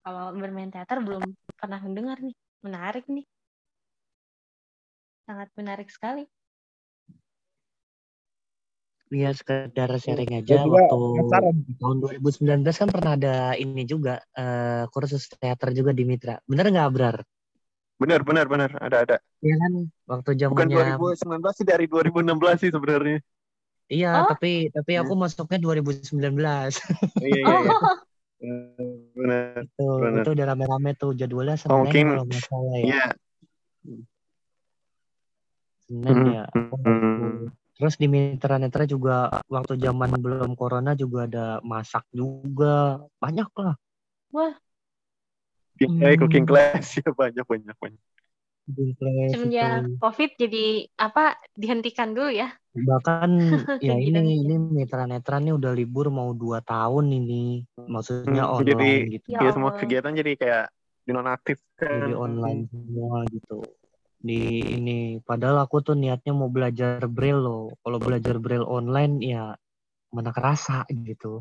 [0.07, 3.27] kalau bermain teater belum pernah mendengar nih menarik nih
[5.27, 6.31] sangat menarik sekali
[9.07, 10.99] Iya sekedar sharing aja waktu
[11.79, 16.43] tahun 2019 kan pernah ada ini juga uh, kursus teater juga di Mitra.
[16.43, 17.23] Bener nggak Abrar?
[18.03, 19.17] Bener bener bener ada ada.
[19.47, 19.73] Iya kan
[20.11, 20.99] waktu zamannya.
[20.99, 23.19] Bukan 2019 sih dari 2016 sih sebenarnya.
[23.87, 24.35] Iya, oh?
[24.35, 25.23] tapi tapi aku iya.
[25.23, 26.19] masuknya 2019.
[26.19, 27.75] iya, iya, iya.
[27.79, 27.95] Oh.
[28.37, 30.23] Benar, itu, benar.
[30.23, 32.85] itu udah rame-rame tuh jadwalnya Senin oh, mungkin, kalau nggak salah ya.
[32.85, 33.05] Iya.
[35.87, 36.45] Senin ya.
[36.53, 37.49] Hmm.
[37.77, 43.01] Terus di Mitra Netra juga waktu zaman belum corona juga ada masak juga.
[43.21, 43.75] Banyak lah.
[44.33, 44.55] Wah.
[45.77, 46.21] Cooking, hmm.
[46.21, 48.03] cooking class ya banyak banyak banyak.
[49.31, 52.51] Semenjak COVID jadi apa dihentikan dulu ya?
[52.77, 53.31] Bahkan
[53.87, 59.15] ya ini ini netra-netra nih udah libur mau dua tahun ini, maksudnya hmm, online jadi,
[59.17, 59.29] gitu.
[59.33, 60.65] Ya, semua kegiatan jadi kayak
[61.07, 61.89] dinonaktif kan.
[62.05, 63.59] Jadi online semua gitu.
[64.21, 64.41] Di
[64.77, 67.73] ini padahal aku tuh niatnya mau belajar braille loh.
[67.81, 69.55] Kalau belajar braille online ya
[70.11, 71.41] mana kerasa gitu.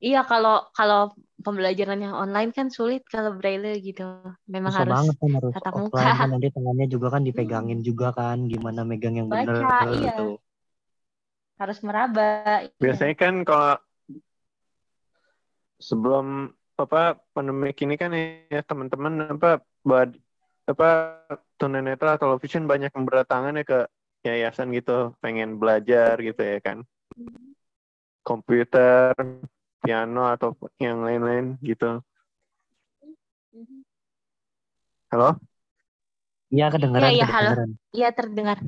[0.00, 1.12] Iya kalau kalau
[1.44, 4.04] pembelajaran yang online kan sulit kalau braille gitu.
[4.48, 6.00] Memang Susah harus banget kan harus tatap muka.
[6.00, 7.86] Kan nanti tangannya juga kan dipegangin hmm.
[7.86, 9.60] juga kan gimana megang yang benar
[9.92, 10.16] iya.
[10.16, 10.40] gitu.
[11.60, 12.64] Harus meraba.
[12.64, 12.80] Iya.
[12.80, 13.76] Biasanya kan kalau
[15.80, 16.48] sebelum
[16.80, 20.16] apa pandemi ini kan ya teman-teman apa buat
[20.64, 20.88] apa
[21.60, 23.78] tunanetra television banyak yang berdatangan ya ke
[24.24, 26.84] yayasan gitu pengen belajar gitu ya kan
[27.16, 27.52] hmm.
[28.24, 29.12] komputer
[29.90, 31.98] piano atau yang lain-lain gitu.
[35.10, 35.34] Halo?
[36.54, 37.10] Iya kedengaran.
[37.10, 37.50] Iya, iya halo.
[37.90, 38.58] Iya terdengar.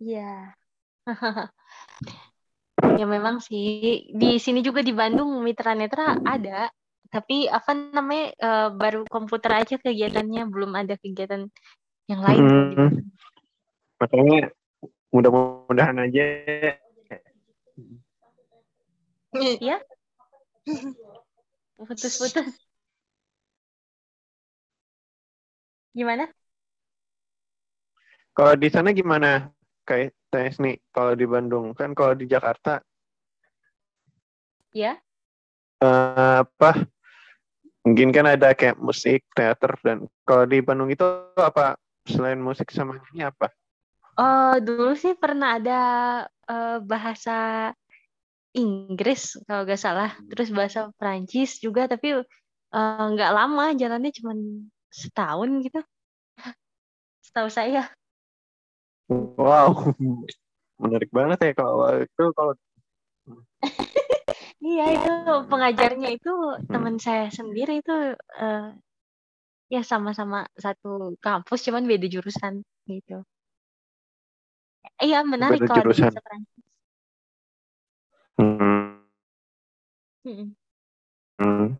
[0.00, 0.56] Iya.
[3.00, 6.72] ya memang sih di sini juga di Bandung Mitra Netra ada,
[7.12, 11.52] tapi apa namanya uh, baru komputer aja kegiatannya belum ada kegiatan
[12.08, 12.40] yang lain.
[12.40, 12.88] Hmm.
[13.98, 14.54] Makanya
[15.10, 16.24] mudah-mudahan aja.
[19.58, 19.76] Ya
[21.86, 22.54] putus-putus.
[25.94, 26.30] Gimana?
[28.34, 29.50] Kalau di sana gimana
[29.82, 31.74] kayak tes nih kalau di Bandung?
[31.74, 32.78] Kan kalau di Jakarta.
[34.70, 35.00] Ya
[35.82, 36.86] uh, apa?
[37.82, 41.04] Mungkin kan ada kayak musik teater dan kalau di Bandung itu
[41.34, 41.74] apa?
[42.08, 43.57] Selain musik sama ini apa
[44.18, 45.80] Oh, dulu sih pernah ada
[46.50, 47.70] uh, bahasa
[48.50, 52.18] Inggris kalau nggak salah, terus bahasa Prancis juga, tapi
[52.74, 53.70] nggak lama.
[53.78, 54.34] Jalannya cuma
[54.90, 55.80] setahun gitu.
[57.30, 57.86] Setahu saya.
[59.06, 59.94] Wow,
[60.82, 62.52] menarik banget ya kalau itu kalau
[64.62, 65.12] iya itu
[65.48, 66.32] pengajarnya itu
[66.68, 68.68] teman saya sendiri itu eh,
[69.68, 73.24] ya sama-sama satu kampus cuman beda jurusan gitu
[75.00, 76.10] iya menarik Beda kalau di jurusan.
[76.10, 76.56] bahasa Prancis
[78.38, 79.02] Hmm.
[81.38, 81.74] Hmm.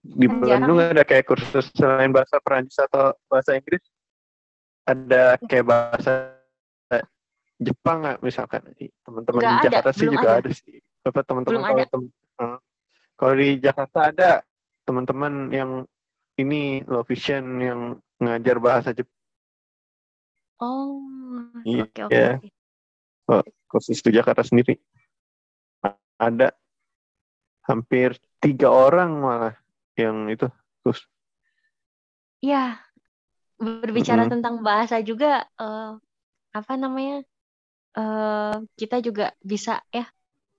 [0.00, 0.90] Di Kan jarang Bandung ya.
[0.90, 3.84] ada kayak kursus selain bahasa Perancis atau bahasa Inggris,
[4.82, 6.34] ada kayak bahasa
[7.60, 8.72] Jepang nggak misalkan
[9.04, 10.40] teman-teman di ada, Jakarta sih belum juga ada.
[10.40, 10.76] ada sih.
[11.04, 12.58] Apa teman-teman kalau tem- eh,
[13.14, 14.30] kalau di Jakarta ada
[14.82, 15.70] teman-teman yang
[16.40, 17.80] ini low vision yang
[18.18, 19.19] ngajar bahasa Jepang.
[20.60, 21.02] Oh
[21.64, 21.84] Iya.
[21.84, 22.46] oke oke oke
[23.32, 23.42] Oh,
[23.72, 24.76] khusus di Jakarta sendiri
[26.18, 26.52] ada
[27.68, 28.10] hampir
[28.42, 29.54] tiga orang malah
[29.96, 30.46] yang itu
[30.84, 31.00] terus
[32.44, 32.80] Iya,
[33.60, 34.30] berbicara Mm-mm.
[34.32, 35.26] tentang bahasa juga
[35.60, 35.88] eh,
[36.58, 37.14] apa namanya?
[37.98, 40.04] eh, kita juga bisa ya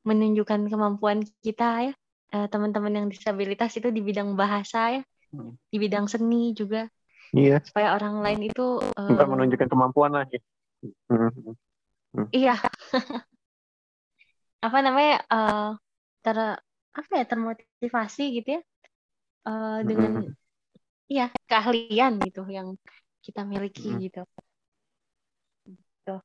[0.09, 1.93] menunjukkan kemampuan kita ya.
[2.35, 5.01] Eh, teman-teman yang disabilitas itu di bidang bahasa ya,
[5.33, 5.55] Hmm.
[5.73, 6.87] di bidang seni juga
[7.35, 10.39] iya supaya orang lain itu bukan menunjukkan kemampuan lagi
[12.11, 12.27] Hmm.
[12.33, 12.57] iya
[14.65, 15.69] apa namanya eh,
[16.25, 16.37] ter
[16.91, 18.61] apa ya termotivasi gitu ya
[19.47, 20.33] eh, dengan Mm-mm.
[21.11, 22.75] iya keahlian gitu yang
[23.21, 23.99] kita miliki Mm.
[24.09, 24.21] gitu.
[26.05, 26.21] Tuh.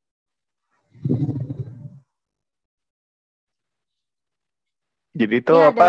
[5.16, 5.88] jadi itu Ya, apa.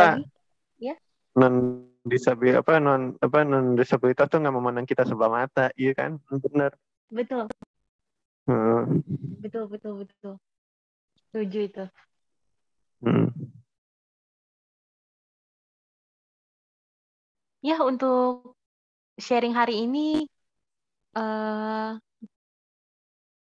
[0.80, 0.95] Ya.
[1.38, 6.18] non disabil apa non apa non disabilitas tuh nggak memandang kita sebelah mata iya kan
[6.32, 6.74] benar
[7.08, 7.48] Betul,
[8.48, 9.04] Hmm.
[9.44, 10.34] betul, betul, betul.
[11.28, 11.86] Setuju itu.
[13.04, 13.28] Hmm.
[17.60, 18.56] Ya, untuk
[19.20, 20.28] sharing hari ini,
[21.16, 21.92] eh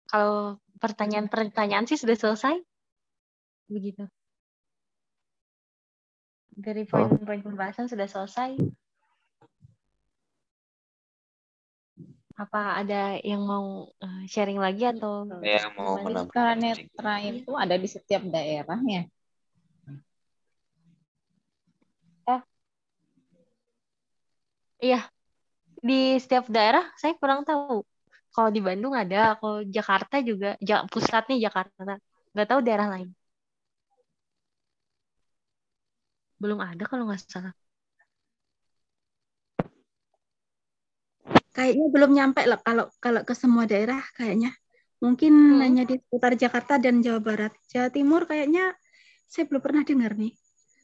[0.10, 2.58] kalau pertanyaan-pertanyaan sih sudah selesai.
[3.70, 4.06] Begitu.
[6.58, 7.06] Dari Oh.
[7.06, 8.58] poin-poin pembahasan sudah selesai.
[12.38, 17.88] Apa ada yang mau eh, sharing lagi atau Saya mau menambahkan Tunanetra itu ada di
[17.90, 19.06] setiap daerah ya.
[24.78, 25.10] Iya,
[25.82, 27.82] di setiap daerah saya kurang tahu.
[28.30, 30.54] Kalau di Bandung ada, kalau Jakarta juga,
[30.94, 31.98] pusatnya Jakarta.
[32.38, 33.17] Nggak tahu daerah lain.
[36.38, 37.54] Belum ada kalau nggak salah.
[41.54, 44.54] Kayaknya belum nyampe lah kalau kalau ke semua daerah kayaknya.
[45.02, 45.62] Mungkin Hmm.
[45.62, 47.54] hanya di seputar Jakarta dan Jawa Barat.
[47.70, 48.74] Jawa Timur kayaknya
[49.26, 50.34] saya belum pernah dengar nih.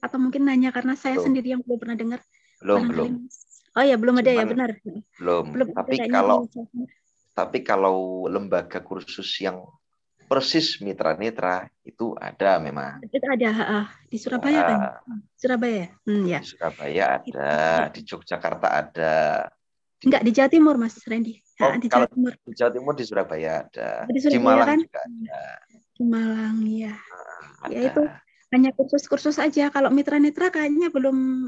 [0.01, 1.25] Atau mungkin hanya karena saya Belum.
[1.29, 2.19] sendiri yang belum pernah dengar.
[2.63, 3.11] belum belum
[3.73, 4.69] Oh ya, belum ada ya, Cuman- benar.
[5.17, 6.89] belum Belum tapi kalau Timur.
[7.33, 7.95] tapi kalau
[8.29, 9.65] lembaga kursus yang
[10.25, 14.79] persis mitra netra itu ada memang Itu ada ah, di Surabaya kan?
[14.79, 14.97] Ah,
[15.37, 15.75] Surabaya.
[15.75, 15.87] ya?
[16.07, 16.39] Hmm, ya.
[16.41, 17.49] di Surabaya ada
[17.91, 19.13] di Yogyakarta ada
[20.03, 21.39] Enggak di Jawa Timur, Mas Randy.
[21.63, 22.31] Oh, Ah, di kalau Jawa Timur.
[22.43, 24.79] di Jawa Timur di Surabaya ada Di di Surabaya Malang kan?
[24.83, 25.41] juga ada
[25.95, 26.95] Di Malang, ya.
[27.63, 28.01] ada Ya itu
[28.51, 29.71] hanya kursus-kursus aja.
[29.71, 31.47] Kalau mitra-mitra kayaknya belum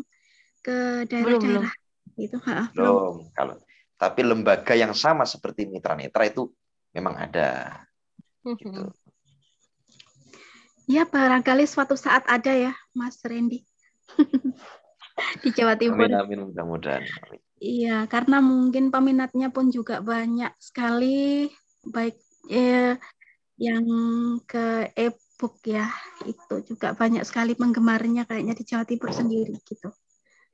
[0.63, 1.73] ke daerah-daerah.
[2.15, 2.95] Itu, ha, belum.
[2.95, 3.59] belum kalau
[3.99, 6.47] tapi lembaga yang sama seperti mitra netra itu
[6.95, 7.79] memang ada
[8.53, 8.93] gitu
[10.85, 13.65] Ya, barangkali suatu saat ada ya, Mas Randy.
[15.41, 16.05] di Jawa Timur.
[16.05, 17.01] amin amin mudah-mudahan.
[17.57, 21.49] Iya, karena mungkin peminatnya pun juga banyak sekali,
[21.89, 22.21] baik
[22.53, 23.01] eh,
[23.57, 23.81] yang
[24.45, 25.89] ke e-book ya,
[26.29, 29.89] itu juga banyak sekali penggemarnya kayaknya di Jawa Timur sendiri gitu.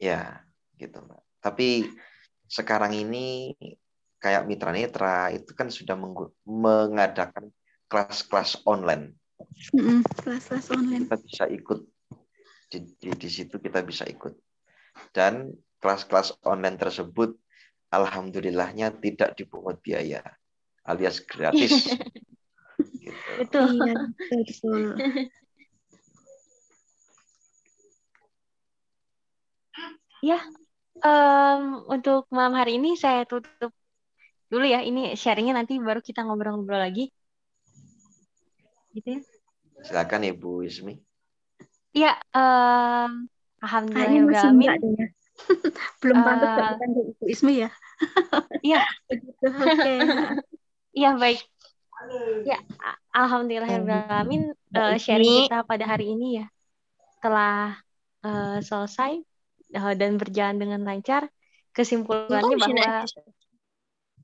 [0.02, 0.42] ya
[0.82, 1.86] gitu mbak tapi
[2.50, 3.54] sekarang ini
[4.18, 5.94] kayak mitra netra itu kan sudah
[6.42, 7.54] mengadakan
[7.92, 9.20] kelas-kelas online
[10.24, 11.12] Kelas-kelas online.
[11.12, 11.80] kita bisa ikut
[12.72, 14.32] di, di, di situ kita bisa ikut
[15.12, 15.52] dan
[15.84, 17.36] kelas-kelas online tersebut
[17.92, 20.24] alhamdulillahnya tidak dipungut biaya
[20.88, 21.92] alias gratis
[23.02, 23.32] gitu.
[23.44, 23.68] Betul.
[23.82, 23.94] Iya,
[24.32, 24.82] betul.
[30.22, 30.40] Ya,
[31.02, 33.74] em, untuk malam hari ini saya tutup
[34.48, 34.86] dulu ya.
[34.86, 37.10] Ini sharingnya nanti baru kita ngobrol-ngobrol lagi.
[38.96, 39.20] Gitu ya.
[39.86, 40.94] silakan ibu Ismi
[41.92, 43.12] Iya, em,
[43.62, 44.50] Kayaknya masih
[44.80, 45.08] deh ya.
[46.02, 47.70] Belum pantas Eh, Kak, bukan Bu Ibu Ismi ya.
[48.68, 49.94] Iya, Begitu, oke.
[50.98, 51.40] iya baik.
[52.46, 56.46] Ya, a- alhamdulillahirobbilalamin eh, Mbak sharing kita pada hari ini ya
[57.22, 57.78] telah
[58.26, 59.22] uh, selesai
[59.78, 61.30] uh, dan berjalan dengan lancar,
[61.76, 63.06] kesimpulannya bahwa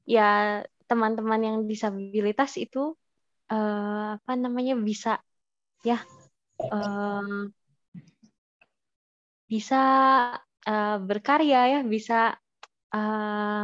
[0.07, 2.97] ya teman-teman yang disabilitas itu
[3.51, 5.21] uh, apa namanya bisa
[5.85, 6.01] ya
[6.71, 7.47] uh,
[9.47, 9.81] bisa
[10.67, 12.35] uh, berkarya ya bisa
[12.91, 13.63] uh,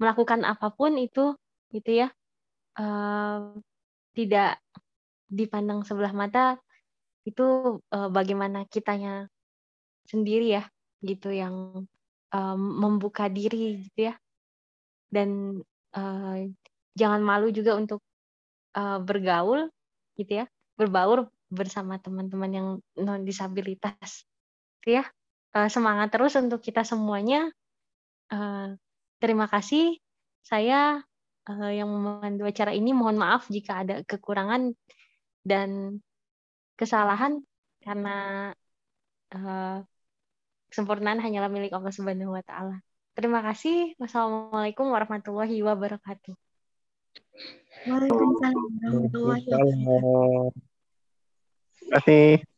[0.00, 1.36] melakukan apa pun itu
[1.70, 2.08] gitu ya.
[2.74, 3.60] Uh,
[4.16, 4.58] tidak
[5.30, 6.58] dipandang sebelah mata
[7.28, 9.28] itu uh, bagaimana kitanya
[10.08, 10.64] sendiri ya
[11.04, 11.86] gitu yang
[12.32, 14.14] um, membuka diri gitu ya.
[15.12, 15.60] Dan
[15.94, 16.36] uh,
[16.96, 18.00] jangan malu juga untuk
[18.76, 19.70] uh, bergaul
[20.18, 22.68] gitu ya berbaur bersama teman-teman yang
[22.98, 24.24] non disabilitas
[24.80, 25.04] gitu ya
[25.56, 27.50] uh, semangat terus untuk kita semuanya
[28.30, 28.74] uh,
[29.18, 29.98] terima kasih
[30.40, 31.02] saya
[31.50, 34.72] uh, yang memandu acara ini mohon maaf jika ada kekurangan
[35.44, 36.00] dan
[36.78, 37.44] kesalahan
[37.80, 38.50] karena
[39.34, 39.84] uh,
[40.70, 42.78] kesempurnaan hanyalah milik Allah Subhanahu wa taala.
[43.18, 43.98] Terima kasih.
[43.98, 46.49] Wassalamualaikum warahmatullahi wabarakatuh.
[47.88, 50.52] Waalaikumsalam warahmatullahi wabarakatuh.
[51.80, 52.49] Terima kasih.